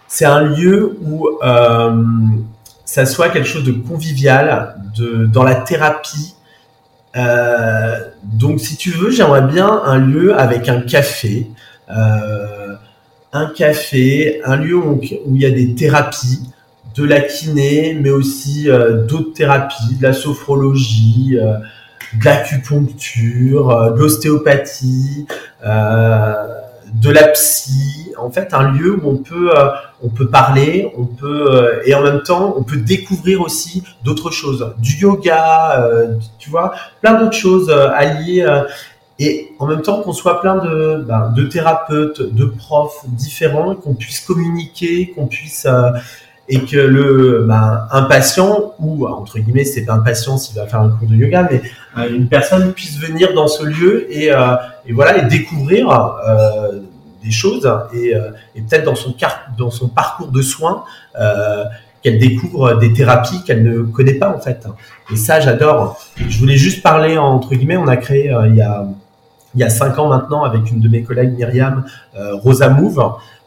c'est 0.08 0.24
un 0.24 0.42
lieu 0.42 0.98
où 1.02 1.28
euh, 1.42 2.02
ça 2.84 3.06
soit 3.06 3.28
quelque 3.30 3.48
chose 3.48 3.64
de 3.64 3.72
convivial, 3.72 4.76
de 4.96 5.26
dans 5.26 5.42
la 5.42 5.56
thérapie. 5.56 6.34
Euh, 7.16 7.98
donc, 8.22 8.60
si 8.60 8.76
tu 8.76 8.90
veux, 8.90 9.10
j'aimerais 9.10 9.42
bien 9.42 9.82
un 9.84 9.98
lieu 9.98 10.38
avec 10.38 10.68
un 10.68 10.80
café. 10.80 11.50
un 11.88 13.46
café, 13.54 14.40
un 14.44 14.56
lieu 14.56 14.76
où 14.76 15.00
il 15.02 15.42
y 15.42 15.46
a 15.46 15.50
des 15.50 15.74
thérapies, 15.74 16.40
de 16.96 17.04
la 17.04 17.20
kiné, 17.20 17.96
mais 18.00 18.10
aussi 18.10 18.70
euh, 18.70 19.02
d'autres 19.02 19.34
thérapies, 19.34 19.96
de 19.96 20.02
la 20.02 20.12
sophrologie, 20.12 21.38
euh, 21.38 21.58
de 22.18 22.24
l'acupuncture, 22.24 23.70
euh, 23.70 23.90
de 23.90 23.98
l'ostéopathie, 23.98 25.26
de 25.62 27.10
la 27.10 27.28
psy. 27.28 28.12
En 28.18 28.30
fait, 28.30 28.54
un 28.54 28.72
lieu 28.72 28.98
où 29.02 29.10
on 29.10 29.16
peut 29.16 29.50
on 30.02 30.08
peut 30.08 30.28
parler, 30.28 30.90
on 30.96 31.04
peut 31.04 31.80
et 31.84 31.94
en 31.94 32.02
même 32.02 32.22
temps 32.22 32.54
on 32.56 32.62
peut 32.62 32.76
découvrir 32.76 33.42
aussi 33.42 33.82
d'autres 34.04 34.30
choses, 34.30 34.72
du 34.78 34.96
yoga, 34.96 35.86
tu 36.38 36.48
vois, 36.48 36.72
plein 37.02 37.14
d'autres 37.20 37.36
choses 37.36 37.70
alliées 37.70 38.46
et 39.18 39.50
en 39.58 39.66
même 39.66 39.82
temps 39.82 40.02
qu'on 40.02 40.12
soit 40.12 40.40
plein 40.40 40.56
de, 40.56 41.04
ben, 41.06 41.32
de 41.36 41.44
thérapeutes, 41.44 42.22
de 42.34 42.44
profs 42.46 43.04
différents, 43.08 43.74
qu'on 43.74 43.94
puisse 43.94 44.20
communiquer, 44.20 45.12
qu'on 45.14 45.26
puisse 45.26 45.66
et 46.48 46.60
que 46.60 46.76
le 46.76 47.44
bah, 47.46 47.88
un 47.90 48.02
patient 48.02 48.74
ou 48.78 49.06
entre 49.06 49.38
guillemets 49.38 49.64
c'est 49.64 49.84
pas 49.84 49.94
un 49.94 50.00
patient 50.00 50.38
s'il 50.38 50.56
va 50.56 50.66
faire 50.66 50.80
un 50.80 50.90
cours 50.90 51.08
de 51.08 51.16
yoga 51.16 51.48
mais 51.50 51.62
euh, 51.98 52.14
une 52.14 52.28
personne 52.28 52.72
puisse 52.72 52.98
venir 52.98 53.34
dans 53.34 53.48
ce 53.48 53.64
lieu 53.64 54.06
et, 54.10 54.32
euh, 54.32 54.54
et 54.86 54.92
voilà 54.92 55.18
et 55.18 55.26
découvrir 55.26 55.90
euh, 55.90 56.80
des 57.22 57.30
choses 57.30 57.68
et, 57.92 58.14
euh, 58.14 58.30
et 58.54 58.62
peut-être 58.62 58.84
dans 58.84 58.94
son 58.94 59.14
dans 59.58 59.70
son 59.70 59.88
parcours 59.88 60.28
de 60.28 60.42
soins 60.42 60.84
euh, 61.18 61.64
qu'elle 62.02 62.18
découvre 62.18 62.78
des 62.78 62.92
thérapies 62.92 63.42
qu'elle 63.44 63.64
ne 63.64 63.82
connaît 63.82 64.14
pas 64.14 64.30
en 64.30 64.38
fait. 64.38 64.64
Et 65.12 65.16
ça 65.16 65.40
j'adore. 65.40 65.98
Je 66.16 66.38
voulais 66.38 66.56
juste 66.56 66.82
parler 66.82 67.18
entre 67.18 67.54
guillemets 67.54 67.76
on 67.76 67.88
a 67.88 67.96
créé 67.96 68.32
il 68.48 68.54
y 68.54 68.62
a 68.62 68.86
il 69.54 69.60
y 69.60 69.64
a 69.64 69.70
cinq 69.70 69.98
ans 69.98 70.08
maintenant 70.08 70.44
avec 70.44 70.70
une 70.70 70.80
de 70.80 70.88
mes 70.88 71.02
collègues 71.02 71.34
Myriam 71.36 71.84
Rosa 72.14 72.68
Move 72.68 73.02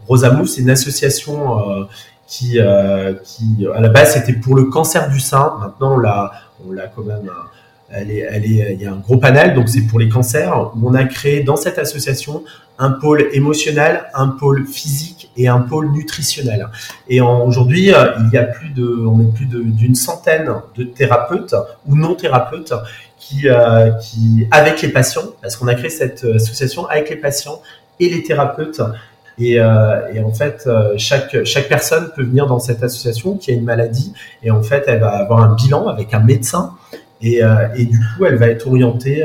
Rosa 0.08 0.32
Move 0.32 0.48
c'est 0.48 0.62
une 0.62 0.72
association 0.72 1.88
qui, 2.30 2.60
euh, 2.60 3.14
qui 3.24 3.68
à 3.76 3.82
la 3.82 3.90
base 3.90 4.14
c'était 4.14 4.34
pour 4.34 4.56
le 4.56 4.66
cancer 4.66 5.10
du 5.10 5.20
sein. 5.20 5.58
Maintenant 5.60 5.96
on 5.96 5.98
l'a, 5.98 6.32
on 6.66 6.72
l'a 6.72 6.88
quand 6.88 7.04
même. 7.04 7.30
Elle 7.92 8.12
est, 8.12 8.20
elle 8.20 8.46
est, 8.46 8.74
il 8.76 8.82
y 8.84 8.86
a 8.86 8.92
un 8.92 8.98
gros 8.98 9.18
panel, 9.18 9.56
donc 9.56 9.68
c'est 9.68 9.82
pour 9.82 9.98
les 9.98 10.10
cancers. 10.10 10.72
Où 10.76 10.88
on 10.88 10.94
a 10.94 11.06
créé 11.06 11.42
dans 11.42 11.56
cette 11.56 11.80
association 11.80 12.44
un 12.78 12.92
pôle 12.92 13.30
émotionnel, 13.34 14.04
un 14.14 14.28
pôle 14.28 14.68
physique 14.68 15.32
et 15.36 15.48
un 15.48 15.62
pôle 15.62 15.92
nutritionnel. 15.92 16.68
Et 17.08 17.20
aujourd'hui, 17.20 17.92
euh, 17.92 18.12
il 18.20 18.30
y 18.32 18.38
a 18.38 18.44
plus 18.44 18.70
de, 18.70 18.86
on 18.86 19.20
est 19.22 19.34
plus 19.34 19.48
d'une 19.48 19.96
centaine 19.96 20.54
de 20.76 20.84
thérapeutes 20.84 21.56
ou 21.88 21.96
non 21.96 22.14
thérapeutes 22.14 22.74
qui, 23.18 23.50
euh, 23.50 23.90
qui, 23.94 24.48
avec 24.52 24.84
les 24.84 24.90
patients, 24.90 25.34
parce 25.42 25.56
qu'on 25.56 25.68
a 25.68 25.74
créé 25.74 25.90
cette 25.90 26.24
association 26.24 26.86
avec 26.86 27.10
les 27.10 27.16
patients 27.16 27.60
et 28.00 28.08
les 28.08 28.22
thérapeutes 28.22 28.82
et, 29.40 29.60
euh, 29.60 30.14
et, 30.14 30.20
en 30.20 30.34
fait, 30.34 30.64
euh, 30.68 30.96
chaque, 30.98 31.32
personne 31.70 32.12
peut 32.14 32.24
venir 32.24 32.46
dans 32.46 32.60
cette 32.60 32.84
association 32.84 33.38
qui 33.38 33.52
a 33.52 33.54
une 33.54 33.64
maladie 33.64 34.14
et 34.44 34.52
en 34.52 34.62
fait, 34.62 34.84
elle 34.88 35.00
va 35.00 35.12
avoir 35.12 35.42
un 35.42 35.56
bilan 35.56 35.88
avec 35.88 36.14
un 36.14 36.20
médecin 36.20 36.74
et, 37.22 37.44
euh, 37.44 37.68
du 37.76 38.00
coup, 38.00 38.26
elle 38.26 38.36
va 38.36 38.48
être 38.48 38.68
orientée 38.68 39.24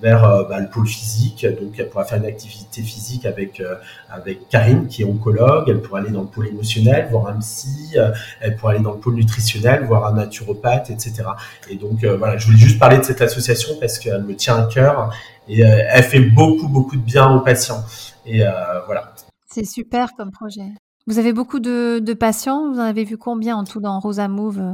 vers 0.00 0.46
bah, 0.48 0.60
le 0.60 0.68
pôle 0.68 0.86
physique. 0.86 1.44
Donc, 1.60 1.74
elle 1.78 1.88
pourra 1.88 2.04
faire 2.04 2.18
une 2.18 2.26
activité 2.26 2.82
physique 2.82 3.26
avec 3.26 3.62
avec 4.08 4.48
Karine 4.48 4.86
qui 4.86 5.02
est 5.02 5.04
oncologue. 5.04 5.68
Elle 5.68 5.80
pourra 5.80 6.00
aller 6.00 6.10
dans 6.10 6.20
le 6.20 6.28
pôle 6.28 6.46
émotionnel, 6.48 7.08
voir 7.10 7.26
un 7.26 7.38
psy. 7.40 7.96
elle 8.40 8.56
pourra 8.56 8.72
aller 8.72 8.82
dans 8.82 8.92
le 8.92 8.98
pôle 8.98 9.14
nutritionnel, 9.14 9.84
voir 9.84 10.06
un 10.06 10.14
naturopathe, 10.14 10.90
etc. 10.90 11.24
Et 11.68 11.76
donc 11.76 12.04
voilà, 12.04 12.36
je 12.36 12.46
voulais 12.46 12.58
juste 12.58 12.78
parler 12.78 12.98
de 12.98 13.02
cette 13.02 13.22
association 13.22 13.74
parce 13.80 13.98
qu'elle 13.98 14.22
me 14.22 14.36
tient 14.36 14.56
à 14.56 14.66
cœur 14.66 15.10
et 15.48 15.60
elle 15.62 16.04
fait 16.04 16.20
beaucoup 16.20 16.68
beaucoup 16.68 16.96
de 16.96 17.02
bien 17.02 17.28
aux 17.34 17.40
patients. 17.40 17.82
Et 18.24 18.42
voilà. 18.86 19.14
C'est 19.58 19.64
super 19.64 20.10
comme 20.16 20.30
projet. 20.30 20.68
Vous 21.08 21.18
avez 21.18 21.32
beaucoup 21.32 21.58
de, 21.58 22.14
patients 22.14 22.70
Vous 22.70 22.78
en 22.78 22.82
avez 22.82 23.02
vu 23.02 23.16
combien 23.16 23.56
en 23.56 23.64
tout 23.64 23.80
dans 23.80 23.98
Rosa 23.98 24.28
Move 24.28 24.60
euh, 24.60 24.72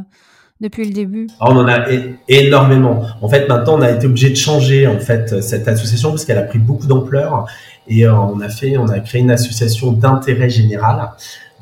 depuis 0.60 0.84
le 0.84 0.92
début? 0.92 1.26
Ah, 1.40 1.46
On 1.48 1.56
en 1.56 1.66
a 1.66 1.86
énormément. 2.28 3.02
En 3.22 3.28
fait, 3.30 3.48
maintenant, 3.48 3.78
on 3.78 3.80
a 3.80 3.90
été 3.90 4.06
obligé 4.06 4.28
de 4.28 4.34
changer 4.34 4.86
en 4.86 4.98
fait 4.98 5.40
cette 5.40 5.68
association 5.68 6.10
parce 6.10 6.26
qu'elle 6.26 6.36
a 6.36 6.42
pris 6.42 6.58
beaucoup 6.58 6.86
d'ampleur 6.86 7.46
et 7.88 8.04
euh, 8.04 8.14
on 8.14 8.40
a 8.40 8.50
fait, 8.50 8.76
on 8.76 8.88
a 8.88 9.00
créé 9.00 9.22
une 9.22 9.30
association 9.30 9.92
d'intérêt 9.92 10.50
général. 10.50 11.12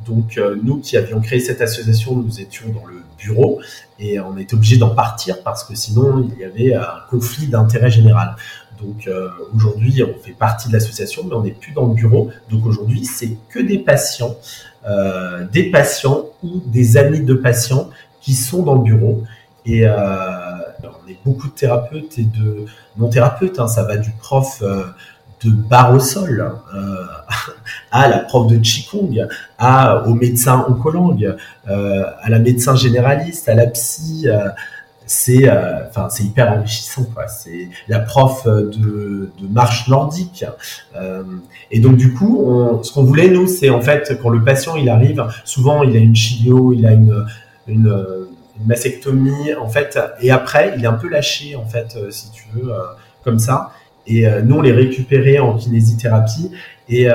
Donc, 0.05 0.37
euh, 0.37 0.57
nous 0.61 0.79
qui 0.79 0.97
avions 0.97 1.21
créé 1.21 1.39
cette 1.39 1.61
association, 1.61 2.17
nous 2.17 2.41
étions 2.41 2.71
dans 2.71 2.87
le 2.87 3.03
bureau 3.19 3.61
et 4.01 4.19
on 4.19 4.37
était 4.37 4.55
obligé 4.55 4.79
d'en 4.79 4.97
partir 4.97 5.45
parce 5.45 5.63
que 5.63 5.77
sinon 5.77 6.29
il 6.29 6.41
y 6.41 6.45
avait 6.45 6.75
un 6.75 6.89
conflit 7.09 7.47
d'intérêt 7.47 7.91
général. 7.91 8.35
Donc 8.83 9.07
euh, 9.07 9.29
aujourd'hui, 9.55 10.03
on 10.03 10.21
fait 10.21 10.33
partie 10.33 10.69
de 10.69 10.73
l'association, 10.73 11.23
mais 11.25 11.35
on 11.35 11.43
n'est 11.43 11.53
plus 11.53 11.73
dans 11.73 11.87
le 11.87 11.95
bureau. 11.95 12.31
Donc 12.51 12.67
aujourd'hui, 12.67 13.05
c'est 13.05 13.37
que 13.49 13.61
des 13.61 13.79
patients, 13.79 14.35
euh, 14.87 15.47
des 15.53 15.71
patients 15.71 16.27
ou 16.43 16.61
des 16.67 16.97
amis 16.97 17.21
de 17.21 17.35
patients 17.35 17.91
qui 18.21 18.35
sont 18.35 18.63
dans 18.63 18.75
le 18.75 18.83
bureau. 18.83 19.23
Et 19.65 19.87
euh, 19.87 19.95
on 20.83 21.09
est 21.09 21.19
beaucoup 21.25 21.49
de 21.49 21.53
thérapeutes 21.53 22.19
et 22.19 22.25
de 22.25 22.67
non-thérapeutes. 22.97 23.59
Hein. 23.61 23.69
ça 23.69 23.85
va 23.85 23.97
du 23.97 24.11
prof 24.11 24.63
de 25.45 25.51
barre 25.51 25.95
au 25.95 26.01
sol 26.01 26.53
à 27.93 28.09
la 28.09 28.19
prof 28.19 28.49
de 28.49 28.57
Qigong, 28.57 29.29
à, 29.59 30.05
au 30.07 30.15
médecin 30.15 30.65
oncologue, 30.69 31.37
à 31.67 32.29
la 32.29 32.39
médecin 32.39 32.75
généraliste, 32.75 33.49
à 33.49 33.55
la 33.55 33.67
psy, 33.67 34.29
c'est 35.13 35.47
euh, 35.47 35.87
enfin 35.89 36.09
c'est 36.09 36.25
hyper 36.25 36.51
enrichissant 36.51 37.05
quoi. 37.15 37.29
C'est 37.29 37.69
la 37.87 37.99
prof 38.01 38.47
de, 38.47 39.31
de 39.39 39.47
marche 39.51 39.87
nordique. 39.89 40.45
Euh, 40.97 41.23
et 41.71 41.81
donc 41.81 41.97
du 41.97 42.15
coup 42.15 42.81
ce 42.83 42.93
qu'on 42.93 43.05
voulait 43.05 43.29
nous 43.29 43.47
c'est 43.47 43.69
en 43.69 43.83
fait 43.83 44.19
quand 44.23 44.31
le 44.31 44.43
patient 44.43 44.75
il 44.75 44.89
arrive 44.89 45.23
souvent 45.45 45.83
il 45.83 45.95
a 45.97 45.99
une 45.99 46.17
chimio 46.17 46.73
il 46.73 46.87
a 46.87 46.93
une, 46.93 47.27
une, 47.67 48.05
mastectomie 48.65 49.55
en 49.55 49.69
fait 49.69 49.99
et 50.21 50.31
après 50.31 50.75
il 50.77 50.85
est 50.85 50.87
un 50.87 50.93
peu 50.93 51.09
lâché 51.09 51.57
en 51.57 51.67
fait 51.67 51.97
euh, 51.97 52.11
si 52.11 52.31
tu 52.31 52.45
veux 52.55 52.73
comme 53.23 53.39
ça. 53.39 53.73
Et 54.07 54.27
nous 54.45 54.57
on 54.57 54.63
les 54.63 54.73
récupérait 54.73 55.39
en 55.39 55.57
kinésithérapie. 55.57 56.51
Et 56.89 57.07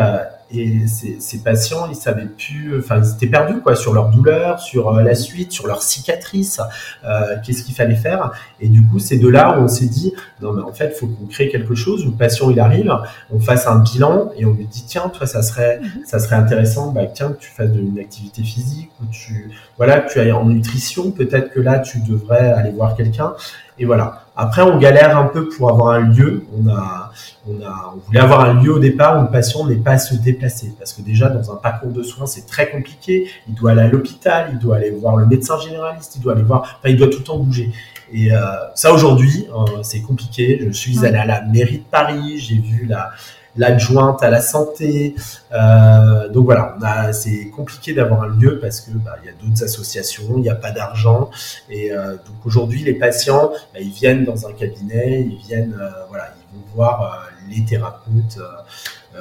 et 0.50 0.88
ces, 0.88 1.20
ces, 1.20 1.40
patients, 1.40 1.88
ils 1.90 1.96
savaient 1.96 2.26
plus, 2.26 2.80
enfin, 2.80 3.02
ils 3.04 3.16
étaient 3.16 3.28
perdus 3.28 3.60
quoi 3.60 3.76
sur 3.76 3.94
leur 3.94 4.10
douleur, 4.10 4.60
sur 4.60 4.96
euh, 4.96 5.02
la 5.02 5.14
suite, 5.14 5.52
sur 5.52 5.68
leur 5.68 5.82
cicatrice, 5.82 6.62
euh, 7.06 7.36
qu'est-ce 7.44 7.64
qu'il 7.64 7.76
fallait 7.76 7.96
faire. 7.96 8.32
Et 8.62 8.70
du 8.70 8.82
coup, 8.82 9.00
c'est 9.00 9.18
de 9.18 9.28
là 9.28 9.58
où 9.58 9.64
on 9.64 9.68
s'est 9.68 9.88
dit, 9.88 10.14
non 10.42 10.54
mais 10.54 10.62
en 10.62 10.72
fait, 10.72 10.92
faut 10.98 11.08
qu'on 11.08 11.26
crée 11.26 11.50
quelque 11.50 11.76
chose 11.76 12.06
où 12.06 12.12
le 12.12 12.16
patient 12.16 12.50
il 12.50 12.60
arrive, 12.62 12.94
on 13.30 13.40
fasse 13.40 13.68
un 13.68 13.80
bilan 13.80 14.32
et 14.38 14.46
on 14.46 14.54
lui 14.54 14.68
dit 14.68 14.86
tiens, 14.88 15.10
toi, 15.10 15.28
ça 15.28 15.42
serait, 15.42 15.82
mhm. 15.82 16.06
ça 16.06 16.20
serait 16.20 16.38
intéressant, 16.38 16.92
bah 16.92 17.06
tiens, 17.14 17.30
que 17.30 17.40
tu 17.40 17.50
fasses 17.50 17.72
de 17.72 17.82
une 17.82 18.00
activité 18.00 18.42
physique 18.42 18.92
ou 19.02 19.06
tu, 19.12 19.52
voilà, 19.76 20.00
que 20.00 20.14
tu 20.14 20.20
ailles 20.20 20.32
en 20.32 20.46
nutrition, 20.46 21.12
peut-être 21.12 21.52
que 21.52 21.60
là, 21.60 21.80
tu 21.80 22.00
devrais 22.00 22.52
aller 22.52 22.72
voir 22.72 22.96
quelqu'un. 22.96 23.34
Et 23.80 23.86
voilà. 23.86 24.27
Après, 24.40 24.62
on 24.62 24.78
galère 24.78 25.18
un 25.18 25.26
peu 25.26 25.50
pour 25.50 25.72
avoir 25.72 25.96
un 25.96 26.02
lieu. 26.02 26.46
On 26.56 26.70
a, 26.70 27.12
on 27.48 27.60
a, 27.66 27.94
on 27.96 27.98
voulait 28.06 28.20
avoir 28.20 28.42
un 28.42 28.62
lieu 28.62 28.72
au 28.72 28.78
départ 28.78 29.20
où 29.20 29.24
le 29.24 29.32
patient 29.32 29.66
n'est 29.66 29.76
pas 29.76 29.94
à 29.94 29.98
se 29.98 30.14
déplacer, 30.14 30.74
parce 30.78 30.94
que 30.94 31.02
déjà 31.02 31.28
dans 31.30 31.52
un 31.52 31.56
parcours 31.56 31.92
de 31.92 32.04
soins, 32.04 32.28
c'est 32.28 32.46
très 32.46 32.70
compliqué. 32.70 33.28
Il 33.48 33.56
doit 33.56 33.72
aller 33.72 33.82
à 33.82 33.88
l'hôpital, 33.88 34.50
il 34.54 34.60
doit 34.60 34.76
aller 34.76 34.92
voir 34.92 35.18
le 35.18 35.26
médecin 35.26 35.58
généraliste, 35.60 36.18
il 36.18 36.22
doit 36.22 36.34
aller 36.34 36.44
voir, 36.44 36.62
enfin, 36.80 36.90
il 36.90 36.98
doit 36.98 37.08
tout 37.08 37.18
le 37.18 37.24
temps 37.24 37.40
bouger. 37.40 37.72
Et 38.14 38.32
euh, 38.32 38.40
ça 38.76 38.94
aujourd'hui, 38.94 39.48
euh, 39.52 39.82
c'est 39.82 40.02
compliqué. 40.02 40.60
Je 40.62 40.72
suis 40.72 41.04
allé 41.04 41.18
à 41.18 41.26
la 41.26 41.42
mairie 41.42 41.80
de 41.80 41.84
Paris, 41.90 42.38
j'ai 42.38 42.60
vu 42.60 42.86
la, 42.86 43.10
l'adjointe 43.58 44.24
à 44.24 44.30
la 44.30 44.42
santé. 44.42 45.16
Euh, 45.52 46.30
donc 46.30 46.46
voilà, 46.46 47.12
c'est 47.14 47.50
compliqué 47.50 47.94
d'avoir 47.94 48.24
un 48.24 48.28
lieu 48.28 48.60
parce 48.60 48.82
que 48.82 48.92
bah, 48.92 49.16
il 49.24 49.28
y 49.28 49.30
a 49.30 49.34
d'autres 49.34 49.64
associations, 49.64 50.34
il 50.38 50.42
n'y 50.42 50.50
a 50.50 50.56
pas 50.56 50.72
d'argent 50.72 51.30
et 51.70 51.92
euh, 51.92 52.12
donc 52.14 52.46
aujourd'hui 52.46 52.84
les 52.84 52.94
patients, 52.94 53.52
bah, 53.74 53.80
ils 53.80 53.92
viennent 53.92 54.24
dans 54.24 54.48
un 54.48 54.54
cabinet, 54.54 55.22
ils 55.22 55.38
viennent, 55.38 55.78
euh, 55.80 55.90
voilà, 56.10 56.34
ils 56.54 56.58
vont 56.58 56.66
voir 56.76 57.28
les 57.50 57.64
thérapeutes 57.66 58.40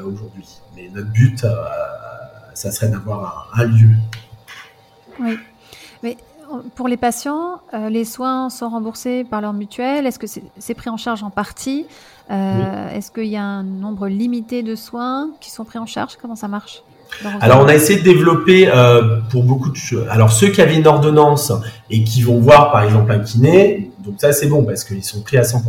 aujourd'hui. 0.04 0.48
Mais 0.74 0.90
notre 0.92 1.10
but, 1.10 1.46
ça 2.54 2.70
serait 2.70 2.88
d'avoir 2.88 3.50
un, 3.56 3.62
un, 3.62 3.64
lieu. 3.66 3.94
Oui, 5.18 5.38
mais 6.02 6.16
pour 6.74 6.88
les 6.88 6.96
patients, 6.96 7.60
les 7.88 8.04
soins 8.04 8.50
sont 8.50 8.68
remboursés 8.68 9.24
par 9.24 9.40
leur 9.40 9.52
mutuelle. 9.52 10.06
Est-ce 10.06 10.18
que 10.18 10.26
c'est 10.26 10.74
pris 10.74 10.90
en 10.90 10.96
charge 10.96 11.22
en 11.22 11.30
partie 11.30 11.86
euh, 12.30 12.90
est-ce 12.90 13.10
qu'il 13.10 13.26
y 13.26 13.36
a 13.36 13.42
un 13.42 13.62
nombre 13.62 14.08
limité 14.08 14.62
de 14.62 14.74
soins 14.74 15.30
qui 15.40 15.50
sont 15.50 15.64
pris 15.64 15.78
en 15.78 15.86
charge? 15.86 16.16
Comment 16.20 16.36
ça 16.36 16.48
marche? 16.48 16.82
Alors 17.40 17.60
on 17.60 17.68
a 17.68 17.74
essayé 17.74 18.00
de 18.00 18.04
développer 18.04 18.68
euh, 18.68 19.20
pour 19.30 19.44
beaucoup 19.44 19.70
de 19.70 19.76
choses. 19.76 20.06
Alors 20.10 20.32
ceux 20.32 20.48
qui 20.48 20.60
avaient 20.60 20.76
une 20.76 20.88
ordonnance 20.88 21.52
et 21.88 22.02
qui 22.02 22.22
vont 22.22 22.40
voir 22.40 22.72
par 22.72 22.82
exemple 22.82 23.12
un 23.12 23.20
kiné, 23.20 23.92
donc 24.00 24.16
ça 24.18 24.32
c'est 24.32 24.48
bon 24.48 24.64
parce 24.64 24.82
qu'ils 24.82 25.04
sont 25.04 25.20
pris 25.20 25.36
à 25.36 25.42
100%. 25.42 25.60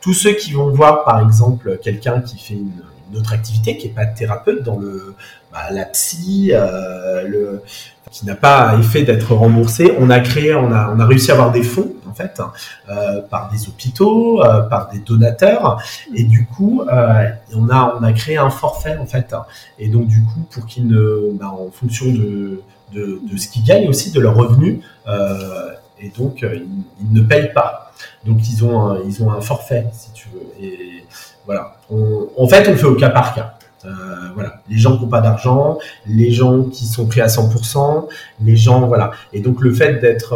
Tous 0.00 0.14
ceux 0.14 0.34
qui 0.34 0.52
vont 0.52 0.70
voir 0.70 1.04
par 1.04 1.20
exemple 1.20 1.80
quelqu'un 1.82 2.20
qui 2.20 2.38
fait 2.38 2.54
une, 2.54 2.70
autre 3.16 3.32
activité 3.32 3.76
qui 3.76 3.86
est 3.86 3.94
pas 3.94 4.04
thérapeute 4.04 4.62
dans 4.62 4.78
le 4.78 5.14
bah, 5.50 5.70
la 5.72 5.86
psy, 5.86 6.50
euh, 6.52 7.26
le 7.26 7.62
qui 8.10 8.26
n'a 8.26 8.34
pas 8.34 8.76
effet 8.78 9.02
d'être 9.02 9.34
remboursé. 9.34 9.94
On 9.98 10.10
a 10.10 10.20
créé, 10.20 10.54
on 10.54 10.72
a, 10.72 10.92
on 10.94 11.00
a 11.00 11.06
réussi 11.06 11.30
à 11.30 11.34
avoir 11.34 11.52
des 11.52 11.62
fonds 11.62 11.92
en 12.08 12.14
fait 12.14 12.40
euh, 12.88 13.20
par 13.22 13.50
des 13.50 13.68
hôpitaux, 13.68 14.42
euh, 14.42 14.62
par 14.62 14.90
des 14.90 14.98
donateurs, 14.98 15.80
et 16.14 16.24
du 16.24 16.46
coup, 16.46 16.82
euh, 16.90 17.28
on 17.54 17.68
a 17.68 17.96
on 17.98 18.02
a 18.02 18.12
créé 18.12 18.36
un 18.36 18.50
forfait 18.50 18.96
en 18.96 19.06
fait. 19.06 19.34
Et 19.78 19.88
donc 19.88 20.06
du 20.06 20.22
coup, 20.22 20.40
pour 20.50 20.66
qu'ils 20.66 20.86
ne, 20.86 21.32
bah, 21.38 21.52
en 21.52 21.70
fonction 21.70 22.06
de, 22.06 22.62
de, 22.92 23.20
de 23.30 23.36
ce 23.36 23.48
qu'ils 23.48 23.64
gagnent 23.64 23.88
aussi 23.88 24.10
de 24.10 24.20
leurs 24.20 24.36
revenus, 24.36 24.80
euh, 25.06 25.72
et 26.00 26.10
donc 26.16 26.42
ils, 26.42 26.66
ils, 27.00 27.12
ne 27.12 27.20
payent 27.22 27.52
pas. 27.52 27.92
Donc 28.24 28.48
ils 28.48 28.64
ont 28.64 28.80
un, 28.80 28.98
ils 29.06 29.22
ont 29.22 29.30
un 29.30 29.40
forfait 29.40 29.86
si 29.92 30.12
tu 30.12 30.28
veux. 30.32 30.64
Et 30.64 31.04
voilà. 31.46 31.76
On, 31.90 32.28
en 32.36 32.48
fait, 32.48 32.68
on 32.68 32.76
fait 32.76 32.86
au 32.86 32.94
cas 32.94 33.10
par 33.10 33.34
cas. 33.34 33.57
Euh, 33.84 33.88
voilà, 34.34 34.60
les 34.68 34.76
gens 34.76 34.96
qui 34.96 35.02
n'ont 35.02 35.08
pas 35.08 35.20
d'argent, 35.20 35.78
les 36.06 36.30
gens 36.30 36.64
qui 36.64 36.86
sont 36.86 37.06
pris 37.06 37.20
à 37.20 37.26
100%, 37.26 38.08
les 38.42 38.56
gens, 38.56 38.86
voilà. 38.86 39.12
Et 39.32 39.40
donc 39.40 39.60
le 39.60 39.72
fait 39.72 40.00
d'être, 40.00 40.34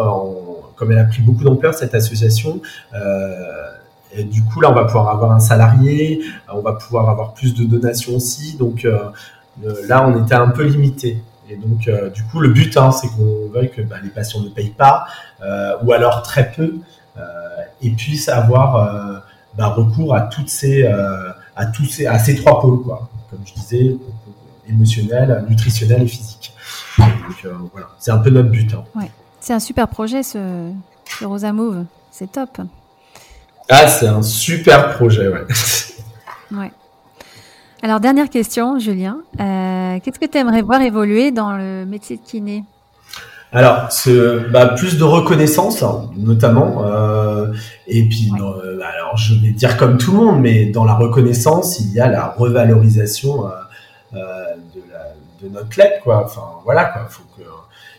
comme 0.77 0.93
elle 0.93 0.99
a 0.99 1.05
pris 1.05 1.23
beaucoup 1.23 1.45
d'ampleur 1.45 1.75
cette 1.75 1.95
association, 1.95 2.61
euh, 2.95 3.73
du 4.21 4.45
coup 4.45 4.61
là 4.61 4.71
on 4.71 4.75
va 4.75 4.85
pouvoir 4.85 5.09
avoir 5.09 5.33
un 5.33 5.41
salarié, 5.41 6.23
on 6.53 6.61
va 6.61 6.75
pouvoir 6.75 7.09
avoir 7.09 7.35
plus 7.35 7.55
de 7.55 7.65
donations 7.65 8.15
aussi. 8.15 8.57
Donc 8.57 8.87
euh, 9.65 9.75
là 9.87 10.07
on 10.07 10.25
était 10.25 10.35
un 10.35 10.49
peu 10.49 10.65
limité. 10.65 11.23
Et 11.49 11.57
donc 11.57 11.89
euh, 11.89 12.11
du 12.11 12.23
coup 12.25 12.41
le 12.41 12.49
but 12.49 12.77
hein, 12.77 12.91
c'est 12.93 13.09
qu'on 13.09 13.49
veuille 13.53 13.71
que 13.71 13.83
bah, 13.83 13.97
les 14.03 14.11
patients 14.11 14.41
ne 14.41 14.49
payent 14.49 14.71
pas 14.77 15.07
euh, 15.43 15.75
ou 15.83 15.93
alors 15.93 16.23
très 16.23 16.51
peu 16.51 16.75
et 17.83 17.91
puissent 17.91 18.29
avoir 18.29 19.23
bah, 19.59 19.67
recours 19.67 20.15
à 20.15 20.23
toutes 20.23 20.49
ces 20.49 20.87
à 20.87 21.67
tous 21.67 21.85
ces 21.85 22.07
à 22.07 22.19
ces 22.19 22.37
trois 22.37 22.61
pôles 22.61 22.81
quoi 22.81 23.11
comme 23.33 23.41
je 23.47 23.55
disais, 23.55 23.97
émotionnel, 24.69 25.45
nutritionnel 25.49 26.03
et 26.03 26.07
physique. 26.07 26.53
Donc 26.99 27.45
euh, 27.45 27.55
voilà, 27.73 27.89
c'est 27.99 28.11
un 28.11 28.19
peu 28.19 28.31
notre 28.31 28.51
but. 28.51 28.73
Hein. 28.75 28.85
Ouais. 28.95 29.11
C'est 29.41 29.55
un 29.55 29.61
super 29.61 29.89
projet 29.89 30.23
ce, 30.23 30.71
ce 31.19 31.25
Rosa 31.25 31.53
Move, 31.53 31.85
c'est 32.11 32.31
top. 32.31 32.61
Ah, 33.69 33.89
c'est 33.89 34.07
un 34.07 34.23
super 34.23 34.95
projet, 34.97 35.29
ouais. 35.29 35.45
ouais. 36.53 36.71
Alors, 37.83 37.99
dernière 37.99 38.31
question, 38.31 38.79
Julien. 38.79 39.19
Euh, 39.41 39.99
Qu'est-ce 40.01 40.21
que 40.21 40.27
tu 40.27 40.39
aimerais 40.39 40.63
voir 40.63 40.83
évoluer 40.83 41.33
dans 41.33 41.57
le 41.57 41.85
métier 41.85 42.17
de 42.17 42.23
kiné? 42.23 42.65
Alors, 43.55 43.93
ce, 43.93 44.49
bah, 44.49 44.69
plus 44.69 44.97
de 44.97 45.05
reconnaissance, 45.05 45.83
hein, 45.83 46.09
notamment. 46.17 46.87
Euh, 46.87 47.53
et 47.87 48.03
puis, 48.09 48.31
euh, 48.41 48.81
alors, 48.81 49.19
je 49.19 49.35
vais 49.35 49.51
dire 49.51 49.77
comme 49.77 49.99
tout 49.99 50.13
le 50.13 50.17
monde, 50.17 50.41
mais 50.41 50.67
dans 50.67 50.87
la 50.87 50.95
reconnaissance, 50.95 51.79
il 51.79 51.93
y 51.93 52.01
a 52.01 52.09
la 52.09 52.29
revalorisation 52.29 53.47
euh, 53.47 53.51
euh 54.15 54.19
de, 54.75 54.81
la, 54.91 55.47
de, 55.47 55.53
notre 55.53 55.79
lettre, 55.79 56.03
quoi. 56.03 56.25
Enfin, 56.25 56.41
voilà, 56.65 56.87
quoi. 56.87 57.07
Faut 57.11 57.25
que, 57.37 57.43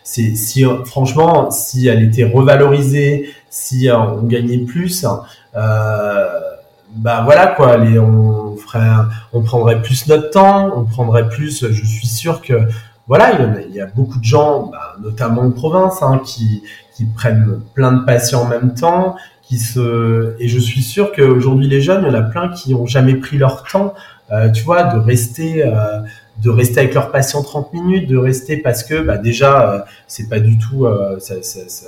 c'est, 0.03 0.33
si, 0.33 0.65
franchement, 0.85 1.51
si 1.51 1.87
elle 1.87 2.01
était 2.01 2.25
revalorisée, 2.25 3.29
si 3.51 3.89
euh, 3.89 3.97
on 3.97 4.23
gagnait 4.23 4.65
plus, 4.65 5.05
bah 5.53 7.21
voilà, 7.23 7.47
quoi. 7.47 7.77
Les, 7.77 7.99
on 7.99 8.55
ferait, 8.57 8.89
on 9.33 9.41
prendrait 9.43 9.83
plus 9.83 10.07
notre 10.07 10.31
temps, 10.31 10.71
on 10.75 10.85
prendrait 10.85 11.29
plus. 11.29 11.67
Je 11.71 11.85
suis 11.85 12.07
sûr 12.07 12.41
que 12.41 12.67
voilà, 13.07 13.33
il 13.67 13.75
y, 13.75 13.81
a, 13.81 13.85
beaucoup 13.85 14.17
de 14.17 14.23
gens, 14.23 14.67
bah, 14.67 14.95
notamment 15.01 15.41
en 15.41 15.51
province, 15.51 16.01
hein, 16.01 16.21
qui, 16.25 16.63
qui 16.95 17.05
prennent 17.05 17.59
plein 17.73 17.91
de 17.91 18.05
patients 18.05 18.43
en 18.43 18.47
même 18.47 18.73
temps, 18.73 19.15
qui 19.41 19.59
se 19.59 20.35
et 20.39 20.47
je 20.47 20.57
suis 20.57 20.81
sûr 20.81 21.11
qu'aujourd'hui 21.11 21.67
les 21.67 21.81
jeunes, 21.81 22.05
il 22.05 22.13
y 22.13 22.15
en 22.15 22.19
a 22.19 22.21
plein 22.21 22.49
qui 22.49 22.73
ont 22.73 22.85
jamais 22.85 23.15
pris 23.15 23.37
leur 23.37 23.63
temps, 23.63 23.93
euh, 24.31 24.49
tu 24.49 24.63
vois, 24.63 24.83
de 24.83 24.97
rester, 24.97 25.65
euh, 25.65 25.99
de 26.41 26.49
rester 26.49 26.79
avec 26.79 26.93
leurs 26.93 27.11
patients 27.11 27.43
30 27.43 27.73
minutes, 27.73 28.09
de 28.09 28.17
rester 28.17 28.57
parce 28.57 28.83
que 28.83 29.01
bah, 29.01 29.17
déjà 29.17 29.69
euh, 29.69 29.79
c'est 30.07 30.29
pas 30.29 30.39
du 30.39 30.57
tout, 30.57 30.85
euh, 30.85 31.19
ça, 31.19 31.35
ça, 31.43 31.59
ça, 31.67 31.87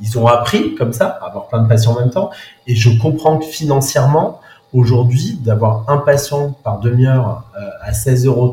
ils 0.00 0.18
ont 0.18 0.26
appris 0.26 0.74
comme 0.74 0.92
ça, 0.92 1.18
à 1.22 1.26
avoir 1.26 1.46
plein 1.46 1.62
de 1.62 1.68
patients 1.68 1.92
en 1.92 2.00
même 2.00 2.10
temps, 2.10 2.30
et 2.66 2.74
je 2.74 2.90
comprends 3.00 3.38
que 3.38 3.46
financièrement 3.46 4.40
aujourd'hui 4.72 5.38
d'avoir 5.42 5.84
un 5.88 5.98
patient 5.98 6.56
par 6.64 6.80
demi-heure 6.80 7.44
à 7.80 7.92
16,13 7.92 8.26
euros 8.26 8.52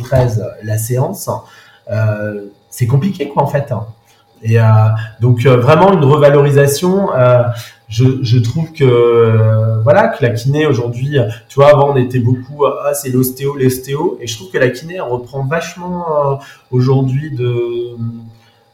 la 0.64 0.78
séance 0.78 1.28
euh, 1.28 1.34
c'est 2.70 2.88
compliqué 2.88 3.30
quoi 3.30 3.44
en 3.44 3.48
fait. 3.48 3.72
Hein. 3.72 3.86
Et 4.42 4.60
euh, 4.60 4.64
donc 5.22 5.46
euh, 5.46 5.58
vraiment 5.58 5.94
une 5.94 6.04
revalorisation. 6.04 7.10
Je, 7.90 8.40
trouve 8.40 8.72
que 8.72 9.80
voilà 9.84 10.08
que 10.08 10.26
la 10.26 10.32
kiné 10.32 10.66
aujourd'hui, 10.66 11.20
tu 11.48 11.56
vois, 11.56 11.70
avant 11.70 11.94
on 11.94 11.96
était 11.96 12.20
beaucoup 12.20 12.66
ah 12.66 12.94
c'est 12.96 13.10
l'ostéo, 13.10 13.56
l'ostéo, 13.56 14.18
et 14.20 14.26
je 14.26 14.36
trouve 14.36 14.50
que 14.50 14.58
la 14.58 14.70
kiné 14.70 15.00
reprend 15.00 15.46
vachement 15.46 16.40
aujourd'hui 16.72 17.36
de 17.36 17.96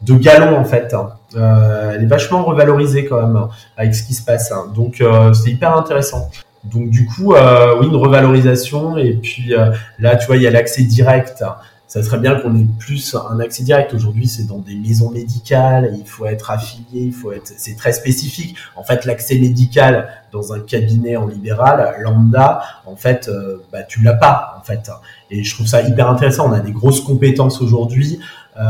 de 0.01 0.13
galon 0.13 0.57
en 0.57 0.65
fait. 0.65 0.93
Hein. 0.93 1.09
Euh, 1.35 1.93
elle 1.95 2.03
est 2.03 2.07
vachement 2.07 2.43
revalorisée 2.43 3.05
quand 3.05 3.21
même 3.21 3.47
avec 3.77 3.93
ce 3.95 4.03
qui 4.03 4.13
se 4.13 4.23
passe. 4.23 4.51
Hein. 4.51 4.71
Donc 4.75 5.01
euh, 5.01 5.33
c'est 5.33 5.51
hyper 5.51 5.75
intéressant. 5.75 6.29
Donc 6.63 6.89
du 6.89 7.05
coup, 7.05 7.33
euh, 7.33 7.75
oui, 7.79 7.87
une 7.87 7.95
revalorisation 7.95 8.97
et 8.97 9.13
puis 9.13 9.53
là, 9.99 10.15
tu 10.15 10.27
vois, 10.27 10.35
il 10.35 10.43
y 10.43 10.47
a 10.47 10.51
l'accès 10.51 10.83
direct 10.83 11.43
ça 11.89 12.03
serait 12.03 12.19
bien 12.19 12.35
qu'on 12.35 12.55
ait 12.55 12.67
plus 12.77 13.15
un 13.15 13.39
accès 13.39 13.63
direct. 13.63 13.95
Aujourd'hui, 13.95 14.27
c'est 14.27 14.45
dans 14.45 14.59
des 14.59 14.75
maisons 14.75 15.09
médicales, 15.09 15.95
il 15.97 16.05
faut 16.05 16.27
être 16.27 16.51
affilié, 16.51 17.01
il 17.01 17.11
faut 17.11 17.31
être, 17.31 17.51
c'est 17.57 17.75
très 17.75 17.93
spécifique. 17.93 18.55
En 18.75 18.83
fait, 18.83 19.05
l'accès 19.05 19.39
médical 19.39 20.07
dans 20.31 20.53
un 20.53 20.59
cabinet 20.59 21.17
en 21.17 21.25
libéral, 21.25 21.95
lambda, 22.01 22.61
en 22.85 22.95
fait, 22.95 23.27
euh, 23.27 23.65
bah, 23.71 23.81
tu 23.81 24.03
l'as 24.03 24.13
pas, 24.13 24.55
en 24.59 24.63
fait. 24.63 24.91
Et 25.31 25.43
je 25.43 25.55
trouve 25.55 25.65
ça 25.65 25.81
hyper 25.81 26.07
intéressant. 26.07 26.47
On 26.47 26.53
a 26.53 26.59
des 26.59 26.71
grosses 26.71 27.01
compétences 27.01 27.59
aujourd'hui. 27.59 28.19
Euh, 28.59 28.63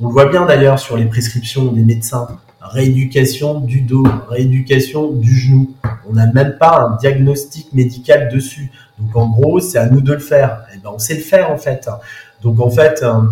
on 0.00 0.06
le 0.06 0.12
voit 0.12 0.26
bien 0.26 0.46
d'ailleurs 0.46 0.78
sur 0.78 0.96
les 0.96 1.06
prescriptions 1.06 1.72
des 1.72 1.82
médecins. 1.82 2.28
Rééducation 2.60 3.60
du 3.60 3.80
dos, 3.80 4.04
rééducation 4.28 5.12
du 5.12 5.34
genou. 5.34 5.70
On 6.08 6.12
n'a 6.12 6.26
même 6.26 6.56
pas 6.58 6.88
un 6.90 6.96
diagnostic 6.96 7.72
médical 7.72 8.28
dessus. 8.32 8.70
Donc 8.98 9.16
en 9.16 9.28
gros, 9.28 9.60
c'est 9.60 9.78
à 9.78 9.86
nous 9.86 10.02
de 10.02 10.12
le 10.12 10.18
faire. 10.18 10.66
Et 10.70 10.76
eh 10.76 10.78
ben 10.78 10.90
on 10.94 10.98
sait 10.98 11.14
le 11.14 11.20
faire 11.20 11.50
en 11.50 11.56
fait. 11.56 11.88
Donc 12.42 12.60
en 12.60 12.70
fait, 12.70 13.02
euh, 13.02 13.22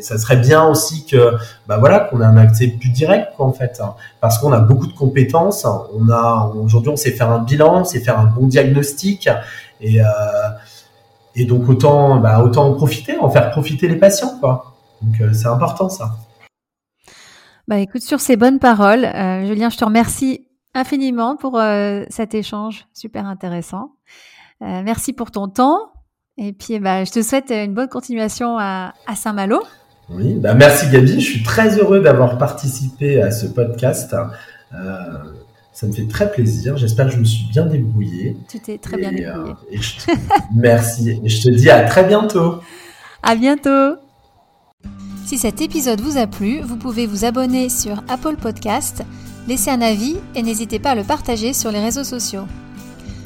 ça 0.00 0.18
serait 0.18 0.36
bien 0.36 0.64
aussi 0.66 1.06
que, 1.06 1.36
bah 1.66 1.78
voilà, 1.78 2.00
qu'on 2.00 2.20
ait 2.20 2.24
un 2.24 2.36
accès 2.36 2.68
plus 2.68 2.90
direct 2.90 3.32
en 3.38 3.52
fait, 3.52 3.80
parce 4.20 4.38
qu'on 4.38 4.52
a 4.52 4.60
beaucoup 4.60 4.86
de 4.86 4.92
compétences. 4.92 5.66
On 5.98 6.08
a 6.10 6.52
aujourd'hui, 6.54 6.90
on 6.90 6.96
sait 6.96 7.12
faire 7.12 7.30
un 7.30 7.40
bilan, 7.40 7.80
on 7.80 7.84
sait 7.84 8.00
faire 8.00 8.18
un 8.18 8.26
bon 8.26 8.46
diagnostic, 8.46 9.28
et 9.80 10.02
euh, 10.02 11.44
donc 11.46 11.68
autant, 11.68 12.20
bah, 12.20 12.42
autant 12.42 12.68
en 12.68 12.74
profiter, 12.74 13.16
en 13.18 13.30
faire 13.30 13.50
profiter 13.50 13.88
les 13.88 13.96
patients, 13.96 14.38
quoi. 14.38 14.74
Donc 15.00 15.34
c'est 15.34 15.48
important 15.48 15.88
ça. 15.88 16.16
Bah 17.72 17.78
écoute, 17.78 18.02
sur 18.02 18.20
ces 18.20 18.36
bonnes 18.36 18.58
paroles, 18.58 19.10
Julien, 19.46 19.70
je 19.70 19.78
te 19.78 19.84
remercie 19.86 20.46
infiniment 20.74 21.36
pour 21.36 21.58
cet 22.10 22.34
échange 22.34 22.86
super 22.92 23.24
intéressant. 23.24 23.92
merci 24.60 25.14
pour 25.14 25.30
ton 25.30 25.48
temps. 25.48 25.78
Et 26.36 26.52
puis, 26.52 26.78
bah, 26.80 27.04
je 27.04 27.10
te 27.10 27.22
souhaite 27.22 27.50
une 27.50 27.72
bonne 27.72 27.88
continuation 27.88 28.58
à, 28.58 28.92
à 29.06 29.14
Saint-Malo. 29.14 29.62
Oui, 30.10 30.34
bah 30.34 30.52
merci 30.52 30.90
Gabi. 30.90 31.18
Je 31.18 31.24
suis 31.24 31.42
très 31.42 31.78
heureux 31.78 32.00
d'avoir 32.00 32.36
participé 32.36 33.22
à 33.22 33.30
ce 33.30 33.46
podcast. 33.46 34.14
Euh, 34.74 34.98
ça 35.72 35.86
me 35.86 35.92
fait 35.92 36.06
très 36.06 36.30
plaisir. 36.30 36.76
J'espère 36.76 37.06
que 37.06 37.12
je 37.12 37.20
me 37.20 37.24
suis 37.24 37.46
bien 37.50 37.64
débrouillé. 37.64 38.36
Tu 38.50 38.60
t'es 38.60 38.76
très 38.76 38.98
bien 38.98 39.12
débrouillé. 39.12 39.54
Euh, 39.78 40.14
merci. 40.54 41.20
Et 41.24 41.28
je 41.30 41.42
te 41.42 41.48
dis 41.48 41.70
à 41.70 41.84
très 41.84 42.04
bientôt. 42.04 42.56
À 43.22 43.34
bientôt. 43.34 43.96
Si 45.24 45.38
cet 45.38 45.60
épisode 45.60 46.00
vous 46.00 46.18
a 46.18 46.26
plu, 46.26 46.60
vous 46.60 46.76
pouvez 46.76 47.06
vous 47.06 47.24
abonner 47.24 47.68
sur 47.68 48.02
Apple 48.08 48.36
Podcast, 48.36 49.02
laisser 49.48 49.70
un 49.70 49.80
avis 49.80 50.16
et 50.34 50.42
n'hésitez 50.42 50.78
pas 50.78 50.90
à 50.90 50.94
le 50.94 51.04
partager 51.04 51.52
sur 51.52 51.70
les 51.70 51.80
réseaux 51.80 52.04
sociaux. 52.04 52.46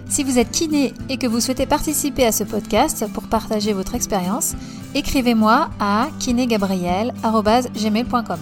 Si 0.09 0.23
vous 0.23 0.39
êtes 0.39 0.53
kiné 0.53 0.95
et 1.09 1.17
que 1.17 1.27
vous 1.27 1.41
souhaitez 1.41 1.67
participer 1.67 2.25
à 2.25 2.33
ce 2.33 2.45
podcast 2.45 3.07
pour 3.13 3.25
partager 3.25 3.73
votre 3.73 3.97
expérience, 3.97 4.55
écrivez-moi 4.95 5.69
à 5.81 6.07
kinégabriel.gmail.com. 6.21 8.39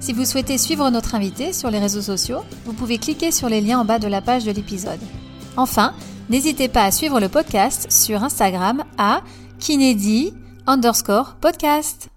Si 0.00 0.12
vous 0.12 0.24
souhaitez 0.24 0.58
suivre 0.58 0.90
notre 0.90 1.14
invité 1.14 1.52
sur 1.52 1.70
les 1.70 1.78
réseaux 1.78 2.02
sociaux, 2.02 2.40
vous 2.64 2.72
pouvez 2.72 2.98
cliquer 2.98 3.30
sur 3.30 3.48
les 3.48 3.60
liens 3.60 3.78
en 3.78 3.84
bas 3.84 4.00
de 4.00 4.08
la 4.08 4.22
page 4.22 4.44
de 4.44 4.50
l'épisode. 4.50 4.98
Enfin, 5.56 5.94
n'hésitez 6.28 6.66
pas 6.68 6.84
à 6.84 6.90
suivre 6.90 7.20
le 7.20 7.28
podcast 7.28 7.86
sur 7.90 8.24
Instagram 8.24 8.82
à 8.98 9.20
kinédi 9.58 10.34
underscore 10.66 11.36
podcast. 11.40 12.10